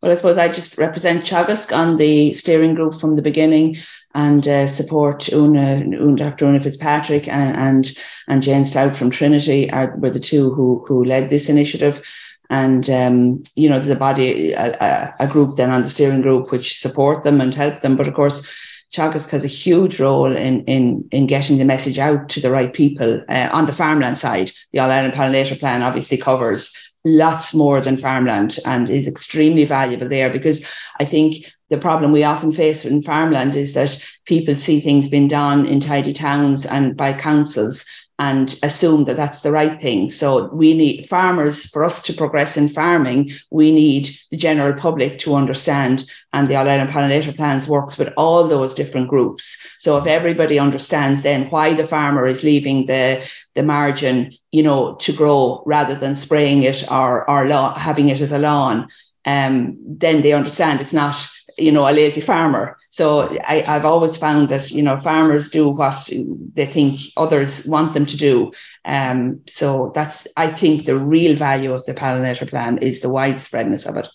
Well, 0.01 0.11
I 0.11 0.15
suppose 0.15 0.37
I 0.37 0.47
just 0.47 0.77
represent 0.77 1.23
Teagasc 1.23 1.75
on 1.75 1.97
the 1.97 2.33
steering 2.33 2.73
group 2.73 2.99
from 2.99 3.15
the 3.15 3.21
beginning 3.21 3.77
and 4.13 4.47
uh, 4.47 4.65
support 4.65 5.31
Una, 5.31 5.83
Dr. 6.15 6.45
Una 6.45 6.59
Fitzpatrick 6.59 7.27
and, 7.27 7.55
and, 7.55 7.97
and 8.27 8.41
Jane 8.41 8.65
Stout 8.65 8.95
from 8.95 9.09
Trinity 9.09 9.69
are, 9.69 9.95
were 9.97 10.09
the 10.09 10.19
two 10.19 10.53
who, 10.53 10.85
who 10.87 11.03
led 11.03 11.29
this 11.29 11.49
initiative. 11.49 12.01
And, 12.49 12.89
um, 12.89 13.43
you 13.55 13.69
know, 13.69 13.79
there's 13.79 13.89
a 13.89 13.95
body, 13.95 14.53
a, 14.53 15.15
a, 15.19 15.27
group 15.27 15.57
then 15.57 15.71
on 15.71 15.81
the 15.81 15.89
steering 15.89 16.21
group 16.21 16.51
which 16.51 16.79
support 16.79 17.23
them 17.23 17.41
and 17.41 17.53
help 17.53 17.81
them. 17.81 17.95
But 17.95 18.07
of 18.07 18.13
course, 18.13 18.47
Teagasc 18.93 19.29
has 19.31 19.43
a 19.43 19.49
huge 19.49 19.99
role 19.99 20.35
in, 20.35 20.63
in, 20.65 21.07
in 21.11 21.27
getting 21.27 21.57
the 21.57 21.65
message 21.65 21.99
out 21.99 22.29
to 22.29 22.39
the 22.39 22.51
right 22.51 22.71
people 22.71 23.21
uh, 23.27 23.49
on 23.51 23.65
the 23.65 23.73
farmland 23.73 24.17
side. 24.17 24.51
The 24.71 24.79
All 24.79 24.91
Ireland 24.91 25.15
Pollinator 25.15 25.59
Plan 25.59 25.83
obviously 25.83 26.17
covers 26.17 26.73
lots 27.03 27.53
more 27.53 27.81
than 27.81 27.97
farmland 27.97 28.57
and 28.65 28.89
is 28.89 29.07
extremely 29.07 29.65
valuable 29.65 30.09
there 30.09 30.29
because 30.29 30.65
I 30.99 31.05
think 31.05 31.53
the 31.69 31.77
problem 31.77 32.11
we 32.11 32.23
often 32.23 32.51
face 32.51 32.83
in 32.83 33.03
farmland 33.03 33.55
is 33.55 33.73
that 33.73 33.99
people 34.25 34.55
see 34.55 34.79
things 34.79 35.07
being 35.07 35.27
done 35.27 35.65
in 35.65 35.79
tidy 35.79 36.13
towns 36.13 36.65
and 36.65 36.97
by 36.97 37.13
councils 37.13 37.85
and 38.17 38.57
assume 38.63 39.03
that 39.05 39.17
that's 39.17 39.41
the 39.41 39.51
right 39.51 39.79
thing. 39.79 40.09
So 40.09 40.47
we 40.53 40.73
need 40.73 41.09
farmers 41.09 41.65
for 41.65 41.83
us 41.83 42.01
to 42.03 42.13
progress 42.13 42.55
in 42.55 42.69
farming. 42.69 43.31
We 43.51 43.71
need 43.71 44.09
the 44.31 44.37
general 44.37 44.73
public 44.73 45.19
to 45.19 45.35
understand, 45.35 46.05
and 46.31 46.47
the 46.47 46.55
All 46.55 46.67
Ireland 46.67 46.91
Pollinator 46.91 47.35
Plans 47.35 47.67
works 47.67 47.97
with 47.97 48.13
all 48.15 48.47
those 48.47 48.73
different 48.73 49.09
groups. 49.09 49.57
So 49.79 49.97
if 49.97 50.05
everybody 50.05 50.59
understands 50.59 51.23
then 51.23 51.49
why 51.49 51.73
the 51.73 51.87
farmer 51.87 52.25
is 52.25 52.43
leaving 52.43 52.85
the 52.85 53.21
the 53.53 53.63
margin, 53.63 54.33
you 54.51 54.63
know, 54.63 54.95
to 54.95 55.13
grow 55.13 55.63
rather 55.65 55.95
than 55.95 56.15
spraying 56.15 56.63
it 56.63 56.89
or 56.89 57.29
or 57.29 57.45
having 57.77 58.09
it 58.09 58.21
as 58.21 58.31
a 58.31 58.39
lawn, 58.39 58.87
um, 59.25 59.77
then 59.85 60.21
they 60.21 60.33
understand 60.33 60.79
it's 60.79 60.93
not 60.93 61.15
you 61.57 61.71
know 61.71 61.87
a 61.87 61.91
lazy 61.91 62.21
farmer 62.21 62.77
so 62.95 63.37
I, 63.45 63.57
have 63.65 63.83
always 63.83 64.15
found 64.15 64.47
that 64.49 64.71
you 64.71 64.81
know 64.81 64.97
farmers 65.01 65.49
do 65.49 65.67
what 65.67 66.09
they 66.53 66.65
think 66.65 67.01
others 67.17 67.65
want 67.65 67.93
them 67.93 68.05
to 68.05 68.15
do 68.15 68.53
um, 68.85 69.41
so 69.47 69.91
that's 69.93 70.27
i 70.37 70.47
think 70.47 70.85
the 70.85 70.97
real 70.97 71.35
value 71.35 71.73
of 71.73 71.85
the 71.85 71.93
pollinator 71.93 72.49
plan 72.49 72.77
is 72.77 73.01
the 73.01 73.09
widespreadness 73.09 73.85
of 73.85 73.97
it 73.97 74.07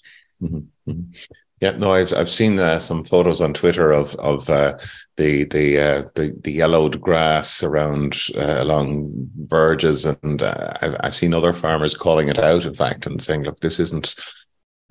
mm-hmm. 0.43 0.61
Mm-hmm. 0.91 1.12
Yeah, 1.61 1.72
no, 1.72 1.93
I've 1.93 2.14
I've 2.14 2.31
seen 2.31 2.59
uh, 2.59 2.78
some 2.81 3.05
photos 3.05 3.43
on 3.43 3.53
Twitter 3.53 3.93
of 3.93 4.14
of 4.14 4.49
uh, 4.49 4.78
the 5.18 5.45
the, 5.45 5.78
uh, 5.78 6.03
the 6.14 6.35
the 6.41 6.53
yellowed 6.53 6.99
grass 7.03 7.62
around 7.62 8.16
uh, 8.35 8.62
along 8.62 9.11
verges, 9.47 10.07
and 10.07 10.41
uh, 10.41 10.72
I've 10.81 10.97
I've 11.01 11.14
seen 11.14 11.35
other 11.35 11.53
farmers 11.53 11.95
calling 11.95 12.31
it 12.31 12.39
out, 12.39 12.64
in 12.64 12.72
fact, 12.72 13.05
and 13.05 13.20
saying, 13.20 13.43
"Look, 13.43 13.61
this 13.61 13.78
isn't 13.78 14.14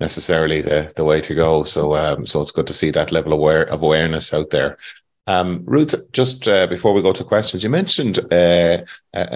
necessarily 0.00 0.62
the 0.62 0.92
the 0.96 1.04
way 1.04 1.20
to 1.20 1.34
go." 1.34 1.64
So 1.64 1.94
um, 1.94 2.26
so 2.26 2.40
it's 2.40 2.52
good 2.52 2.66
to 2.66 2.74
see 2.74 2.90
that 2.90 3.12
level 3.12 3.32
of 3.32 3.38
aware 3.38 3.64
of 3.64 3.82
awareness 3.82 4.34
out 4.34 4.50
there. 4.50 4.78
Um, 5.26 5.62
Ruth, 5.64 5.94
just 6.12 6.48
uh, 6.48 6.66
before 6.66 6.92
we 6.92 7.02
go 7.02 7.12
to 7.12 7.22
questions, 7.22 7.62
you 7.62 7.68
mentioned 7.68 8.18
a 8.32 8.84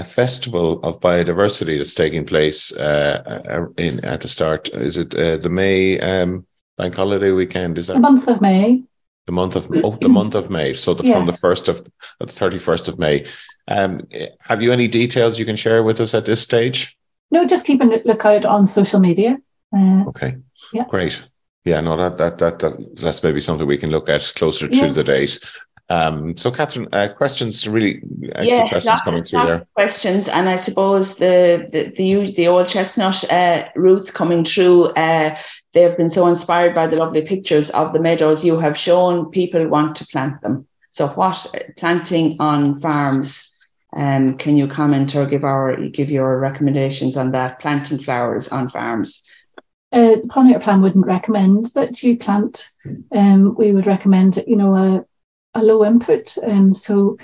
festival 0.04 0.82
of 0.82 1.00
biodiversity 1.00 1.78
that's 1.78 1.94
taking 1.94 2.26
place 2.26 2.72
in 2.72 4.04
at 4.04 4.20
the 4.20 4.28
start. 4.28 4.68
Is 4.70 4.96
it 4.96 5.10
the 5.10 5.48
May? 5.50 6.00
Um, 6.00 6.46
bank 6.76 6.94
holiday 6.94 7.30
weekend. 7.30 7.78
Is 7.78 7.86
that 7.86 7.94
the 7.94 8.00
month 8.00 8.28
of 8.28 8.40
May? 8.40 8.82
The 9.26 9.32
month 9.32 9.56
of 9.56 9.70
oh, 9.82 9.96
the 10.00 10.08
month 10.08 10.34
of 10.34 10.50
May. 10.50 10.74
So 10.74 10.92
the, 10.94 11.04
yes. 11.04 11.16
from 11.16 11.26
the 11.26 11.32
first 11.32 11.68
of 11.68 11.86
the 12.20 12.26
thirty 12.26 12.58
first 12.58 12.88
of 12.88 12.98
May. 12.98 13.26
Um, 13.68 14.06
have 14.40 14.62
you 14.62 14.72
any 14.72 14.88
details 14.88 15.38
you 15.38 15.46
can 15.46 15.56
share 15.56 15.82
with 15.82 16.00
us 16.00 16.14
at 16.14 16.26
this 16.26 16.42
stage? 16.42 16.96
No, 17.30 17.46
just 17.46 17.66
keep 17.66 17.80
a 17.80 17.84
lookout 17.84 18.44
on 18.44 18.66
social 18.66 19.00
media. 19.00 19.38
Uh, 19.74 20.04
okay. 20.08 20.36
Yeah. 20.72 20.84
Great. 20.88 21.22
Yeah. 21.64 21.80
No, 21.80 21.96
that, 21.96 22.18
that 22.18 22.38
that 22.38 22.58
that 22.60 22.96
that's 22.96 23.22
maybe 23.22 23.40
something 23.40 23.66
we 23.66 23.78
can 23.78 23.90
look 23.90 24.08
at 24.08 24.32
closer 24.36 24.68
to 24.68 24.74
yes. 24.74 24.94
the 24.94 25.04
date. 25.04 25.38
Um, 25.90 26.36
so, 26.36 26.50
Catherine, 26.50 26.88
uh, 26.92 27.12
questions 27.14 27.68
really 27.68 28.00
extra 28.32 28.58
yeah, 28.58 28.68
questions 28.68 29.00
coming 29.02 29.22
through 29.22 29.46
there. 29.46 29.66
Questions, 29.74 30.28
and 30.28 30.48
I 30.48 30.56
suppose 30.56 31.16
the 31.16 31.68
the 31.70 31.92
the, 31.96 32.32
the 32.32 32.48
old 32.48 32.68
chestnut 32.68 33.30
uh, 33.30 33.68
Ruth 33.76 34.14
coming 34.14 34.44
through. 34.44 34.84
Uh, 34.86 35.36
they 35.72 35.82
have 35.82 35.96
been 35.96 36.08
so 36.08 36.26
inspired 36.26 36.74
by 36.74 36.86
the 36.86 36.96
lovely 36.96 37.22
pictures 37.22 37.68
of 37.70 37.92
the 37.92 38.00
meadows 38.00 38.44
you 38.44 38.58
have 38.60 38.78
shown. 38.78 39.30
People 39.30 39.68
want 39.68 39.96
to 39.96 40.06
plant 40.06 40.40
them. 40.40 40.66
So, 40.88 41.08
what 41.08 41.46
uh, 41.54 41.58
planting 41.76 42.36
on 42.40 42.80
farms? 42.80 43.50
Um, 43.94 44.38
can 44.38 44.56
you 44.56 44.66
comment 44.66 45.14
or 45.14 45.26
give 45.26 45.44
our 45.44 45.76
give 45.88 46.10
your 46.10 46.38
recommendations 46.38 47.16
on 47.18 47.32
that? 47.32 47.60
Planting 47.60 47.98
flowers 47.98 48.48
on 48.48 48.70
farms. 48.70 49.22
Uh, 49.94 50.16
the 50.16 50.28
pollinator 50.28 50.60
plan 50.60 50.82
wouldn't 50.82 51.06
recommend 51.06 51.66
that 51.76 52.02
you 52.02 52.18
plant. 52.18 52.70
Um, 53.12 53.54
we 53.54 53.72
would 53.72 53.86
recommend, 53.86 54.42
you 54.46 54.56
know, 54.56 54.74
a 54.74 55.04
a 55.54 55.62
low 55.62 55.84
input. 55.84 56.36
Um, 56.42 56.74
so 56.74 57.16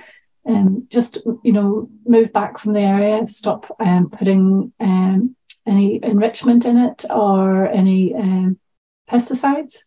um, 0.47 0.87
just 0.89 1.19
you 1.43 1.53
know 1.53 1.91
move 2.07 2.33
back 2.33 2.59
from 2.59 2.73
the 2.73 2.81
area, 2.81 3.27
stop 3.27 3.77
um, 3.81 4.09
putting 4.09 4.73
um, 4.79 5.35
any 5.67 5.99
enrichment 6.03 6.65
in 6.65 6.77
it 6.77 7.05
or 7.11 7.67
any 7.67 8.15
um, 8.15 8.59
pesticides, 9.11 9.81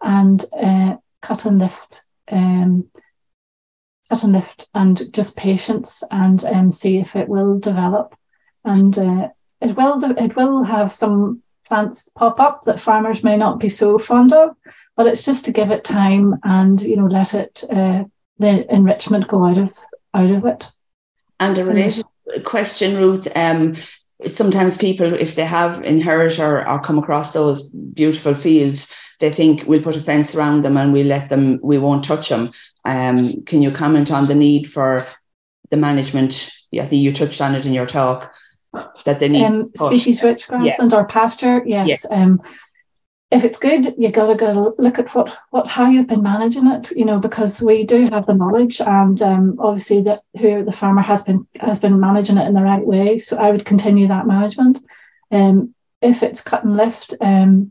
and 0.00 0.44
uh, 0.56 0.94
cut 1.20 1.44
and 1.44 1.58
lift. 1.58 2.06
Um, 2.30 2.88
cut 4.08 4.22
and 4.22 4.32
lift 4.32 4.68
and 4.74 5.12
just 5.12 5.36
patience 5.36 6.04
and 6.10 6.44
um, 6.44 6.70
see 6.70 6.98
if 6.98 7.16
it 7.16 7.28
will 7.28 7.58
develop 7.58 8.14
and 8.64 8.96
uh, 8.98 9.28
it 9.60 9.76
will 9.76 10.02
it 10.02 10.36
will 10.36 10.62
have 10.62 10.90
some 10.90 11.42
plants 11.68 12.08
pop 12.16 12.40
up 12.40 12.64
that 12.64 12.80
farmers 12.80 13.22
may 13.22 13.36
not 13.36 13.60
be 13.60 13.68
so 13.68 13.98
fond 13.98 14.32
of 14.32 14.56
but 14.96 15.06
it's 15.06 15.24
just 15.24 15.44
to 15.44 15.52
give 15.52 15.70
it 15.70 15.84
time 15.84 16.34
and 16.42 16.82
you 16.82 16.96
know 16.96 17.06
let 17.06 17.34
it 17.34 17.62
uh, 17.70 18.02
the 18.38 18.72
enrichment 18.72 19.28
go 19.28 19.44
out 19.44 19.58
of 19.58 19.72
out 20.14 20.30
of 20.30 20.44
it. 20.46 20.70
And 21.40 21.58
a 21.58 21.64
related 21.64 22.04
mm. 22.28 22.44
question, 22.44 22.96
Ruth. 22.96 23.28
Um, 23.34 23.76
sometimes 24.26 24.76
people, 24.76 25.12
if 25.12 25.34
they 25.34 25.44
have 25.44 25.84
inherit 25.84 26.38
or, 26.38 26.68
or 26.68 26.80
come 26.80 26.98
across 26.98 27.32
those 27.32 27.62
beautiful 27.62 28.34
fields, 28.34 28.92
they 29.20 29.30
think 29.30 29.64
we'll 29.66 29.82
put 29.82 29.96
a 29.96 30.00
fence 30.00 30.34
around 30.34 30.62
them 30.62 30.76
and 30.76 30.92
we 30.92 31.04
let 31.04 31.28
them, 31.28 31.60
we 31.62 31.78
won't 31.78 32.04
touch 32.04 32.28
them. 32.28 32.52
Um, 32.84 33.42
can 33.42 33.62
you 33.62 33.70
comment 33.70 34.10
on 34.10 34.26
the 34.26 34.34
need 34.34 34.70
for 34.70 35.06
the 35.70 35.76
management? 35.76 36.50
Yeah, 36.70 36.84
I 36.84 36.86
think 36.86 37.02
you 37.02 37.12
touched 37.12 37.40
on 37.40 37.54
it 37.54 37.66
in 37.66 37.72
your 37.72 37.86
talk 37.86 38.34
that 39.04 39.20
they 39.20 39.28
need 39.28 39.44
um, 39.44 39.70
species 39.74 40.22
rich 40.22 40.48
grass 40.48 40.66
yeah. 40.66 40.76
and 40.78 40.92
our 40.92 41.06
pasture. 41.06 41.62
Yes. 41.66 42.06
Yeah. 42.10 42.22
Um, 42.22 42.42
if 43.30 43.44
it's 43.44 43.58
good, 43.58 43.94
you 43.98 44.10
gotta 44.10 44.34
go 44.34 44.74
look 44.78 44.98
at 44.98 45.14
what 45.14 45.36
what 45.50 45.66
how 45.66 45.90
you've 45.90 46.06
been 46.06 46.22
managing 46.22 46.66
it, 46.66 46.90
you 46.92 47.04
know, 47.04 47.18
because 47.18 47.60
we 47.60 47.84
do 47.84 48.08
have 48.08 48.24
the 48.24 48.34
knowledge, 48.34 48.80
and 48.80 49.20
um, 49.20 49.56
obviously 49.58 50.02
that 50.02 50.22
who 50.38 50.64
the 50.64 50.72
farmer 50.72 51.02
has 51.02 51.24
been 51.24 51.46
has 51.60 51.80
been 51.80 52.00
managing 52.00 52.38
it 52.38 52.46
in 52.46 52.54
the 52.54 52.62
right 52.62 52.84
way. 52.84 53.18
So 53.18 53.36
I 53.36 53.50
would 53.50 53.66
continue 53.66 54.08
that 54.08 54.26
management. 54.26 54.78
Um, 55.30 55.74
if 56.00 56.22
it's 56.22 56.40
cut 56.40 56.64
and 56.64 56.76
lift, 56.76 57.14
um, 57.20 57.70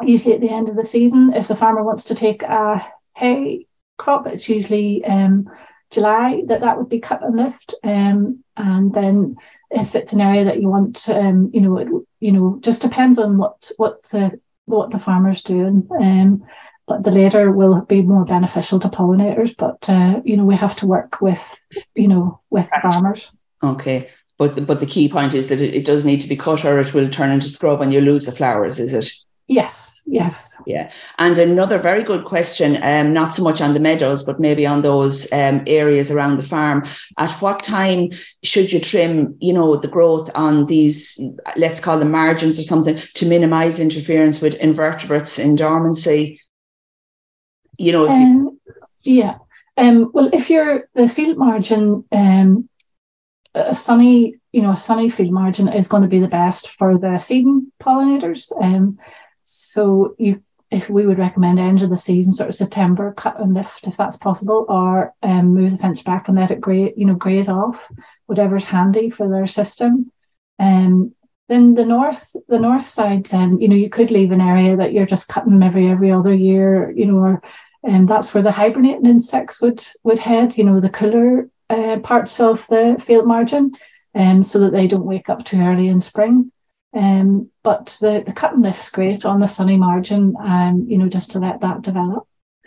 usually 0.00 0.34
at 0.34 0.40
the 0.40 0.50
end 0.50 0.70
of 0.70 0.76
the 0.76 0.84
season, 0.84 1.34
if 1.34 1.48
the 1.48 1.56
farmer 1.56 1.82
wants 1.82 2.04
to 2.04 2.14
take 2.14 2.42
a 2.42 2.86
hay 3.14 3.66
crop, 3.98 4.26
it's 4.26 4.48
usually 4.48 5.04
um, 5.04 5.50
July 5.90 6.42
that 6.46 6.60
that 6.60 6.78
would 6.78 6.88
be 6.88 7.00
cut 7.00 7.22
and 7.22 7.36
lift, 7.36 7.74
um, 7.84 8.42
and 8.56 8.94
then 8.94 9.36
if 9.70 9.94
it's 9.94 10.12
an 10.12 10.20
area 10.20 10.44
that 10.44 10.60
you 10.60 10.68
want, 10.68 11.08
um, 11.08 11.50
you 11.52 11.60
know, 11.60 11.78
it, 11.78 11.88
you 12.20 12.32
know, 12.32 12.58
just 12.60 12.82
depends 12.82 13.18
on 13.18 13.38
what 13.38 13.70
what 13.76 14.02
the 14.04 14.40
what 14.66 14.90
the 14.90 14.98
farmer's 14.98 15.42
doing. 15.42 15.88
Um, 16.00 16.44
but 16.86 17.04
the 17.04 17.12
later 17.12 17.52
will 17.52 17.82
be 17.82 18.02
more 18.02 18.24
beneficial 18.24 18.80
to 18.80 18.88
pollinators. 18.88 19.56
But 19.56 19.88
uh, 19.88 20.20
you 20.24 20.36
know, 20.36 20.44
we 20.44 20.56
have 20.56 20.76
to 20.76 20.86
work 20.86 21.20
with 21.20 21.58
you 21.94 22.08
know 22.08 22.40
with 22.50 22.68
farmers. 22.82 23.30
Okay. 23.62 24.08
But 24.38 24.54
the, 24.54 24.62
but 24.62 24.80
the 24.80 24.86
key 24.86 25.06
point 25.08 25.34
is 25.34 25.48
that 25.48 25.60
it, 25.60 25.74
it 25.74 25.84
does 25.84 26.06
need 26.06 26.22
to 26.22 26.28
be 26.28 26.36
cut 26.36 26.64
or 26.64 26.80
it 26.80 26.94
will 26.94 27.10
turn 27.10 27.30
into 27.30 27.46
scrub 27.46 27.82
and 27.82 27.92
you 27.92 28.00
lose 28.00 28.24
the 28.24 28.32
flowers, 28.32 28.78
is 28.78 28.94
it? 28.94 29.12
Yes, 29.48 29.99
yes. 30.10 30.60
Yeah. 30.66 30.90
And 31.18 31.38
another 31.38 31.78
very 31.78 32.02
good 32.02 32.24
question, 32.24 32.78
um, 32.82 33.12
not 33.12 33.34
so 33.34 33.42
much 33.42 33.60
on 33.60 33.74
the 33.74 33.80
meadows, 33.80 34.22
but 34.22 34.40
maybe 34.40 34.66
on 34.66 34.82
those 34.82 35.30
um, 35.32 35.62
areas 35.66 36.10
around 36.10 36.36
the 36.36 36.42
farm. 36.42 36.84
At 37.16 37.30
what 37.40 37.62
time 37.62 38.10
should 38.42 38.72
you 38.72 38.80
trim, 38.80 39.36
you 39.40 39.52
know, 39.52 39.76
the 39.76 39.88
growth 39.88 40.30
on 40.34 40.66
these, 40.66 41.18
let's 41.56 41.80
call 41.80 41.98
them 41.98 42.10
margins 42.10 42.58
or 42.58 42.64
something, 42.64 42.98
to 43.14 43.26
minimize 43.26 43.80
interference 43.80 44.40
with 44.40 44.54
invertebrates 44.54 45.38
in 45.38 45.56
dormancy? 45.56 46.40
You 47.78 47.92
know, 47.92 48.08
um, 48.08 48.58
you... 49.02 49.14
yeah. 49.14 49.38
Um, 49.76 50.10
well, 50.12 50.28
if 50.32 50.50
you're 50.50 50.88
the 50.94 51.08
field 51.08 51.38
margin, 51.38 52.04
um, 52.12 52.68
a 53.54 53.74
sunny, 53.74 54.36
you 54.52 54.62
know, 54.62 54.72
a 54.72 54.76
sunny 54.76 55.08
field 55.10 55.32
margin 55.32 55.68
is 55.68 55.88
going 55.88 56.02
to 56.02 56.08
be 56.08 56.20
the 56.20 56.28
best 56.28 56.68
for 56.68 56.98
the 56.98 57.18
feeding 57.18 57.72
pollinators. 57.80 58.52
Um, 58.60 58.98
so 59.50 60.14
you 60.18 60.42
if 60.70 60.88
we 60.88 61.04
would 61.04 61.18
recommend 61.18 61.58
end 61.58 61.82
of 61.82 61.90
the 61.90 61.96
season, 61.96 62.32
sort 62.32 62.48
of 62.48 62.54
September, 62.54 63.12
cut 63.12 63.40
and 63.40 63.54
lift 63.54 63.88
if 63.88 63.96
that's 63.96 64.16
possible, 64.16 64.66
or 64.68 65.12
um, 65.22 65.54
move 65.54 65.72
the 65.72 65.76
fence 65.76 66.02
back 66.02 66.28
and 66.28 66.38
let 66.38 66.52
it 66.52 66.60
graze, 66.60 66.92
you 66.96 67.04
know, 67.04 67.14
graze 67.14 67.48
off, 67.48 67.90
whatever's 68.26 68.66
handy 68.66 69.10
for 69.10 69.28
their 69.28 69.48
system. 69.48 70.12
Um, 70.60 71.12
then 71.48 71.74
the 71.74 71.84
north, 71.84 72.36
the 72.46 72.60
north 72.60 72.86
side, 72.86 73.32
um, 73.34 73.60
you 73.60 73.66
know, 73.66 73.74
you 73.74 73.90
could 73.90 74.12
leave 74.12 74.30
an 74.30 74.40
area 74.40 74.76
that 74.76 74.92
you're 74.92 75.06
just 75.06 75.28
cutting 75.28 75.60
every 75.60 75.88
every 75.88 76.12
other 76.12 76.32
year, 76.32 76.92
you 76.92 77.06
know, 77.06 77.16
or 77.16 77.42
and 77.82 77.96
um, 77.96 78.06
that's 78.06 78.32
where 78.32 78.42
the 78.42 78.52
hibernating 78.52 79.06
insects 79.06 79.60
would 79.60 79.84
would 80.04 80.20
head, 80.20 80.56
you 80.56 80.62
know, 80.62 80.78
the 80.80 80.90
cooler 80.90 81.50
uh, 81.68 81.98
parts 81.98 82.38
of 82.38 82.66
the 82.68 82.96
field 83.04 83.26
margin, 83.26 83.72
um, 84.14 84.44
so 84.44 84.60
that 84.60 84.72
they 84.72 84.86
don't 84.86 85.04
wake 85.04 85.28
up 85.28 85.44
too 85.44 85.60
early 85.60 85.88
in 85.88 86.00
spring. 86.00 86.52
Um, 86.92 87.50
but 87.62 87.96
the, 88.00 88.22
the 88.26 88.32
cut 88.32 88.54
and 88.54 88.62
lift's 88.62 88.90
great 88.90 89.24
on 89.24 89.40
the 89.40 89.46
sunny 89.46 89.76
margin, 89.76 90.34
um, 90.40 90.86
you 90.88 90.98
know, 90.98 91.08
just 91.08 91.32
to 91.32 91.38
let 91.38 91.60
that 91.60 91.82
develop. 91.82 92.26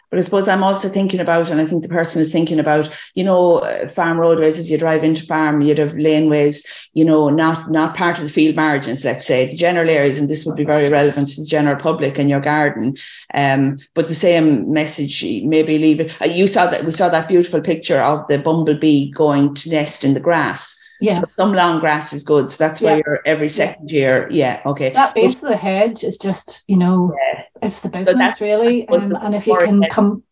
But 0.09 0.19
I 0.19 0.25
suppose 0.25 0.47
I'm 0.47 0.63
also 0.63 0.89
thinking 0.89 1.19
about, 1.19 1.49
and 1.49 1.59
I 1.59 1.65
think 1.65 1.81
the 1.81 1.89
person 1.89 2.21
is 2.21 2.31
thinking 2.31 2.59
about, 2.59 2.87
you 3.15 3.23
know, 3.23 3.57
uh, 3.57 3.89
farm 3.89 4.19
roadways 4.19 4.59
as 4.59 4.69
you 4.69 4.77
drive 4.77 5.03
into 5.03 5.25
farm, 5.25 5.61
you'd 5.61 5.79
have 5.79 5.93
laneways, 5.93 6.63
you 6.93 7.03
know, 7.03 7.29
not 7.29 7.71
not 7.71 7.95
part 7.95 8.19
of 8.19 8.25
the 8.25 8.29
field 8.29 8.55
margins, 8.55 9.03
let's 9.03 9.25
say, 9.25 9.47
the 9.47 9.55
general 9.55 9.89
areas, 9.89 10.19
and 10.19 10.29
this 10.29 10.45
would 10.45 10.55
be 10.55 10.65
very 10.65 10.87
relevant 10.87 11.29
to 11.29 11.41
the 11.41 11.47
general 11.47 11.77
public 11.77 12.19
in 12.19 12.29
your 12.29 12.41
garden. 12.41 12.95
Um, 13.33 13.79
but 13.95 14.07
the 14.07 14.13
same 14.13 14.71
message, 14.71 15.23
maybe 15.23 15.79
leave 15.79 15.99
it. 15.99 16.21
Uh, 16.21 16.25
you 16.25 16.45
saw 16.45 16.67
that 16.67 16.85
we 16.85 16.91
saw 16.91 17.09
that 17.09 17.27
beautiful 17.27 17.61
picture 17.61 17.99
of 17.99 18.27
the 18.27 18.37
bumblebee 18.37 19.09
going 19.09 19.55
to 19.55 19.71
nest 19.71 20.03
in 20.03 20.13
the 20.13 20.19
grass. 20.19 20.79
Yes. 21.03 21.17
So 21.17 21.25
some 21.25 21.53
long 21.53 21.81
grass 21.81 22.13
is 22.13 22.23
good. 22.23 22.49
So 22.49 22.63
that's 22.63 22.79
where 22.79 22.95
yeah. 22.95 23.03
you're 23.05 23.19
every 23.25 23.49
second 23.49 23.91
yeah. 23.91 23.99
year. 23.99 24.27
Yeah. 24.31 24.61
Okay. 24.65 24.89
That 24.91 25.13
base 25.13 25.41
but, 25.41 25.47
of 25.47 25.51
the 25.51 25.57
hedge 25.57 26.03
is 26.03 26.17
just, 26.17 26.63
you 26.67 26.77
know, 26.77 27.13
yeah. 27.13 27.43
it's 27.61 27.81
the 27.81 27.89
business 27.89 28.37
so 28.37 28.45
really. 28.45 28.87
Um, 28.87 29.13
and 29.21 29.35
if 29.35 29.45
you 29.45 29.57
can 29.57 29.83
come. 29.89 30.23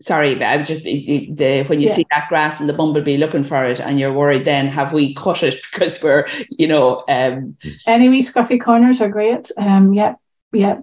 Sorry, 0.00 0.34
but 0.34 0.44
I 0.44 0.56
was 0.56 0.66
just 0.66 0.82
the, 0.82 1.28
the 1.30 1.62
when 1.64 1.80
you 1.80 1.88
see 1.88 2.06
that 2.10 2.28
grass 2.28 2.58
and 2.58 2.68
the 2.68 2.72
bumblebee 2.72 3.16
looking 3.16 3.44
for 3.44 3.64
it, 3.64 3.80
and 3.80 4.00
you're 4.00 4.12
worried, 4.12 4.44
then 4.44 4.66
have 4.66 4.92
we 4.92 5.14
cut 5.24 5.42
it 5.42 5.62
because 5.70 6.02
we're, 6.02 6.26
you 6.50 6.66
know, 6.66 7.04
um, 7.08 7.56
any 7.86 8.08
wee 8.08 8.22
scruffy 8.22 8.60
corners 8.60 9.00
are 9.00 9.08
great. 9.08 9.52
Um, 9.56 9.94
yeah, 9.94 10.14
yeah. 10.52 10.80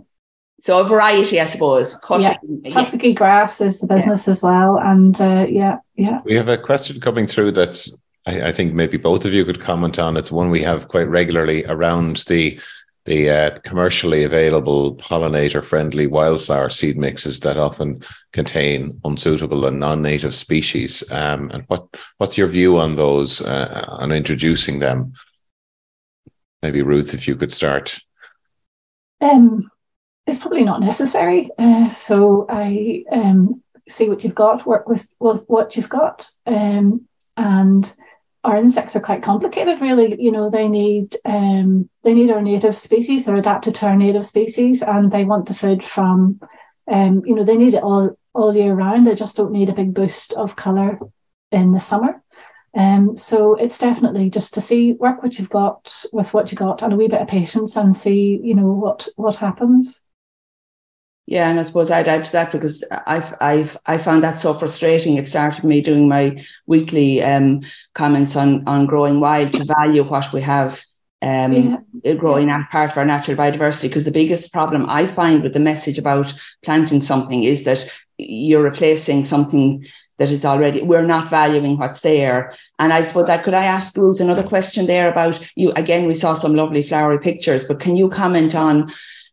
So 0.62 0.80
a 0.80 0.84
variety, 0.86 1.42
I 1.42 1.46
suppose. 1.46 1.98
Cutting, 1.98 2.62
yeah. 2.64 2.70
Tussocky 2.72 3.16
grass 3.16 3.60
is 3.60 3.82
the 3.82 3.88
business 3.88 4.28
as 4.28 4.44
well, 4.44 4.78
and 4.78 5.20
uh, 5.20 5.46
yeah, 5.50 5.80
yeah. 5.96 6.22
We 6.24 6.36
have 6.36 6.48
a 6.48 6.58
question 6.58 7.02
coming 7.02 7.28
through 7.28 7.52
that's 7.52 7.96
I, 8.26 8.50
I, 8.50 8.52
think 8.52 8.74
maybe 8.74 8.98
both 8.98 9.26
of 9.26 9.34
you 9.34 9.46
could 9.46 9.62
comment 9.62 10.00
on. 10.00 10.18
It's 10.18 10.32
one 10.32 10.50
we 10.50 10.62
have 10.62 10.88
quite 10.88 11.08
regularly 11.08 11.66
around 11.66 12.18
the 12.28 12.60
the 13.06 13.32
uh, 13.32 13.60
commercially 13.62 14.24
available 14.24 14.96
pollinator 14.98 15.64
friendly 15.64 16.06
wildflower 16.06 16.70
seed 16.70 16.98
mixes 16.98 17.40
that 17.40 17.58
often 17.58 18.04
contain 18.32 19.02
unsuitable 19.04 19.66
and 19.66 19.80
non-native 19.80 20.36
species. 20.36 21.04
Um, 21.12 21.50
and 21.52 21.64
what 21.68 21.88
what's 22.18 22.38
your 22.38 22.48
view 22.48 22.78
on 22.78 22.96
those 22.96 23.42
uh, 23.42 23.86
on 23.88 24.12
introducing 24.12 24.80
them? 24.80 25.14
Maybe 26.62 26.84
Ruth, 26.84 27.16
if 27.16 27.28
you 27.28 27.36
could 27.36 27.52
start. 27.52 28.00
Um, 29.20 29.72
it's 30.28 30.40
probably 30.40 30.64
not 30.64 30.82
necessary. 30.82 31.50
Uh, 31.58 31.90
so 31.90 32.46
I 32.50 33.04
um, 33.12 33.64
see 33.88 34.10
what 34.10 34.24
you've 34.24 34.36
got, 34.36 34.66
work 34.66 34.88
with, 34.88 35.08
with 35.20 35.46
what 35.48 35.76
you've 35.76 35.90
got, 35.90 36.30
um, 36.46 37.08
and 37.38 37.96
our 38.44 38.56
insects 38.56 38.96
are 38.96 39.02
quite 39.02 39.24
complicated 39.24 39.82
really. 39.82 40.22
You 40.22 40.32
know 40.32 40.50
they 40.50 40.68
need 40.68 41.16
um, 41.26 41.90
they 42.04 42.14
need 42.14 42.32
our 42.32 42.42
native 42.42 42.76
species. 42.76 43.26
They're 43.26 43.36
adapted 43.36 43.76
to 43.76 43.88
our 43.88 43.96
native 43.96 44.26
species 44.26 44.82
and 44.82 45.12
they 45.12 45.26
want 45.26 45.48
the 45.48 45.54
food 45.54 45.84
from 45.84 46.40
um, 46.92 47.24
you 47.26 47.36
know 47.36 47.44
they 47.44 47.58
need 47.58 47.76
it 47.76 47.84
all 47.84 48.18
all 48.34 48.56
year 48.56 48.74
round. 48.74 49.06
They 49.06 49.16
just 49.16 49.38
don't 49.38 49.52
need 49.52 49.70
a 49.70 49.76
big 49.76 49.94
boost 49.94 50.34
of 50.34 50.56
color 50.56 51.00
in 51.52 51.72
the 51.72 51.80
summer. 51.80 52.22
Um, 52.76 53.18
so 53.18 53.56
it's 53.56 53.80
definitely 53.80 54.30
just 54.30 54.54
to 54.54 54.62
see 54.62 54.94
work 54.94 55.22
what 55.22 55.38
you've 55.38 55.50
got 55.50 56.06
with 56.14 56.34
what 56.34 56.52
you 56.52 56.58
got 56.58 56.82
and 56.82 56.94
a 56.94 56.96
wee 56.96 57.10
bit 57.10 57.22
of 57.22 57.28
patience 57.28 57.76
and 57.76 57.94
see 57.94 58.40
you 58.42 58.56
know 58.56 58.72
what 58.72 59.10
what 59.18 59.36
happens 59.36 60.04
yeah, 61.32 61.50
and 61.50 61.58
I 61.58 61.64
suppose 61.64 61.90
I'd 61.90 62.10
add 62.10 62.26
to 62.26 62.32
that 62.34 62.52
because 62.52 62.84
I've 63.08 63.34
I've 63.40 63.78
I 63.86 63.98
found 63.98 64.22
that 64.22 64.42
so 64.42 64.54
frustrating. 64.54 65.16
It 65.16 65.30
started 65.30 65.64
me 65.64 65.80
doing 65.80 66.10
my 66.10 66.44
weekly 66.66 67.24
um, 67.24 67.62
comments 67.94 68.36
on 68.36 68.68
on 68.68 68.86
growing 68.86 69.22
wild 69.22 69.54
to 69.54 69.64
value 69.64 70.04
what 70.04 70.34
we 70.34 70.42
have 70.42 70.84
um, 71.22 71.80
yeah. 72.04 72.14
growing 72.16 72.50
yeah. 72.50 72.66
part 72.70 72.92
of 72.92 72.98
our 72.98 73.06
natural 73.06 73.38
biodiversity. 73.38 73.84
Because 73.84 74.04
the 74.04 74.12
biggest 74.12 74.52
problem 74.52 74.90
I 74.90 75.06
find 75.06 75.42
with 75.42 75.54
the 75.54 75.62
message 75.62 75.98
about 75.98 76.34
planting 76.66 77.02
something 77.02 77.46
is 77.46 77.64
that 77.64 77.90
you're 78.18 78.64
replacing 78.64 79.24
something 79.24 79.86
that 80.18 80.32
is 80.32 80.44
already 80.44 80.82
we're 80.82 81.06
not 81.06 81.30
valuing 81.30 81.78
what's 81.78 82.02
there. 82.02 82.54
And 82.78 82.92
I 82.92 83.04
suppose 83.04 83.28
that 83.28 83.46
could 83.46 83.54
I 83.54 83.64
ask 83.64 83.96
Ruth 83.96 84.20
another 84.20 84.44
question 84.44 84.86
there 84.86 85.10
about 85.10 85.40
you 85.56 85.72
again, 85.78 86.08
we 86.08 86.14
saw 86.14 86.34
some 86.34 86.56
lovely 86.56 86.82
flowery 86.82 87.20
pictures, 87.20 87.64
but 87.64 87.80
can 87.80 87.96
you 87.96 88.10
comment 88.10 88.54
on 88.54 88.92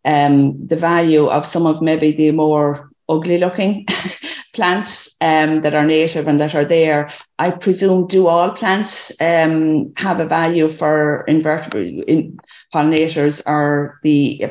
um, 0.09 0.59
the 0.61 0.77
value 0.77 1.27
of 1.27 1.47
some 1.47 1.67
of 1.67 1.83
maybe 1.83 2.13
the 2.13 2.31
more 2.31 2.91
ugly 3.09 3.39
looking 3.39 3.87
plants 4.55 5.15
um, 5.21 5.61
that 5.61 5.75
are 5.75 5.85
native 5.85 6.27
and 6.27 6.41
that 6.41 6.55
are 6.55 6.65
there. 6.65 7.11
I 7.39 7.51
presume 7.51 8.07
do 8.07 8.27
all 8.27 8.51
plants 8.51 9.13
um, 9.21 9.93
have 9.97 10.19
a 10.19 10.25
value 10.25 10.69
for 10.69 11.25
invertebrate 11.29 12.05
in 12.09 12.39
pollinators 12.75 13.43
or 13.47 13.99
the 14.03 14.47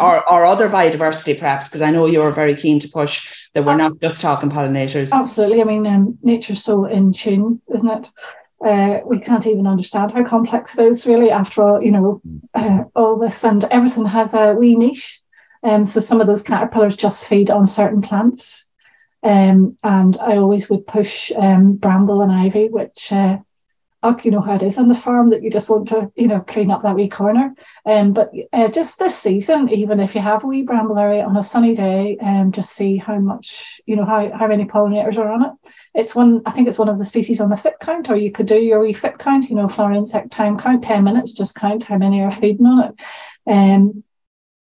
or, 0.00 0.32
or 0.32 0.46
other 0.46 0.70
biodiversity 0.70 1.38
perhaps 1.38 1.68
because 1.68 1.82
I 1.82 1.90
know 1.90 2.06
you're 2.06 2.32
very 2.32 2.54
keen 2.54 2.80
to 2.80 2.88
push 2.88 3.28
that 3.52 3.64
we're 3.64 3.76
not 3.76 3.92
just 4.00 4.22
talking 4.22 4.48
pollinators. 4.48 5.12
Absolutely. 5.12 5.60
I 5.60 5.64
mean 5.64 5.86
um, 5.86 6.18
nature's 6.22 6.62
so 6.62 6.86
in 6.86 7.12
tune, 7.12 7.60
isn't 7.74 7.90
it? 7.90 8.10
Uh, 8.64 9.00
we 9.06 9.20
can't 9.20 9.46
even 9.46 9.66
understand 9.66 10.12
how 10.12 10.24
complex 10.24 10.78
it 10.78 10.86
is 10.86 11.06
really. 11.06 11.30
After 11.30 11.62
all 11.62 11.82
you 11.82 11.92
know 11.92 12.22
uh, 12.54 12.84
all 12.96 13.18
this 13.18 13.44
and 13.44 13.64
everything 13.64 14.06
has 14.06 14.34
a 14.34 14.54
wee 14.54 14.74
niche. 14.74 15.20
Um, 15.62 15.84
so 15.84 16.00
some 16.00 16.20
of 16.20 16.26
those 16.26 16.42
caterpillars 16.42 16.96
just 16.96 17.26
feed 17.26 17.50
on 17.50 17.66
certain 17.66 18.02
plants. 18.02 18.70
Um, 19.22 19.78
and 19.82 20.18
I 20.18 20.36
always 20.36 20.68
would 20.68 20.86
push 20.86 21.32
um, 21.34 21.76
bramble 21.76 22.20
and 22.20 22.30
ivy 22.30 22.68
which 22.68 23.10
uh, 23.10 23.38
oh, 24.04 24.16
you 24.22 24.30
know 24.30 24.42
how 24.42 24.54
it 24.54 24.62
is 24.62 24.78
on 24.78 24.88
the 24.88 24.94
farm 24.94 25.30
that 25.30 25.42
you 25.42 25.50
just 25.50 25.70
want 25.70 25.88
to, 25.88 26.12
you 26.14 26.28
know, 26.28 26.40
clean 26.40 26.70
up 26.70 26.82
that 26.82 26.94
wee 26.94 27.08
corner. 27.08 27.54
Um, 27.86 28.12
but 28.12 28.30
uh, 28.52 28.68
just 28.68 28.98
this 28.98 29.16
season, 29.16 29.70
even 29.70 29.98
if 29.98 30.14
you 30.14 30.20
have 30.20 30.44
a 30.44 30.46
wee 30.46 30.62
bramble 30.62 30.98
area 30.98 31.24
on 31.24 31.36
a 31.36 31.42
sunny 31.42 31.74
day, 31.74 32.18
um, 32.20 32.52
just 32.52 32.72
see 32.72 32.98
how 32.98 33.18
much, 33.18 33.80
you 33.86 33.96
know, 33.96 34.04
how, 34.04 34.30
how 34.30 34.46
many 34.46 34.66
pollinators 34.66 35.16
are 35.16 35.32
on 35.32 35.44
it. 35.46 35.52
It's 35.94 36.14
one, 36.14 36.42
I 36.44 36.50
think 36.50 36.68
it's 36.68 36.78
one 36.78 36.90
of 36.90 36.98
the 36.98 37.04
species 37.04 37.40
on 37.40 37.48
the 37.48 37.56
FIT 37.56 37.76
Count, 37.80 38.10
or 38.10 38.16
you 38.16 38.30
could 38.30 38.46
do 38.46 38.58
your 38.58 38.80
wee 38.80 38.92
FIT 38.92 39.18
Count, 39.18 39.48
you 39.48 39.56
know, 39.56 39.68
flower 39.68 39.92
insect 39.92 40.30
time 40.30 40.58
count, 40.58 40.84
10 40.84 41.02
minutes, 41.02 41.32
just 41.32 41.56
count 41.56 41.84
how 41.84 41.96
many 41.96 42.22
are 42.22 42.30
feeding 42.30 42.66
on 42.66 42.84
it. 42.84 43.00
Um, 43.50 44.04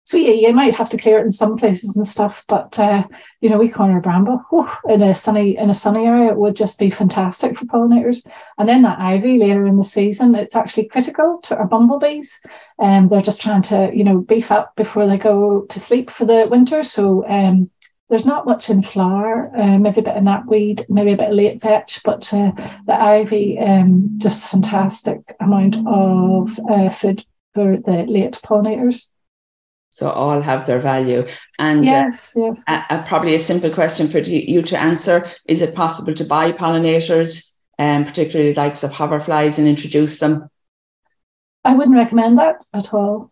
so 0.06 0.18
yeah, 0.18 0.34
you 0.34 0.54
might 0.54 0.74
have 0.74 0.90
to 0.90 0.98
clear 0.98 1.20
it 1.20 1.24
in 1.24 1.32
some 1.32 1.56
places 1.56 1.96
and 1.96 2.06
stuff, 2.06 2.44
but 2.50 2.78
uh, 2.78 3.04
you 3.40 3.50
know, 3.50 3.58
wee 3.58 3.70
corner 3.70 4.02
bramble 4.02 4.44
whew, 4.50 4.68
in 4.90 5.02
a 5.02 5.16
sunny 5.16 5.58
in 5.58 5.70
a 5.70 5.74
sunny 5.74 6.06
area 6.06 6.32
it 6.32 6.38
would 6.38 6.56
just 6.56 6.78
be 6.78 6.90
fantastic 6.90 7.58
for 7.58 7.66
pollinators. 7.66 8.26
And 8.58 8.68
then 8.68 8.82
that 8.82 9.00
ivy 9.00 9.38
later 9.38 9.66
in 9.66 9.78
the 9.78 9.84
season, 9.84 10.36
it's 10.36 10.56
actually 10.56 10.90
critical 10.90 11.40
to 11.44 11.58
our 11.58 11.68
bumblebees. 11.68 12.42
And 12.80 13.04
um, 13.04 13.08
they're 13.08 13.22
just 13.22 13.42
trying 13.42 13.62
to 13.64 13.92
you 13.94 14.04
know 14.04 14.20
beef 14.20 14.52
up 14.52 14.76
before 14.76 15.08
they 15.08 15.18
go 15.18 15.62
to 15.62 15.80
sleep 15.80 16.10
for 16.10 16.26
the 16.26 16.48
winter. 16.52 16.84
So 16.84 17.26
um, 17.30 17.72
there's 18.10 18.26
not 18.26 18.46
much 18.46 18.70
in 18.70 18.84
flower, 18.84 19.52
uh, 19.58 19.78
maybe 19.80 20.02
a 20.02 20.04
bit 20.04 20.18
of 20.18 20.24
knapweed, 20.24 20.86
maybe 20.90 21.14
a 21.14 21.18
bit 21.18 21.30
of 21.30 21.36
late 21.36 21.62
vetch, 21.62 22.02
but 22.04 22.32
uh, 22.34 22.52
the 22.86 22.94
ivy, 22.94 23.58
um, 23.58 24.16
just 24.18 24.50
fantastic 24.50 25.36
amount 25.40 25.78
of 25.88 26.60
uh, 26.70 26.90
food 26.90 27.26
for 27.54 27.78
the 27.78 28.06
late 28.08 28.34
pollinators. 28.44 29.08
So 29.94 30.10
all 30.10 30.42
have 30.42 30.66
their 30.66 30.80
value. 30.80 31.24
And 31.60 31.86
yes, 31.86 32.36
uh, 32.36 32.46
yes. 32.46 32.64
A, 32.68 32.84
a, 32.90 33.06
probably 33.08 33.36
a 33.36 33.40
simple 33.40 33.70
question 33.70 34.10
for 34.10 34.18
you 34.18 34.64
to 34.64 34.82
answer: 34.82 35.30
Is 35.48 35.62
it 35.62 35.76
possible 35.76 36.16
to 36.16 36.26
buy 36.26 36.52
pollinators, 36.52 37.52
um, 37.78 38.04
particularly 38.04 38.56
likes 38.56 38.82
of 38.82 38.92
hoverflies, 38.92 39.60
and 39.60 39.68
introduce 39.68 40.18
them? 40.18 40.50
I 41.64 41.76
wouldn't 41.76 41.96
recommend 41.96 42.40
that 42.40 42.66
at 42.74 42.92
all. 42.96 43.32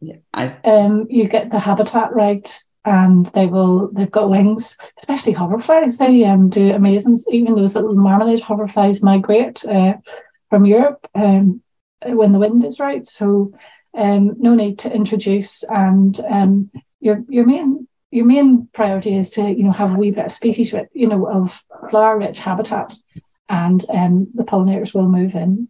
Yeah, 0.00 0.16
I, 0.34 0.54
um, 0.64 1.06
you 1.08 1.28
get 1.28 1.50
the 1.50 1.58
habitat 1.58 2.12
right, 2.12 2.62
and 2.84 3.24
they 3.28 3.46
will. 3.46 3.90
They've 3.90 4.10
got 4.10 4.28
wings, 4.28 4.76
especially 4.98 5.32
hoverflies. 5.32 5.96
They 5.96 6.24
um, 6.24 6.50
do 6.50 6.72
amazing. 6.72 7.16
Even 7.30 7.54
those 7.54 7.74
little 7.74 7.94
marmalade 7.94 8.42
hoverflies 8.42 9.02
migrate 9.02 9.64
uh, 9.64 9.94
from 10.50 10.66
Europe 10.66 11.08
um, 11.14 11.62
when 12.04 12.32
the 12.32 12.38
wind 12.38 12.66
is 12.66 12.78
right. 12.78 13.06
So 13.06 13.54
um, 13.94 14.34
no 14.38 14.54
need 14.54 14.78
to 14.80 14.92
introduce 14.92 15.62
and 15.64 16.18
um, 16.28 16.70
your 17.00 17.24
your 17.28 17.46
main 17.46 17.86
your 18.10 18.26
main 18.26 18.68
priority 18.72 19.16
is 19.16 19.30
to 19.30 19.42
you 19.42 19.64
know 19.64 19.72
have 19.72 19.94
a 19.94 19.98
wee 19.98 20.10
bit 20.10 20.26
of 20.26 20.32
species 20.32 20.74
you 20.92 21.08
know 21.08 21.26
of 21.28 21.62
flower 21.90 22.18
rich 22.18 22.40
habitat 22.40 22.94
and 23.48 23.84
um, 23.90 24.28
the 24.34 24.44
pollinators 24.44 24.94
will 24.94 25.08
move 25.08 25.34
in 25.34 25.68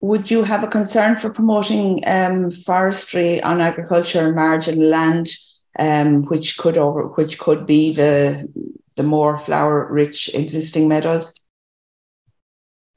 would 0.00 0.30
you 0.30 0.42
have 0.42 0.62
a 0.62 0.68
concern 0.68 1.16
for 1.16 1.30
promoting 1.30 2.02
um, 2.06 2.50
forestry 2.50 3.42
on 3.42 3.60
agriculture 3.60 4.26
and 4.26 4.36
marginal 4.36 4.88
land 4.88 5.30
um, 5.78 6.24
which 6.24 6.56
could 6.58 6.78
over 6.78 7.08
which 7.08 7.38
could 7.38 7.66
be 7.66 7.92
the 7.92 8.48
the 8.96 9.02
more 9.02 9.38
flower 9.38 9.88
rich 9.90 10.30
existing 10.34 10.88
meadows? 10.88 11.34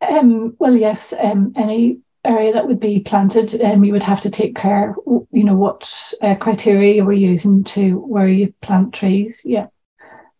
Um, 0.01 0.55
well, 0.59 0.75
yes. 0.75 1.13
Um, 1.19 1.53
any 1.55 1.99
area 2.27 2.53
that 2.53 2.67
would 2.67 2.79
be 2.79 2.99
planted, 2.99 3.59
um, 3.61 3.83
you 3.83 3.93
would 3.93 4.03
have 4.03 4.21
to 4.21 4.29
take 4.29 4.55
care. 4.55 4.95
You 5.31 5.43
know 5.43 5.55
what 5.55 6.13
uh, 6.21 6.35
criteria 6.35 6.95
you 6.95 7.05
were 7.05 7.13
using 7.13 7.63
to 7.65 7.99
where 7.99 8.27
you 8.27 8.53
plant 8.61 8.93
trees. 8.93 9.41
Yeah. 9.45 9.67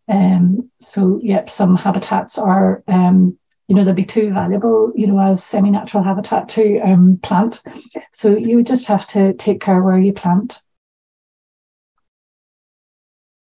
Um, 0.09 0.71
so, 0.79 1.19
yep, 1.21 1.49
some 1.49 1.75
habitats 1.75 2.38
are, 2.38 2.83
um, 2.88 3.38
you 3.67 3.75
know, 3.75 3.83
they'll 3.83 3.93
be 3.93 4.05
too 4.05 4.33
valuable, 4.33 4.93
you 4.95 5.05
know, 5.05 5.19
as 5.19 5.43
semi-natural 5.43 6.03
habitat 6.03 6.47
to 6.49 6.79
um, 6.79 7.19
plant. 7.21 7.61
So 8.13 8.38
you 8.38 8.57
would 8.57 8.67
just 8.67 8.88
have 8.88 9.05
to 9.09 9.33
take 9.33 9.59
care 9.59 9.83
where 9.83 9.99
you 9.99 10.13
plant. 10.13 10.61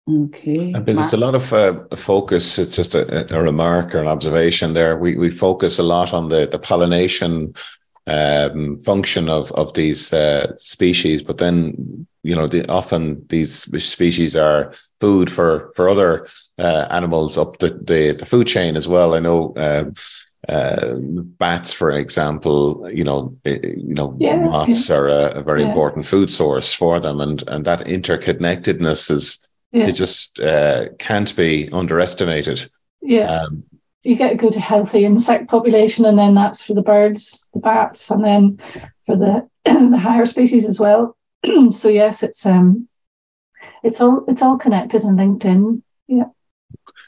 Okay. 0.10 0.74
I 0.74 0.80
mean, 0.80 0.96
there's 0.96 1.14
a 1.14 1.18
lot 1.18 1.36
of 1.36 1.54
uh, 1.54 1.84
focus. 1.96 2.58
It's 2.58 2.76
just 2.76 2.96
a, 2.96 3.34
a, 3.34 3.42
remark 3.42 3.94
or 3.94 4.02
an 4.02 4.08
observation 4.08 4.74
there. 4.74 4.98
We 4.98 5.16
we 5.16 5.30
focus 5.30 5.78
a 5.78 5.84
lot 5.84 6.14
on 6.14 6.30
the 6.30 6.48
the 6.48 6.58
pollination 6.58 7.54
um, 8.10 8.80
function 8.82 9.30
of 9.30 9.52
of 9.52 9.74
these 9.74 10.12
uh, 10.12 10.56
species, 10.58 11.22
but 11.22 11.38
then 11.38 12.08
you 12.24 12.36
know, 12.36 12.48
the, 12.48 12.68
often 12.70 13.26
these 13.30 13.64
species 13.84 14.36
are 14.36 14.74
food 15.00 15.32
for 15.32 15.72
for 15.76 15.88
other 15.88 16.28
uh, 16.58 16.88
animals 16.90 17.38
up 17.38 17.60
the, 17.60 17.70
the, 17.70 18.16
the 18.18 18.26
food 18.26 18.48
chain 18.48 18.76
as 18.76 18.88
well. 18.88 19.14
I 19.14 19.20
know. 19.20 19.54
Um, 19.58 19.94
uh, 20.48 20.94
bats, 21.38 21.74
for 21.74 21.92
example, 21.92 22.90
you 22.92 23.04
know, 23.04 23.36
eh, 23.44 23.60
you 23.62 23.94
know, 23.94 24.16
yeah, 24.20 24.40
moths 24.40 24.90
yeah. 24.90 24.96
are 24.96 25.08
a, 25.10 25.32
a 25.32 25.44
very 25.44 25.62
yeah. 25.62 25.68
important 25.68 26.06
food 26.06 26.30
source 26.30 26.72
for 26.72 26.98
them, 27.02 27.20
and 27.20 27.44
and 27.48 27.66
that 27.66 27.82
interconnectedness 27.82 29.12
is 29.12 29.46
it 29.74 29.92
just 29.92 30.40
uh, 30.40 30.88
can't 30.98 31.36
be 31.36 31.70
underestimated. 31.74 32.72
Yeah. 33.02 33.26
Um, 33.26 33.64
you 34.04 34.16
get 34.16 34.34
a 34.34 34.38
good 34.38 34.56
healthy 34.56 35.06
insect 35.06 35.50
population, 35.50 36.06
and 36.06 36.18
then 36.18 36.34
that's 36.34 36.64
for 36.64 36.74
the 36.74 36.82
birds, 36.82 37.50
the 37.54 37.60
bats, 37.60 38.10
and 38.12 38.24
then 38.24 38.60
for 39.06 39.16
the 39.16 39.48
the 39.66 39.98
higher 39.98 40.26
species 40.26 40.68
as 40.68 40.80
well. 40.80 41.18
so 41.72 41.90
yes, 41.90 42.24
it's 42.24 42.46
um, 42.46 42.88
it's 43.84 44.00
all 44.00 44.24
it's 44.28 44.42
all 44.42 44.58
connected 44.58 45.04
and 45.04 45.18
linked 45.18 45.46
in. 45.46 45.84
Yeah. 46.08 46.26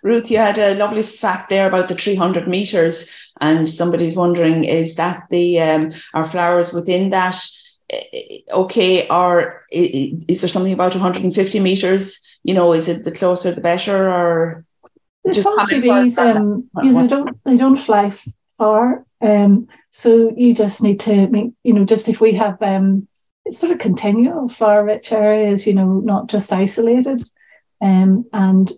Ruth, 0.03 0.31
you 0.31 0.37
had 0.37 0.57
a 0.57 0.75
lovely 0.75 1.03
fact 1.03 1.49
there 1.49 1.67
about 1.67 1.87
the 1.87 1.95
300 1.95 2.47
meters, 2.47 3.31
and 3.39 3.69
somebody's 3.69 4.15
wondering 4.15 4.63
is 4.63 4.95
that 4.95 5.23
the 5.29 5.61
um, 5.61 5.91
are 6.13 6.25
flowers 6.25 6.73
within 6.73 7.11
that 7.11 7.39
eh, 7.89 8.39
okay, 8.51 9.07
or 9.09 9.63
is 9.71 10.41
there 10.41 10.49
something 10.49 10.73
about 10.73 10.93
150 10.93 11.59
meters? 11.59 12.19
You 12.43 12.53
know, 12.53 12.73
is 12.73 12.89
it 12.89 13.03
the 13.03 13.11
closer 13.11 13.51
the 13.51 13.61
better, 13.61 14.09
or 14.09 14.65
there's 15.24 15.43
some 15.43 15.65
trees, 15.65 16.17
um, 16.17 16.69
you 16.82 16.91
know, 16.91 17.01
they 17.01 17.07
don't 17.07 17.43
they 17.43 17.57
don't 17.57 17.78
fly 17.78 18.11
far, 18.57 19.05
um, 19.22 19.67
so 19.89 20.34
you 20.36 20.53
just 20.53 20.82
need 20.82 20.99
to 21.01 21.28
make 21.28 21.51
you 21.63 21.74
know 21.74 21.86
just 21.86 22.09
if 22.09 22.22
we 22.22 22.34
have 22.34 22.61
um 22.61 23.07
it's 23.45 23.59
sort 23.59 23.74
of 23.74 23.80
continual 23.80 24.47
flower 24.47 24.84
rich 24.84 25.11
areas, 25.11 25.65
you 25.65 25.74
know, 25.74 25.99
not 25.99 26.28
just 26.28 26.53
isolated. 26.53 27.24
Um, 27.82 28.26
and 28.32 28.72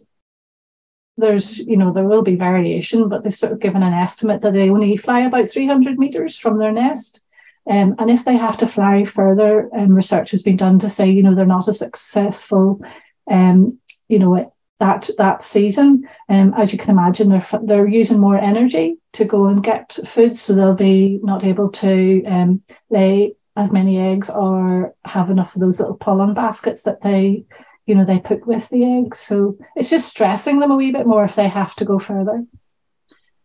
there's, 1.17 1.59
you 1.67 1.77
know, 1.77 1.93
there 1.93 2.07
will 2.07 2.23
be 2.23 2.35
variation, 2.35 3.09
but 3.09 3.23
they've 3.23 3.35
sort 3.35 3.51
of 3.51 3.59
given 3.59 3.83
an 3.83 3.93
estimate 3.93 4.41
that 4.41 4.53
they 4.53 4.69
only 4.69 4.97
fly 4.97 5.21
about 5.21 5.49
300 5.49 5.99
meters 5.99 6.37
from 6.37 6.57
their 6.57 6.71
nest. 6.71 7.21
Um, 7.69 7.95
and 7.99 8.09
if 8.09 8.25
they 8.25 8.35
have 8.35 8.57
to 8.57 8.67
fly 8.67 9.05
further, 9.05 9.69
um, 9.75 9.93
research 9.93 10.31
has 10.31 10.43
been 10.43 10.57
done 10.57 10.79
to 10.79 10.89
say, 10.89 11.09
you 11.09 11.23
know, 11.23 11.35
they're 11.35 11.45
not 11.45 11.67
as 11.67 11.79
successful, 11.79 12.81
um, 13.29 13.79
you 14.07 14.19
know, 14.19 14.53
that 14.79 15.09
that 15.17 15.41
season. 15.41 16.07
Um, 16.29 16.53
as 16.57 16.73
you 16.73 16.79
can 16.79 16.91
imagine, 16.91 17.29
they're 17.29 17.45
they're 17.63 17.87
using 17.87 18.19
more 18.19 18.37
energy 18.37 18.97
to 19.13 19.25
go 19.25 19.45
and 19.45 19.63
get 19.63 19.97
food, 20.05 20.37
so 20.37 20.53
they'll 20.53 20.73
be 20.73 21.19
not 21.23 21.43
able 21.43 21.69
to 21.69 22.23
um, 22.25 22.61
lay 22.89 23.35
as 23.55 23.71
many 23.71 23.99
eggs 23.99 24.29
or 24.29 24.95
have 25.05 25.29
enough 25.29 25.55
of 25.55 25.61
those 25.61 25.79
little 25.79 25.95
pollen 25.95 26.33
baskets 26.33 26.83
that 26.83 27.01
they 27.01 27.45
you 27.85 27.95
know 27.95 28.05
they 28.05 28.19
put 28.19 28.45
with 28.47 28.69
the 28.69 28.83
eggs. 28.83 29.19
So 29.19 29.57
it's 29.75 29.89
just 29.89 30.09
stressing 30.09 30.59
them 30.59 30.71
a 30.71 30.75
wee 30.75 30.91
bit 30.91 31.07
more 31.07 31.23
if 31.23 31.35
they 31.35 31.47
have 31.47 31.75
to 31.75 31.85
go 31.85 31.99
further. 31.99 32.45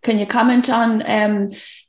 Can 0.03 0.19
you 0.19 0.27
comment 0.27 0.71
on 0.71 1.03
um, 1.07 1.49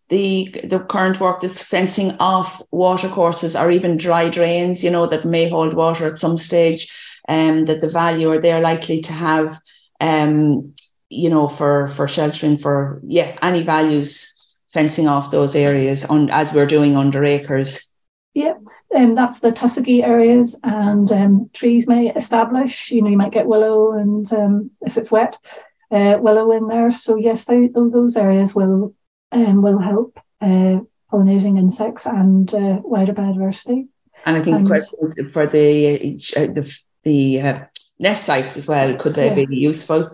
the 0.10 0.50
the 0.64 0.80
current 0.80 1.20
work 1.20 1.42
that's 1.42 1.62
fencing 1.62 2.18
off 2.20 2.62
water 2.72 3.08
courses 3.08 3.56
or 3.56 3.72
even 3.72 3.98
dry 3.98 4.28
drains 4.30 4.84
you 4.84 4.90
know 4.90 5.06
that 5.06 5.26
may 5.26 5.48
hold 5.48 5.74
water 5.74 6.08
at 6.08 6.20
some 6.20 6.38
stage 6.38 6.92
um, 7.30 7.66
that 7.66 7.80
the 7.80 7.90
value 7.90 8.30
or 8.30 8.40
they're 8.40 8.62
likely 8.62 9.02
to 9.02 9.14
have 9.14 9.58
um, 10.02 10.74
you 11.10 11.30
know 11.30 11.48
for 11.48 11.88
for 11.90 12.08
sheltering 12.08 12.58
for 12.58 13.00
yeah 13.06 13.38
any 13.42 13.64
values 13.64 14.34
fencing 14.74 15.08
off 15.08 15.32
those 15.32 15.56
areas 15.56 16.06
on 16.06 16.30
as 16.30 16.54
we're 16.54 16.66
doing 16.66 16.98
under 16.98 17.24
ACRES 17.24 17.90
yeah, 18.34 18.54
um, 18.96 19.16
that's 19.16 19.40
the 19.40 19.52
tussocky 19.52 20.04
areas, 20.04 20.60
and 20.64 21.12
um, 21.12 21.50
trees 21.52 21.88
may 21.88 22.14
establish. 22.14 22.92
You 22.92 23.02
know, 23.02 23.10
you 23.10 23.18
might 23.18 23.32
get 23.32 23.48
willow, 23.48 23.94
and 23.94 24.32
um, 24.32 24.72
if 24.82 24.98
it's 24.98 25.12
wet, 25.12 25.38
uh, 25.92 26.18
willow 26.22 26.52
in 26.52 26.68
there. 26.68 26.92
So 26.92 27.16
yes, 27.16 27.46
they, 27.46 27.68
those 27.68 28.16
areas 28.16 28.54
will 28.54 28.94
um, 29.32 29.62
will 29.62 29.80
help 29.80 30.20
uh, 30.42 30.80
pollinating 31.12 31.58
insects 31.58 32.06
and 32.06 32.54
uh, 32.54 32.80
wider 32.84 33.14
biodiversity. 33.14 33.88
And 34.26 34.38
I 34.38 34.42
think 34.44 34.58
and, 34.58 34.66
the 34.66 34.70
question 34.70 35.00
is 35.02 35.16
for 35.34 35.48
the 35.48 36.20
uh, 36.38 36.54
the, 36.54 36.80
the 37.04 37.42
uh, 37.42 37.60
nest 38.00 38.26
sites 38.26 38.58
as 38.58 38.68
well. 38.68 38.96
Could 38.98 39.16
they 39.16 39.36
yes. 39.36 39.50
be 39.50 39.56
useful? 39.58 40.10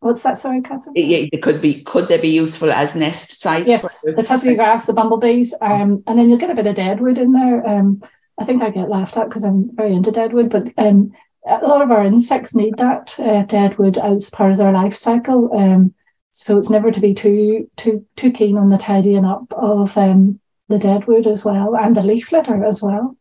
What's 0.00 0.22
that? 0.22 0.38
Sorry, 0.38 0.60
Catherine. 0.60 0.94
Yeah, 0.96 1.26
it 1.32 1.42
could 1.42 1.60
be. 1.60 1.82
Could 1.82 2.08
they 2.08 2.18
be 2.18 2.28
useful 2.28 2.70
as 2.70 2.94
nest 2.94 3.40
sites? 3.40 3.66
Yes, 3.66 4.02
the 4.02 4.22
tussocky 4.22 4.54
grass, 4.54 4.86
the 4.86 4.92
bumblebees, 4.92 5.54
um, 5.60 6.04
and 6.06 6.18
then 6.18 6.28
you'll 6.28 6.38
get 6.38 6.50
a 6.50 6.54
bit 6.54 6.68
of 6.68 6.76
deadwood 6.76 7.18
in 7.18 7.32
there. 7.32 7.66
Um, 7.66 8.02
I 8.38 8.44
think 8.44 8.62
I 8.62 8.70
get 8.70 8.88
laughed 8.88 9.16
at 9.16 9.28
because 9.28 9.42
I'm 9.42 9.74
very 9.74 9.92
into 9.92 10.12
deadwood, 10.12 10.50
but 10.50 10.68
um, 10.78 11.12
a 11.46 11.66
lot 11.66 11.82
of 11.82 11.90
our 11.90 12.04
insects 12.04 12.54
need 12.54 12.76
that 12.76 13.18
uh, 13.18 13.42
deadwood 13.42 13.98
as 13.98 14.30
part 14.30 14.52
of 14.52 14.58
their 14.58 14.72
life 14.72 14.94
cycle. 14.94 15.50
Um, 15.56 15.94
so 16.30 16.58
it's 16.58 16.70
never 16.70 16.92
to 16.92 17.00
be 17.00 17.14
too 17.14 17.68
too 17.76 18.06
too 18.16 18.30
keen 18.30 18.56
on 18.56 18.68
the 18.68 18.78
tidying 18.78 19.24
up 19.24 19.52
of 19.52 19.98
um, 19.98 20.38
the 20.68 20.78
deadwood 20.78 21.26
as 21.26 21.44
well 21.44 21.74
and 21.74 21.96
the 21.96 22.02
leaf 22.02 22.30
litter 22.30 22.64
as 22.64 22.80
well. 22.82 23.16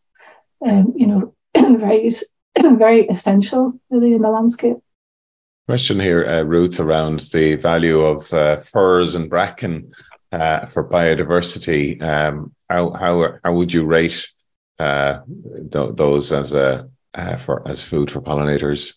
Um, 0.64 0.94
you 0.96 1.08
know, 1.08 1.34
very 1.78 2.10
very 2.78 3.08
essential 3.08 3.80
really 3.90 4.14
in 4.14 4.22
the 4.22 4.30
landscape. 4.30 4.78
Question 5.68 6.00
here, 6.00 6.26
uh, 6.26 6.44
Ruth, 6.44 6.80
around 6.80 7.20
the 7.20 7.56
value 7.56 8.00
of 8.00 8.32
uh, 8.34 8.62
furze 8.62 9.16
and 9.16 9.30
bracken 9.30 9.92
uh, 10.32 10.66
for 10.68 10.88
biodiversity. 10.88 12.02
Um, 12.02 12.54
how 12.70 12.92
how 12.92 13.38
how 13.44 13.54
would 13.54 13.74
you 13.74 13.86
rate 13.86 14.28
uh, 14.80 15.20
th- 15.72 15.96
those 15.96 16.32
as 16.32 16.54
a 16.54 16.90
uh, 17.14 17.38
for 17.38 17.68
as 17.68 17.84
food 17.84 18.10
for 18.10 18.22
pollinators? 18.22 18.94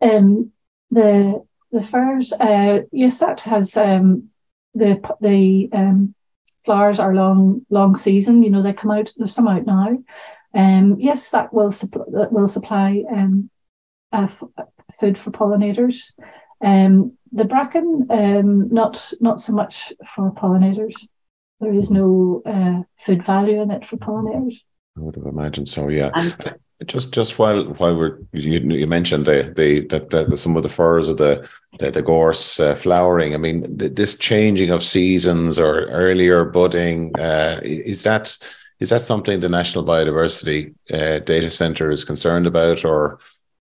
Um, 0.00 0.52
the 0.90 1.44
the 1.70 1.82
furze, 1.82 2.32
uh, 2.32 2.80
yes, 2.90 3.18
that 3.18 3.40
has 3.42 3.76
um, 3.76 4.30
the 4.74 5.00
the 5.20 5.68
um, 5.72 6.14
flowers 6.64 6.98
are 6.98 7.14
long 7.14 7.66
long 7.70 7.94
season. 7.94 8.42
You 8.42 8.50
know, 8.50 8.62
they 8.62 8.72
come 8.72 8.90
out. 8.90 9.12
There's 9.16 9.34
some 9.34 9.48
out 9.48 9.66
now. 9.66 9.98
Um, 10.54 10.96
yes, 10.98 11.30
that 11.30 11.52
will 11.52 11.72
supply 11.72 12.04
that 12.12 12.32
will 12.32 12.48
supply 12.48 13.04
um, 13.10 13.50
food 14.92 15.18
for 15.18 15.30
pollinators. 15.30 16.12
Um, 16.62 17.16
the 17.32 17.44
bracken, 17.44 18.06
um, 18.10 18.68
not 18.68 19.12
not 19.20 19.40
so 19.40 19.52
much 19.52 19.92
for 20.14 20.32
pollinators. 20.32 20.94
There 21.60 21.72
is 21.72 21.90
no 21.90 22.42
uh, 22.44 22.82
food 22.98 23.22
value 23.22 23.62
in 23.62 23.70
it 23.70 23.86
for 23.86 23.96
pollinators. 23.96 24.56
I 24.96 25.00
would 25.00 25.16
have 25.16 25.26
imagined 25.26 25.68
so. 25.68 25.88
Yeah. 25.88 26.10
And, 26.14 26.56
just 26.86 27.12
just 27.12 27.38
while 27.38 27.64
while 27.74 27.96
we're 27.96 28.18
you, 28.32 28.58
you 28.58 28.86
mentioned 28.86 29.26
the 29.26 29.52
the 29.54 29.86
that 29.86 30.10
the, 30.10 30.24
the, 30.24 30.36
some 30.36 30.56
of 30.56 30.62
the 30.62 30.68
furze 30.68 31.08
of 31.08 31.16
the 31.16 31.48
the, 31.78 31.90
the 31.90 32.02
gorse 32.02 32.60
uh, 32.60 32.74
flowering. 32.74 33.34
I 33.34 33.38
mean, 33.38 33.78
th- 33.78 33.94
this 33.94 34.18
changing 34.18 34.70
of 34.70 34.82
seasons 34.82 35.58
or 35.58 35.86
earlier 35.86 36.44
budding 36.44 37.12
uh, 37.18 37.60
is 37.62 38.02
that 38.02 38.36
is 38.82 38.88
that 38.88 39.06
something 39.06 39.38
the 39.38 39.48
National 39.48 39.84
Biodiversity 39.84 40.74
uh, 40.92 41.20
Data 41.20 41.50
Center 41.50 41.90
is 41.92 42.04
concerned 42.04 42.48
about, 42.48 42.84
or 42.84 43.20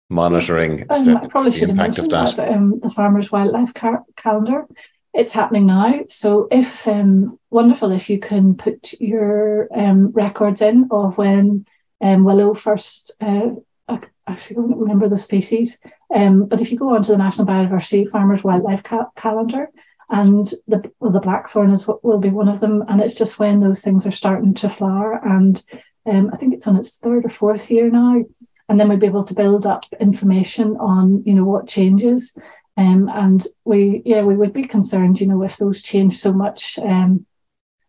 monitoring 0.09 0.85
yes, 0.87 1.07
um, 1.07 1.17
I 1.17 1.27
probably 1.27 1.51
should 1.51 1.69
have 1.69 1.77
mentioned 1.77 2.11
that, 2.11 2.35
that 2.35 2.53
um, 2.53 2.79
the 2.79 2.91
Farmers 2.91 3.31
Wildlife 3.31 3.73
car- 3.73 4.05
Calendar. 4.15 4.67
It's 5.15 5.33
happening 5.33 5.65
now. 5.65 6.01
So 6.07 6.47
if 6.51 6.87
um, 6.87 7.39
wonderful 7.49 7.91
if 7.91 8.07
you 8.11 8.19
can 8.19 8.53
put 8.53 8.93
your 8.99 9.67
um, 9.75 10.11
records 10.11 10.61
in 10.61 10.87
of 10.91 11.17
when 11.17 11.65
um, 12.01 12.23
willow 12.23 12.53
first. 12.53 13.11
Uh, 13.19 13.49
I 13.87 13.99
actually 14.27 14.57
don't 14.57 14.77
remember 14.77 15.09
the 15.09 15.17
species, 15.17 15.81
um, 16.13 16.45
but 16.45 16.61
if 16.61 16.71
you 16.71 16.77
go 16.77 16.93
onto 16.93 17.11
the 17.11 17.17
National 17.17 17.47
Biodiversity 17.47 18.07
Farmers 18.07 18.43
Wildlife 18.43 18.83
Ca- 18.83 19.09
Calendar, 19.15 19.71
and 20.09 20.47
the 20.67 20.91
the 21.01 21.19
blackthorn 21.19 21.71
is 21.71 21.89
will 22.03 22.19
be 22.19 22.29
one 22.29 22.47
of 22.47 22.59
them, 22.59 22.83
and 22.87 23.01
it's 23.01 23.15
just 23.15 23.39
when 23.39 23.59
those 23.59 23.81
things 23.81 24.05
are 24.05 24.11
starting 24.11 24.53
to 24.55 24.69
flower, 24.69 25.19
and 25.23 25.63
um, 26.05 26.29
I 26.33 26.37
think 26.37 26.53
it's 26.53 26.67
on 26.67 26.75
its 26.75 26.97
third 26.97 27.25
or 27.25 27.29
fourth 27.29 27.69
year 27.69 27.89
now, 27.89 28.23
and 28.67 28.79
then 28.79 28.89
we'd 28.89 28.99
be 28.99 29.05
able 29.05 29.23
to 29.23 29.33
build 29.33 29.65
up 29.65 29.85
information 29.99 30.77
on 30.77 31.23
you 31.25 31.33
know 31.33 31.45
what 31.45 31.67
changes. 31.67 32.37
Um, 32.77 33.09
and 33.09 33.45
we 33.65 34.01
yeah 34.05 34.21
we 34.21 34.37
would 34.37 34.53
be 34.53 34.63
concerned 34.63 35.19
you 35.19 35.27
know 35.27 35.43
if 35.43 35.57
those 35.57 35.81
change 35.81 36.17
so 36.17 36.31
much 36.31 36.79
um, 36.79 37.25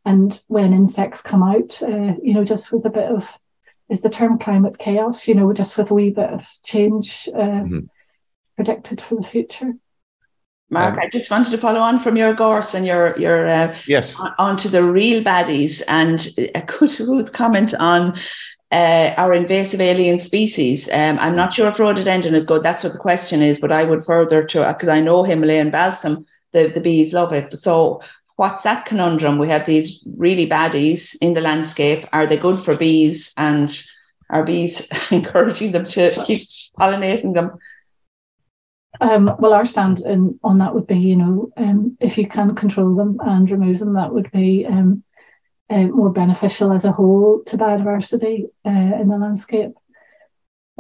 and 0.05 0.43
when 0.49 0.73
insects 0.73 1.23
come 1.23 1.45
out 1.45 1.81
uh, 1.81 2.15
you 2.21 2.35
know 2.35 2.45
just 2.45 2.73
with 2.73 2.85
a 2.87 2.91
bit 2.91 3.09
of 3.09 3.39
is 3.89 4.01
the 4.01 4.11
term 4.11 4.37
climate 4.37 4.79
chaos 4.79 5.29
you 5.29 5.35
know 5.37 5.53
just 5.53 5.79
with 5.79 5.93
a 5.93 5.95
wee 5.95 6.11
bit 6.11 6.31
of 6.31 6.45
change 6.65 7.29
uh, 7.33 7.39
mm-hmm. 7.39 7.81
predicted 8.57 9.01
for 9.01 9.15
the 9.15 9.23
future 9.23 9.75
Mark, 10.71 10.95
um, 10.95 11.01
I 11.01 11.09
just 11.09 11.31
wanted 11.31 11.51
to 11.51 11.59
follow 11.59 11.81
on 11.81 11.99
from 11.99 12.17
your 12.17 12.33
gorse 12.33 12.75
and 12.75 12.87
your 12.87 13.19
your 13.19 13.47
uh, 13.47 13.77
yes 13.87 14.21
onto 14.39 14.69
the 14.69 14.85
real 14.85 15.23
baddies 15.23 15.83
and 15.89 16.29
a 16.55 16.63
good 16.63 16.99
Ruth 17.01 17.33
comment 17.33 17.75
on 17.75 18.15
uh, 18.71 19.15
our 19.17 19.35
invasive 19.35 19.81
alien 19.81 20.19
species. 20.19 20.89
Um, 20.93 21.19
I'm 21.19 21.35
not 21.35 21.55
sure 21.55 21.69
if 21.69 21.79
rhododendron 21.79 22.35
is 22.35 22.45
good. 22.45 22.63
That's 22.63 22.85
what 22.85 22.93
the 22.93 22.99
question 22.99 23.43
is, 23.43 23.59
but 23.59 23.73
I 23.73 23.85
would 23.85 24.05
further 24.05 24.45
to 24.45 24.73
because 24.73 24.89
I 24.89 25.01
know 25.01 25.25
Himalayan 25.25 25.71
balsam, 25.71 26.25
the, 26.53 26.69
the 26.69 26.81
bees 26.81 27.13
love 27.13 27.33
it. 27.33 27.57
So 27.59 28.01
what's 28.37 28.63
that 28.63 28.87
conundrum? 28.87 29.39
We 29.39 29.49
have 29.49 29.67
these 29.67 30.07
really 30.17 30.49
baddies 30.49 31.17
in 31.21 31.35
the 31.35 31.41
landscape. 31.41 32.07
Are 32.13 32.27
they 32.27 32.37
good 32.37 32.61
for 32.61 32.77
bees? 32.77 33.33
And 33.37 33.71
are 34.31 34.45
bees 34.45 34.87
encouraging 35.11 35.73
them 35.73 35.85
to 35.85 36.11
keep 36.25 36.47
pollinating 36.79 37.35
them? 37.35 37.59
Um, 39.01 39.35
well, 39.39 39.55
our 39.55 39.67
stand 39.67 40.01
in, 40.01 40.39
on 40.45 40.59
that 40.59 40.75
would 40.75 40.87
be, 40.87 40.99
you 40.99 41.17
know, 41.17 41.51
um, 41.57 41.97
if 42.01 42.19
you 42.19 42.29
can 42.29 42.55
control 42.55 42.95
them 42.95 43.17
and 43.21 43.51
remove 43.51 43.79
them, 43.79 43.95
that 43.95 44.13
would 44.13 44.31
be 44.31 44.67
um, 44.67 45.03
uh, 45.71 45.87
more 45.87 46.11
beneficial 46.11 46.73
as 46.73 46.85
a 46.85 46.93
whole 46.93 47.43
to 47.45 47.57
biodiversity 47.57 48.45
uh, 48.67 49.01
in 49.01 49.09
the 49.09 49.17
landscape. 49.17 49.73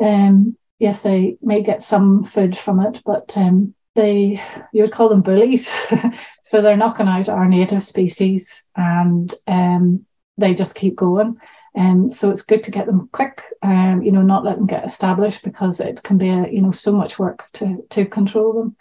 Um, 0.00 0.56
yes, 0.78 1.02
they 1.02 1.36
may 1.40 1.62
get 1.62 1.82
some 1.82 2.24
food 2.24 2.56
from 2.56 2.80
it, 2.80 3.00
but 3.06 3.36
um, 3.36 3.74
they 3.94 4.40
you 4.72 4.82
would 4.82 4.92
call 4.92 5.08
them 5.08 5.22
bullies. 5.22 5.74
so 6.42 6.60
they're 6.60 6.76
knocking 6.76 7.08
out 7.08 7.28
our 7.28 7.48
native 7.48 7.82
species, 7.82 8.68
and 8.76 9.32
um, 9.46 10.04
they 10.36 10.54
just 10.54 10.76
keep 10.76 10.96
going. 10.96 11.36
Um, 11.76 12.10
so 12.10 12.30
it's 12.30 12.42
good 12.42 12.64
to 12.64 12.70
get 12.70 12.86
them 12.86 13.08
quick, 13.12 13.42
um, 13.62 14.02
you 14.02 14.10
know, 14.10 14.22
not 14.22 14.44
let 14.44 14.56
them 14.56 14.66
get 14.66 14.84
established 14.84 15.44
because 15.44 15.80
it 15.80 16.02
can 16.02 16.18
be 16.18 16.28
a, 16.28 16.48
you 16.48 16.60
know 16.60 16.72
so 16.72 16.92
much 16.92 17.18
work 17.18 17.48
to 17.54 17.84
to 17.90 18.06
control 18.06 18.52
them, 18.52 18.76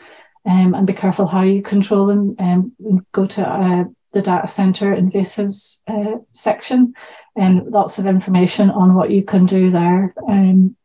um, 0.45 0.73
and 0.73 0.87
be 0.87 0.93
careful 0.93 1.27
how 1.27 1.43
you 1.43 1.61
control 1.61 2.07
them. 2.07 2.35
Um, 2.39 3.05
go 3.11 3.27
to 3.27 3.47
uh, 3.47 3.83
the 4.13 4.21
data 4.21 4.47
center 4.47 4.95
invasives 4.95 5.83
uh, 5.87 6.19
section 6.31 6.93
and 7.35 7.67
lots 7.67 7.99
of 7.99 8.07
information 8.07 8.69
on 8.71 8.95
what 8.95 9.11
you 9.11 9.23
can 9.23 9.45
do 9.45 9.69
there. 9.69 10.13
Um, 10.27 10.75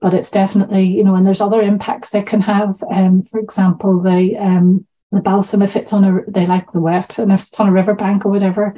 but 0.00 0.14
it's 0.14 0.30
definitely, 0.30 0.84
you 0.84 1.04
know, 1.04 1.14
and 1.14 1.26
there's 1.26 1.42
other 1.42 1.60
impacts 1.60 2.10
they 2.10 2.22
can 2.22 2.40
have. 2.40 2.82
Um, 2.90 3.22
for 3.22 3.38
example, 3.38 4.00
the 4.00 4.36
um, 4.38 4.86
the 5.12 5.20
balsam, 5.20 5.62
if 5.62 5.76
it's 5.76 5.92
on 5.92 6.04
a, 6.04 6.20
they 6.30 6.46
like 6.46 6.72
the 6.72 6.80
wet, 6.80 7.18
and 7.18 7.32
if 7.32 7.42
it's 7.42 7.60
on 7.60 7.68
a 7.68 7.72
riverbank 7.72 8.24
or 8.24 8.30
whatever, 8.30 8.74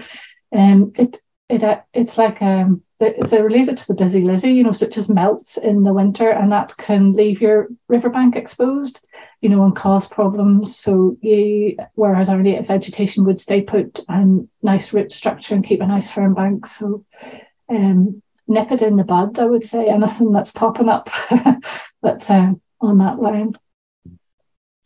um, 0.53 0.93
it 0.97 1.21
it 1.53 1.65
uh, 1.65 1.81
it's 1.93 2.19
like 2.19 2.41
um, 2.43 2.83
it's 3.01 3.33
related 3.33 3.77
to 3.79 3.87
the 3.89 3.95
busy 3.95 4.23
lizzie, 4.23 4.53
you 4.53 4.65
know, 4.65 4.73
so 4.73 4.87
it 4.87 4.93
just 4.93 5.15
melts 5.15 5.57
in 5.57 5.83
the 5.83 5.93
winter, 5.93 6.31
and 6.31 6.51
that 6.53 6.77
can 6.79 7.13
leave 7.13 7.41
your 7.41 7.69
riverbank 7.89 8.37
exposed 8.37 9.05
you 9.43 9.49
know, 9.49 9.65
and 9.65 9.77
cause 9.77 10.09
problems. 10.09 10.77
So 10.77 11.19
you, 11.21 11.77
whereas 11.95 12.29
our 12.29 12.41
native 12.41 12.69
vegetation 12.69 13.25
would 13.25 13.41
stay 13.41 13.61
put 13.61 14.01
and 14.09 14.49
nice 14.63 14.93
root 14.95 15.11
structure 15.11 15.55
and 15.55 15.65
keep 15.65 15.81
a 15.81 15.87
nice 15.87 16.11
firm 16.11 16.33
bank. 16.33 16.65
So 16.67 17.05
um, 17.69 18.23
nip 18.47 18.71
it 18.71 18.83
in 18.83 18.97
the 18.97 19.05
bud, 19.05 19.41
I 19.41 19.45
would 19.45 19.67
say. 19.67 19.89
Anything 19.89 20.33
that's 20.33 20.53
popping 20.53 20.89
up 20.89 21.11
that's 22.03 22.31
uh, 22.31 22.53
on 22.81 22.99
that 22.99 23.19
line. 23.19 23.55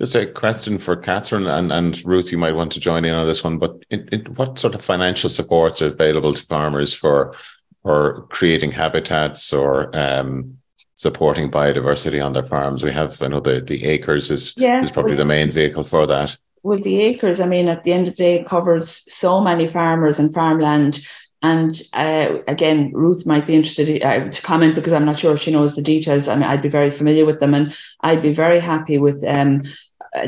Just 0.00 0.14
a 0.14 0.26
question 0.26 0.78
for 0.78 0.94
Catherine 0.94 1.46
and, 1.46 1.72
and 1.72 2.04
Ruth, 2.04 2.30
you 2.30 2.36
might 2.36 2.54
want 2.54 2.72
to 2.72 2.80
join 2.80 3.04
in 3.06 3.14
on 3.14 3.26
this 3.26 3.42
one, 3.42 3.58
but 3.58 3.78
it, 3.88 4.08
it, 4.12 4.28
what 4.38 4.58
sort 4.58 4.74
of 4.74 4.82
financial 4.82 5.30
supports 5.30 5.80
are 5.80 5.86
available 5.86 6.34
to 6.34 6.42
farmers 6.46 6.92
for 6.92 7.34
for 7.82 8.26
creating 8.30 8.72
habitats 8.72 9.52
or 9.52 9.96
um, 9.96 10.58
supporting 10.96 11.50
biodiversity 11.50 12.22
on 12.22 12.32
their 12.32 12.44
farms. 12.44 12.82
We 12.82 12.90
have, 12.90 13.22
I 13.22 13.28
know 13.28 13.38
the, 13.38 13.60
the 13.60 13.84
ACRES 13.84 14.30
is, 14.30 14.54
yeah, 14.56 14.82
is 14.82 14.90
probably 14.90 15.14
the 15.14 15.24
main 15.24 15.52
vehicle 15.52 15.84
for 15.84 16.04
that. 16.08 16.36
Well, 16.64 16.80
the 16.80 17.00
ACRES, 17.02 17.40
I 17.40 17.46
mean, 17.46 17.68
at 17.68 17.84
the 17.84 17.92
end 17.92 18.08
of 18.08 18.16
the 18.16 18.22
day, 18.24 18.34
it 18.40 18.48
covers 18.48 18.90
so 19.14 19.40
many 19.40 19.68
farmers 19.68 20.18
and 20.18 20.34
farmland. 20.34 21.00
And 21.42 21.80
uh, 21.92 22.38
again, 22.48 22.90
Ruth 22.92 23.24
might 23.24 23.46
be 23.46 23.54
interested 23.54 24.02
uh, 24.02 24.30
to 24.30 24.42
comment 24.42 24.74
because 24.74 24.92
I'm 24.92 25.04
not 25.04 25.18
sure 25.18 25.34
if 25.34 25.40
she 25.40 25.52
knows 25.52 25.76
the 25.76 25.82
details. 25.82 26.26
I 26.26 26.34
mean, 26.34 26.42
I'd 26.42 26.62
be 26.62 26.68
very 26.68 26.90
familiar 26.90 27.24
with 27.24 27.38
them, 27.38 27.54
and 27.54 27.72
I'd 28.00 28.22
be 28.22 28.32
very 28.32 28.58
happy 28.58 28.98
with 28.98 29.22
um, 29.24 29.62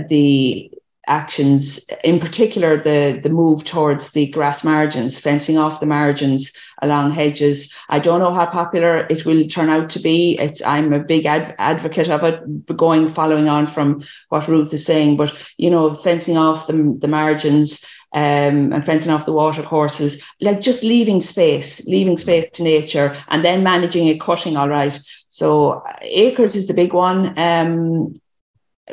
the 0.08 0.70
actions, 1.08 1.86
in 2.04 2.18
particular 2.20 2.76
the 2.76 3.18
the 3.22 3.30
move 3.30 3.64
towards 3.64 4.10
the 4.10 4.26
grass 4.28 4.62
margins, 4.62 5.18
fencing 5.18 5.56
off 5.58 5.80
the 5.80 5.86
margins 5.86 6.52
along 6.82 7.10
hedges. 7.10 7.72
I 7.88 7.98
don't 7.98 8.20
know 8.20 8.34
how 8.34 8.46
popular 8.46 9.06
it 9.08 9.24
will 9.24 9.44
turn 9.48 9.70
out 9.70 9.90
to 9.90 9.98
be. 10.00 10.36
It's 10.38 10.62
I'm 10.62 10.92
a 10.92 10.98
big 10.98 11.24
ad- 11.26 11.54
advocate 11.58 12.10
of 12.10 12.22
it, 12.24 12.76
going 12.76 13.08
following 13.08 13.48
on 13.48 13.66
from 13.66 14.02
what 14.28 14.48
Ruth 14.48 14.72
is 14.74 14.84
saying. 14.84 15.16
But 15.16 15.32
you 15.56 15.70
know, 15.70 15.94
fencing 15.94 16.36
off 16.36 16.66
the 16.66 16.96
the 17.00 17.08
margins. 17.08 17.84
Um, 18.14 18.72
and 18.72 18.86
fencing 18.86 19.12
off 19.12 19.26
the 19.26 19.34
water 19.34 19.62
courses, 19.62 20.24
like 20.40 20.62
just 20.62 20.82
leaving 20.82 21.20
space, 21.20 21.84
leaving 21.86 22.16
space 22.16 22.50
to 22.52 22.62
nature, 22.62 23.14
and 23.28 23.44
then 23.44 23.62
managing 23.62 24.06
it, 24.06 24.18
cutting 24.18 24.56
all 24.56 24.68
right. 24.68 24.98
So 25.28 25.82
ACRES 26.00 26.54
is 26.56 26.66
the 26.68 26.72
big 26.72 26.94
one. 26.94 27.34
Um, 27.38 28.14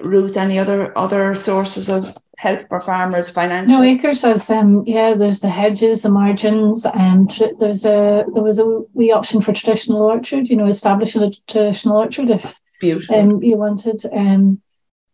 Ruth, 0.04 0.38
any 0.38 0.60
other 0.60 0.98
other 0.98 1.36
sources 1.36 1.89
of 1.89 2.16
help 2.38 2.68
for 2.70 2.82
farmers 2.82 3.30
financially? 3.30 3.78
No, 3.78 3.84
ACRES 3.84 4.24
as 4.24 4.50
um 4.50 4.84
yeah, 4.86 5.14
there's 5.14 5.41
the 5.41 5.50
hedges, 5.50 6.04
the 6.04 6.10
margins, 6.10 6.86
and 6.86 7.30
there's 7.60 7.86
a 7.86 8.26
there 8.34 8.43
was 8.43 8.60
a 8.60 8.66
wee 8.93 9.12
option 9.12 9.41
for 9.41 9.54
traditional 9.54 10.02
orchard. 10.04 10.50
You 10.50 10.58
know, 10.58 10.66
establishing 10.66 11.24
a 11.24 11.32
traditional 11.48 11.98
orchard 11.98 12.30
if 12.30 12.60
Beautiful. 12.82 13.16
Um, 13.16 13.43
you 13.43 13.58
wanted. 13.58 14.06
Um, 14.12 14.62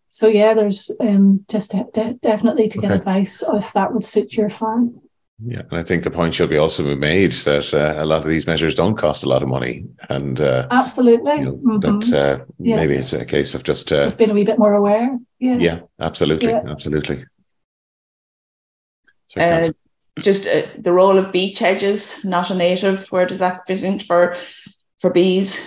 so 0.07 0.27
yeah, 0.27 0.53
there's 0.53 0.91
um 0.99 1.45
just 1.49 1.71
de- 1.71 2.13
definitely 2.21 2.67
to 2.69 2.77
get 2.79 2.91
okay. 2.91 2.99
advice 2.99 3.43
if 3.53 3.73
that 3.73 3.93
would 3.93 4.03
suit 4.03 4.34
your 4.34 4.49
farm. 4.49 5.00
Yeah, 5.43 5.61
and 5.71 5.79
I 5.79 5.83
think 5.83 6.03
the 6.03 6.11
point 6.11 6.35
should 6.35 6.51
be 6.51 6.57
also 6.57 6.83
be 6.83 6.95
made 6.95 7.31
that 7.31 7.73
uh, 7.73 8.01
a 8.01 8.05
lot 8.05 8.21
of 8.21 8.27
these 8.27 8.45
measures 8.45 8.75
don't 8.75 8.97
cost 8.97 9.23
a 9.23 9.29
lot 9.29 9.41
of 9.41 9.49
money, 9.49 9.85
and 10.09 10.39
uh, 10.39 10.67
absolutely 10.69 11.35
you 11.35 11.45
know, 11.45 11.53
mm-hmm. 11.53 11.79
that 11.79 12.13
uh, 12.13 12.45
yeah. 12.59 12.75
maybe 12.75 12.93
it's 12.95 13.13
a 13.13 13.25
case 13.25 13.55
of 13.55 13.63
just 13.63 13.91
uh, 13.91 14.03
just 14.03 14.19
being 14.19 14.29
a 14.29 14.33
wee 14.33 14.43
bit 14.43 14.59
more 14.59 14.73
aware. 14.73 15.17
Yeah, 15.39 15.55
yeah, 15.55 15.79
absolutely, 15.99 16.49
yeah. 16.49 16.61
absolutely. 16.67 17.25
Uh, 19.35 19.69
just 20.19 20.45
uh, 20.45 20.67
the 20.77 20.93
role 20.93 21.17
of 21.17 21.31
beech 21.31 21.57
hedges, 21.57 22.23
not 22.23 22.51
a 22.51 22.55
native. 22.55 23.07
Where 23.09 23.25
does 23.25 23.39
that 23.39 23.65
fit 23.65 23.81
in 23.81 23.99
for 23.99 24.35
for 24.99 25.09
bees? 25.09 25.65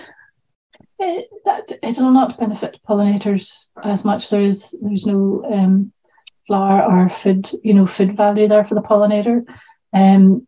It, 1.01 1.29
that 1.45 1.73
it'll 1.83 2.13
not 2.13 2.39
benefit 2.39 2.79
pollinators 2.89 3.67
as 3.83 4.05
much. 4.05 4.31
There 4.31 4.43
is 4.43 4.79
there's 4.81 5.07
no 5.07 5.45
um, 5.51 5.93
flower 6.47 6.83
or 6.83 7.09
food, 7.09 7.51
you 7.63 7.75
know, 7.75 7.87
food 7.87 8.17
value 8.17 8.49
there 8.49 8.65
for 8.65 8.75
the 8.75 8.83
pollinator. 8.83 9.45
Um, 9.93 10.47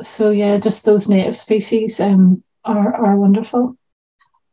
so 0.00 0.30
yeah, 0.30 0.58
just 0.58 0.84
those 0.84 1.08
native 1.08 1.36
species 1.36 2.00
um, 2.00 2.42
are 2.64 2.94
are 2.94 3.16
wonderful. 3.16 3.76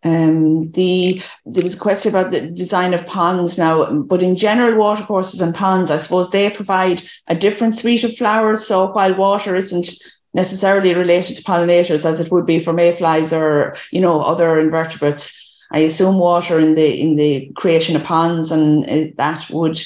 Um, 0.03 0.69
the 0.71 1.21
there 1.45 1.63
was 1.63 1.73
a 1.73 1.79
question 1.79 2.09
about 2.09 2.31
the 2.31 2.51
design 2.51 2.93
of 2.93 3.07
ponds 3.07 3.57
now, 3.57 3.91
but 3.91 4.21
in 4.21 4.35
general, 4.35 4.77
watercourses 4.77 5.41
and 5.41 5.55
ponds, 5.55 5.89
I 5.89 5.97
suppose 5.97 6.29
they 6.29 6.49
provide 6.49 7.01
a 7.27 7.35
different 7.35 7.75
suite 7.75 8.03
of 8.03 8.15
flowers. 8.15 8.67
So 8.67 8.91
while 8.91 9.15
water 9.15 9.55
isn't 9.55 9.89
necessarily 10.33 10.93
related 10.93 11.37
to 11.37 11.43
pollinators 11.43 12.05
as 12.05 12.19
it 12.19 12.31
would 12.31 12.45
be 12.45 12.59
for 12.59 12.73
mayflies 12.73 13.33
or 13.33 13.75
you 13.91 14.01
know 14.01 14.21
other 14.21 14.59
invertebrates, 14.59 15.65
I 15.71 15.79
assume 15.79 16.19
water 16.19 16.59
in 16.59 16.75
the 16.75 17.01
in 17.01 17.15
the 17.15 17.51
creation 17.55 17.95
of 17.95 18.03
ponds 18.03 18.51
and 18.51 18.87
uh, 18.89 19.11
that 19.17 19.49
would 19.49 19.79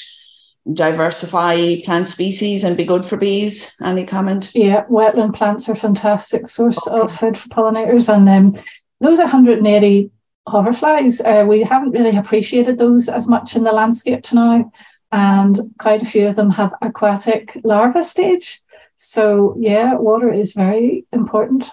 diversify 0.72 1.80
plant 1.84 2.08
species 2.08 2.64
and 2.64 2.76
be 2.76 2.84
good 2.84 3.04
for 3.04 3.16
bees. 3.16 3.74
Any 3.82 4.04
comment? 4.04 4.50
Yeah, 4.54 4.84
wetland 4.86 5.34
plants 5.34 5.68
are 5.68 5.72
a 5.72 5.76
fantastic 5.76 6.48
source 6.48 6.86
okay. 6.86 7.00
of 7.00 7.14
food 7.14 7.38
for 7.38 7.48
pollinators, 7.48 8.12
and 8.14 8.28
um, 8.28 8.62
those 9.00 9.18
180 9.18 10.10
hoverflies, 10.48 11.20
uh, 11.24 11.46
we 11.46 11.62
haven't 11.62 11.92
really 11.92 12.16
appreciated 12.16 12.78
those 12.78 13.08
as 13.08 13.28
much 13.28 13.56
in 13.56 13.64
the 13.64 13.72
landscape 13.72 14.22
to 14.24 14.34
now, 14.34 14.72
and 15.12 15.58
quite 15.78 16.02
a 16.02 16.06
few 16.06 16.28
of 16.28 16.36
them 16.36 16.50
have 16.50 16.74
aquatic 16.82 17.56
larva 17.64 18.02
stage. 18.02 18.60
So 18.96 19.56
yeah, 19.58 19.94
water 19.94 20.32
is 20.32 20.52
very 20.52 21.06
important 21.12 21.70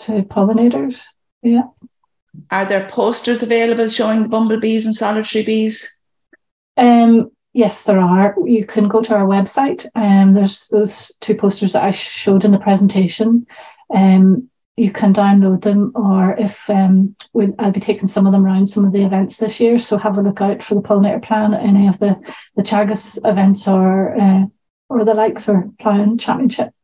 to 0.00 0.22
pollinators. 0.22 1.06
Yeah. 1.42 1.62
Are 2.50 2.68
there 2.68 2.86
posters 2.88 3.42
available 3.42 3.88
showing 3.88 4.28
bumblebees 4.28 4.84
and 4.84 4.94
solitary 4.94 5.44
bees? 5.44 5.98
Um, 6.76 7.30
Yes, 7.56 7.84
there 7.84 7.98
are. 7.98 8.34
You 8.44 8.66
can 8.66 8.86
go 8.86 9.00
to 9.00 9.14
our 9.14 9.24
website. 9.24 9.86
Um, 9.94 10.34
there's 10.34 10.68
those 10.68 11.16
two 11.22 11.34
posters 11.34 11.72
that 11.72 11.84
I 11.84 11.90
showed 11.90 12.44
in 12.44 12.50
the 12.50 12.58
presentation. 12.58 13.46
Um, 13.88 14.50
you 14.76 14.92
can 14.92 15.14
download 15.14 15.62
them, 15.62 15.90
or 15.94 16.36
if 16.38 16.68
um, 16.68 17.16
we, 17.32 17.54
I'll 17.58 17.72
be 17.72 17.80
taking 17.80 18.08
some 18.08 18.26
of 18.26 18.34
them 18.34 18.44
around 18.44 18.66
some 18.66 18.84
of 18.84 18.92
the 18.92 19.06
events 19.06 19.38
this 19.38 19.58
year. 19.58 19.78
So 19.78 19.96
have 19.96 20.18
a 20.18 20.22
look 20.22 20.42
out 20.42 20.62
for 20.62 20.74
the 20.74 20.82
pollinator 20.82 21.22
plan 21.22 21.54
at 21.54 21.62
any 21.62 21.88
of 21.88 21.98
the 21.98 22.20
the 22.56 22.62
Teagasc 22.62 23.26
events 23.26 23.66
or 23.66 24.14
uh, 24.20 24.44
or 24.90 25.06
the 25.06 25.14
likes 25.14 25.48
or 25.48 25.70
Ploughing 25.80 26.18
Championship. 26.18 26.74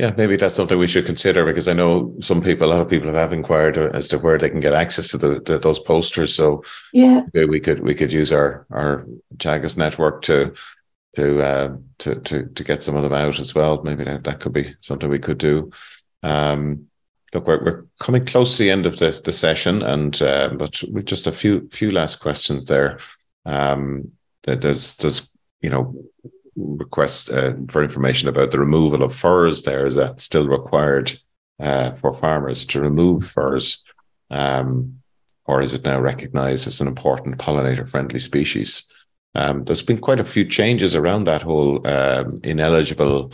Yeah, 0.00 0.14
maybe 0.16 0.36
that's 0.36 0.54
something 0.54 0.78
we 0.78 0.86
should 0.86 1.04
consider 1.04 1.44
because 1.44 1.68
I 1.68 1.74
know 1.74 2.14
some 2.20 2.40
people, 2.40 2.66
a 2.66 2.72
lot 2.72 2.80
of 2.80 2.88
people 2.88 3.12
have 3.12 3.34
inquired 3.34 3.76
as 3.76 4.08
to 4.08 4.18
where 4.18 4.38
they 4.38 4.48
can 4.48 4.60
get 4.60 4.72
access 4.72 5.08
to 5.08 5.18
the, 5.18 5.58
those 5.58 5.78
posters. 5.78 6.34
So 6.34 6.64
yeah, 6.94 7.20
we 7.34 7.60
could 7.60 7.80
we 7.80 7.94
could 7.94 8.10
use 8.10 8.32
our 8.32 8.66
our 8.70 9.04
Teagasc 9.36 9.76
network 9.76 10.22
to 10.22 10.54
to 11.16 11.42
uh, 11.42 11.76
to 11.98 12.14
to 12.14 12.46
to 12.46 12.64
get 12.64 12.82
some 12.82 12.96
of 12.96 13.02
them 13.02 13.12
out 13.12 13.38
as 13.38 13.54
well. 13.54 13.82
Maybe 13.82 14.04
that, 14.04 14.24
that 14.24 14.40
could 14.40 14.54
be 14.54 14.74
something 14.80 15.10
we 15.10 15.18
could 15.18 15.36
do. 15.36 15.70
Um, 16.22 16.86
look, 17.34 17.46
we're, 17.46 17.62
we're 17.62 17.86
coming 17.98 18.24
close 18.24 18.56
to 18.56 18.62
the 18.62 18.70
end 18.70 18.86
of 18.86 18.98
the, 18.98 19.20
the 19.22 19.32
session, 19.32 19.82
and 19.82 20.22
uh, 20.22 20.48
but 20.56 20.82
with 20.90 21.04
just 21.04 21.26
a 21.26 21.32
few 21.32 21.68
few 21.72 21.92
last 21.92 22.20
questions 22.20 22.64
there. 22.64 23.00
Um, 23.44 24.12
that 24.44 24.62
there's 24.62 24.96
there's 24.96 25.28
you 25.60 25.68
know 25.68 25.94
request 26.78 27.30
uh, 27.30 27.52
for 27.68 27.82
information 27.82 28.28
about 28.28 28.50
the 28.50 28.58
removal 28.58 29.02
of 29.02 29.14
furze 29.14 29.62
there. 29.62 29.86
Is 29.86 29.94
that 29.94 30.20
still 30.20 30.48
required 30.48 31.18
uh, 31.58 31.92
for 31.92 32.12
farmers 32.12 32.64
to 32.66 32.80
remove 32.80 33.24
furze? 33.24 33.82
Um, 34.30 35.00
or 35.46 35.60
is 35.60 35.72
it 35.72 35.84
now 35.84 36.00
recognized 36.00 36.66
as 36.66 36.80
an 36.80 36.88
important 36.88 37.38
pollinator 37.38 37.88
friendly 37.88 38.20
species? 38.20 38.88
Um, 39.34 39.64
there's 39.64 39.82
been 39.82 39.98
quite 39.98 40.20
a 40.20 40.24
few 40.24 40.44
changes 40.44 40.94
around 40.94 41.24
that 41.24 41.42
whole 41.42 41.86
um, 41.86 42.40
ineligible 42.44 43.32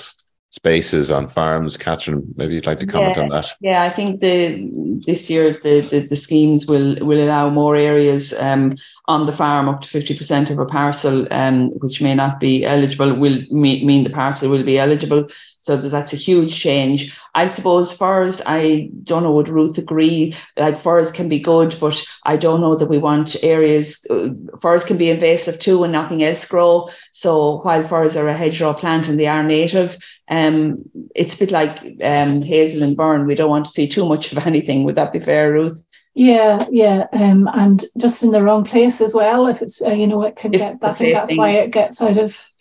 spaces 0.50 1.10
on 1.10 1.28
farms. 1.28 1.76
Catherine, 1.76 2.22
maybe 2.36 2.54
you'd 2.54 2.66
like 2.66 2.78
to 2.80 2.86
comment 2.86 3.16
yeah, 3.16 3.22
on 3.22 3.28
that. 3.30 3.52
Yeah, 3.60 3.82
I 3.82 3.90
think 3.90 4.20
the 4.20 4.70
this 5.06 5.28
year 5.28 5.52
the, 5.52 5.88
the, 5.90 6.00
the 6.00 6.16
schemes 6.16 6.66
will 6.66 6.96
will 7.04 7.22
allow 7.22 7.50
more 7.50 7.76
areas 7.76 8.32
um, 8.40 8.76
on 9.06 9.26
the 9.26 9.32
farm 9.32 9.68
up 9.68 9.82
to 9.82 9.88
fifty 9.88 10.16
percent 10.16 10.50
of 10.50 10.58
a 10.58 10.66
parcel, 10.66 11.26
um, 11.30 11.70
which 11.80 12.00
may 12.00 12.14
not 12.14 12.40
be 12.40 12.64
eligible, 12.64 13.14
will 13.14 13.40
mean 13.50 14.04
the 14.04 14.10
parcel 14.10 14.50
will 14.50 14.64
be 14.64 14.78
eligible. 14.78 15.28
So 15.66 15.76
that's 15.76 16.12
a 16.12 16.16
huge 16.16 16.56
change. 16.56 17.18
I 17.34 17.48
suppose 17.48 17.92
furze, 17.92 18.40
I 18.46 18.88
don't 19.02 19.24
know, 19.24 19.32
would 19.32 19.48
Ruth 19.48 19.78
agree? 19.78 20.36
Like 20.56 20.78
furze 20.78 21.10
can 21.10 21.28
be 21.28 21.40
good, 21.40 21.76
but 21.80 22.04
I 22.22 22.36
don't 22.36 22.60
know 22.60 22.76
that 22.76 22.88
we 22.88 22.98
want 22.98 23.34
areas, 23.42 24.06
uh, 24.08 24.28
furze 24.60 24.84
can 24.84 24.96
be 24.96 25.10
invasive 25.10 25.58
too 25.58 25.82
and 25.82 25.92
nothing 25.92 26.22
else 26.22 26.46
grow. 26.46 26.88
So 27.10 27.62
while 27.62 27.82
furze 27.82 28.16
are 28.16 28.28
a 28.28 28.32
hedgerow 28.32 28.74
plant 28.74 29.08
and 29.08 29.18
they 29.18 29.26
are 29.26 29.42
native, 29.42 29.98
um, 30.28 30.76
it's 31.16 31.34
a 31.34 31.38
bit 31.38 31.50
like 31.50 31.80
um, 32.00 32.42
hazel 32.42 32.84
and 32.84 32.96
burn. 32.96 33.26
We 33.26 33.34
don't 33.34 33.50
want 33.50 33.64
to 33.64 33.72
see 33.72 33.88
too 33.88 34.06
much 34.06 34.30
of 34.30 34.38
anything. 34.46 34.84
Would 34.84 34.94
that 34.94 35.12
be 35.12 35.18
fair, 35.18 35.52
Ruth? 35.52 35.82
Yeah, 36.14 36.64
yeah, 36.70 37.08
um, 37.12 37.50
and 37.52 37.84
just 37.98 38.22
in 38.22 38.30
the 38.30 38.42
wrong 38.42 38.64
place 38.64 39.00
as 39.00 39.14
well. 39.14 39.48
If 39.48 39.62
it's 39.62 39.82
uh, 39.82 39.90
you 39.90 40.06
know, 40.06 40.22
it 40.22 40.36
can 40.36 40.54
if 40.54 40.60
get. 40.60 40.78
I 40.80 40.92
think 40.92 41.14
that's 41.14 41.36
why 41.36 41.50
it 41.50 41.72
gets 41.72 42.00
out 42.00 42.18
of 42.18 42.52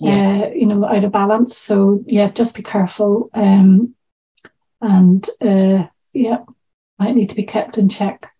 yeah. 0.00 0.44
uh, 0.44 0.50
you 0.50 0.66
know, 0.66 0.84
out 0.84 1.04
of 1.04 1.12
balance. 1.12 1.56
So 1.56 2.02
yeah, 2.06 2.30
just 2.30 2.56
be 2.56 2.62
careful. 2.62 3.30
Um, 3.34 3.94
and 4.80 5.28
uh, 5.40 5.86
yeah, 6.12 6.38
might 6.98 7.14
need 7.14 7.30
to 7.30 7.36
be 7.36 7.44
kept 7.44 7.78
in 7.78 7.88
check. 7.88 8.30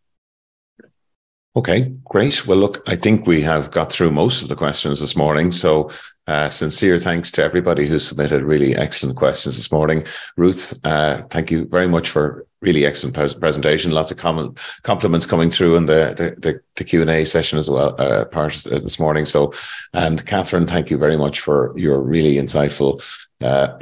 Okay, 1.57 1.93
great. 2.05 2.47
Well, 2.47 2.59
look, 2.59 2.83
I 2.87 2.95
think 2.95 3.27
we 3.27 3.41
have 3.43 3.73
got 3.73 3.91
through 3.91 4.13
most 4.13 4.43
of 4.43 4.49
the 4.49 4.55
questions 4.55 5.01
this 5.01 5.17
morning. 5.17 5.51
So, 5.51 5.91
uh, 6.29 6.49
sincere 6.49 6.99
thanks 6.99 7.33
to 7.33 7.43
everybody 7.43 7.87
who 7.87 7.99
submitted 7.99 8.43
really 8.43 8.77
excellent 8.77 9.17
questions 9.17 9.57
this 9.57 9.73
morning. 9.73 10.05
Ruth, 10.37 10.79
uh, 10.85 11.23
thank 11.31 11.51
you 11.51 11.65
very 11.65 11.89
much 11.89 12.11
for 12.11 12.47
really 12.61 12.85
excellent 12.85 13.15
presentation. 13.41 13.93
Lots 13.93 14.11
of 14.11 14.19
common 14.19 14.55
compliments 14.83 15.27
coming 15.27 15.51
through 15.51 15.77
in 15.77 15.87
the 15.87 16.15
the, 16.17 16.41
the, 16.41 16.61
the 16.77 16.85
Q 16.85 17.01
and 17.03 17.11
A 17.11 17.25
session 17.25 17.59
as 17.59 17.71
well, 17.71 17.95
uh, 17.99 18.25
part 18.25 18.67
uh, 18.67 18.79
this 18.79 18.99
morning. 18.99 19.27
So, 19.27 19.53
and 19.93 20.25
Catherine, 20.27 20.67
thank 20.67 20.91
you 20.91 20.99
very 20.99 21.17
much 21.17 21.41
for 21.41 21.77
your 21.79 22.01
really 22.01 22.35
insightful. 22.35 23.03
Uh, 23.41 23.79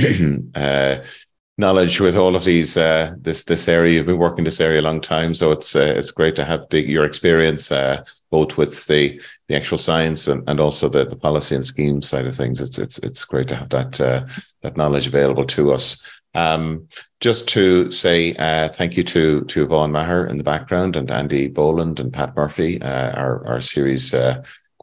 uh, 0.54 1.02
knowledge 1.58 2.00
with 2.00 2.16
all 2.16 2.36
of 2.36 2.44
these 2.44 2.76
uh, 2.76 3.14
this 3.18 3.44
this 3.44 3.66
area. 3.68 3.94
You've 3.94 4.06
been 4.06 4.18
working 4.18 4.44
this 4.44 4.60
area 4.60 4.80
a 4.80 4.82
long 4.82 5.00
time, 5.00 5.34
so 5.34 5.52
it's 5.52 5.74
it's 5.74 6.10
great 6.10 6.36
to 6.36 6.44
have 6.44 6.68
the, 6.70 6.86
your 6.86 7.04
experience 7.04 7.72
both 8.30 8.58
with 8.58 8.86
the 8.86 9.20
the 9.48 9.56
actual 9.56 9.78
science 9.78 10.26
and, 10.26 10.42
and 10.48 10.60
also 10.60 10.88
the, 10.88 11.06
the 11.06 11.16
policy 11.16 11.54
and 11.54 11.64
scheme 11.64 12.02
side 12.02 12.26
of 12.26 12.34
things. 12.34 12.60
It's 12.60 12.78
it's 12.78 12.98
it's 12.98 13.24
great 13.24 13.48
to 13.48 13.56
have 13.56 13.70
that 13.70 13.92
that 14.62 14.76
knowledge 14.76 15.06
available 15.06 15.46
to 15.46 15.72
us. 15.72 16.02
Um, 16.36 16.88
just 17.20 17.48
to 17.48 17.90
say 17.90 18.34
uh, 18.34 18.68
thank 18.68 18.96
you 18.96 19.02
to 19.04 19.42
to 19.44 19.64
Yvonne 19.64 19.92
Maher 19.92 20.26
in 20.26 20.36
the 20.36 20.44
background 20.44 20.96
and 20.96 21.10
Andy 21.10 21.48
Boland 21.48 21.98
and 21.98 22.12
Pat 22.12 22.36
Murphy, 22.36 22.80
uh, 22.80 23.12
our 23.12 23.46
our 23.46 23.60
series 23.60 24.14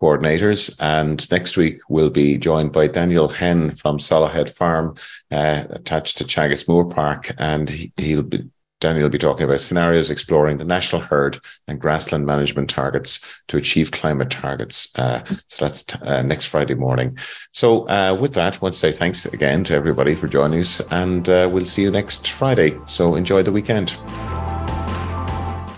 coordinators. 0.04 0.76
And 0.80 1.30
next 1.32 1.56
week 1.56 1.80
we'll 1.88 2.10
be 2.10 2.38
joined 2.38 2.74
by 2.74 2.88
Daniel 2.88 3.28
Hen 3.28 3.72
from 3.72 3.98
Solohead 3.98 4.50
Farm, 4.50 4.96
uh, 5.32 5.64
attached 5.70 6.18
to 6.18 6.26
Teagasc 6.26 6.68
Moorepark, 6.68 7.34
and 7.38 7.70
he, 7.70 8.16
will 8.16 8.24
be. 8.24 8.50
Daniel 8.84 9.04
will 9.04 9.10
be 9.10 9.18
talking 9.18 9.46
about 9.46 9.62
scenarios 9.62 10.10
exploring 10.10 10.58
the 10.58 10.66
national 10.66 11.02
herd 11.02 11.40
and 11.70 11.80
grassland 11.80 12.26
management 12.26 12.70
targets 12.70 13.22
to 13.48 13.56
achieve 13.56 13.92
climate 13.92 14.30
targets. 14.30 14.94
Uh, 15.00 15.24
so 15.48 15.64
that's 15.64 15.84
t- 15.84 15.98
uh, 16.02 16.22
next 16.22 16.48
Friday 16.48 16.76
morning. 16.76 17.18
So, 17.54 17.88
uh, 17.88 18.18
with 18.20 18.34
that, 18.34 18.56
I 18.56 18.60
want 18.60 18.74
to 18.74 18.80
say 18.80 18.92
thanks 18.92 19.26
again 19.26 19.64
to 19.66 19.74
everybody 19.74 20.16
for 20.16 20.28
joining 20.28 20.60
us, 20.60 20.82
and 20.92 21.30
uh, 21.30 21.48
we'll 21.50 21.64
see 21.64 21.84
you 21.84 21.92
next 21.92 22.28
Friday. 22.28 22.78
So, 22.86 23.16
enjoy 23.16 23.42
the 23.42 23.54
weekend. 23.54 23.92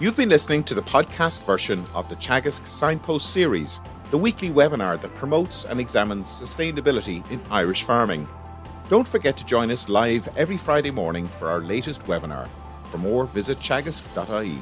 You've 0.01 0.17
been 0.17 0.29
listening 0.29 0.63
to 0.63 0.73
the 0.73 0.81
podcast 0.81 1.45
version 1.45 1.85
of 1.93 2.09
the 2.09 2.15
Teagasc 2.15 2.65
Signpost 2.65 3.31
series 3.31 3.79
the 4.09 4.17
weekly 4.17 4.49
webinar 4.49 4.99
that 5.01 5.13
promotes 5.13 5.65
and 5.65 5.79
examines 5.79 6.27
sustainability 6.27 7.29
in 7.29 7.39
Irish 7.51 7.83
farming. 7.83 8.27
Don't 8.89 9.07
forget 9.07 9.37
to 9.37 9.45
join 9.45 9.69
us 9.69 9.89
live 9.89 10.27
every 10.35 10.57
Friday 10.57 10.91
morning 10.91 11.27
for 11.27 11.49
our 11.49 11.59
latest 11.59 12.01
webinar. 12.07 12.47
For 12.95 12.99
more, 12.99 13.25
visit 13.25 13.59
teagasc.ie. 13.59 14.57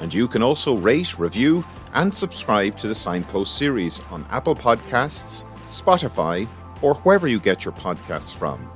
And 0.00 0.14
you 0.14 0.28
can 0.28 0.40
also 0.40 0.76
rate, 0.76 1.18
review, 1.18 1.64
and 1.94 2.14
subscribe 2.14 2.78
to 2.78 2.86
the 2.86 2.94
Signpost 2.94 3.58
series 3.58 4.00
on 4.08 4.24
Apple 4.30 4.54
Podcasts, 4.54 5.42
Spotify, 5.64 6.46
or 6.80 6.94
wherever 6.94 7.26
you 7.26 7.40
get 7.40 7.64
your 7.64 7.74
podcasts 7.74 8.32
from. 8.32 8.70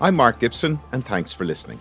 I'm 0.00 0.16
Mark 0.16 0.38
Gibson, 0.38 0.80
and 0.92 1.04
thanks 1.04 1.34
for 1.34 1.44
listening. 1.44 1.80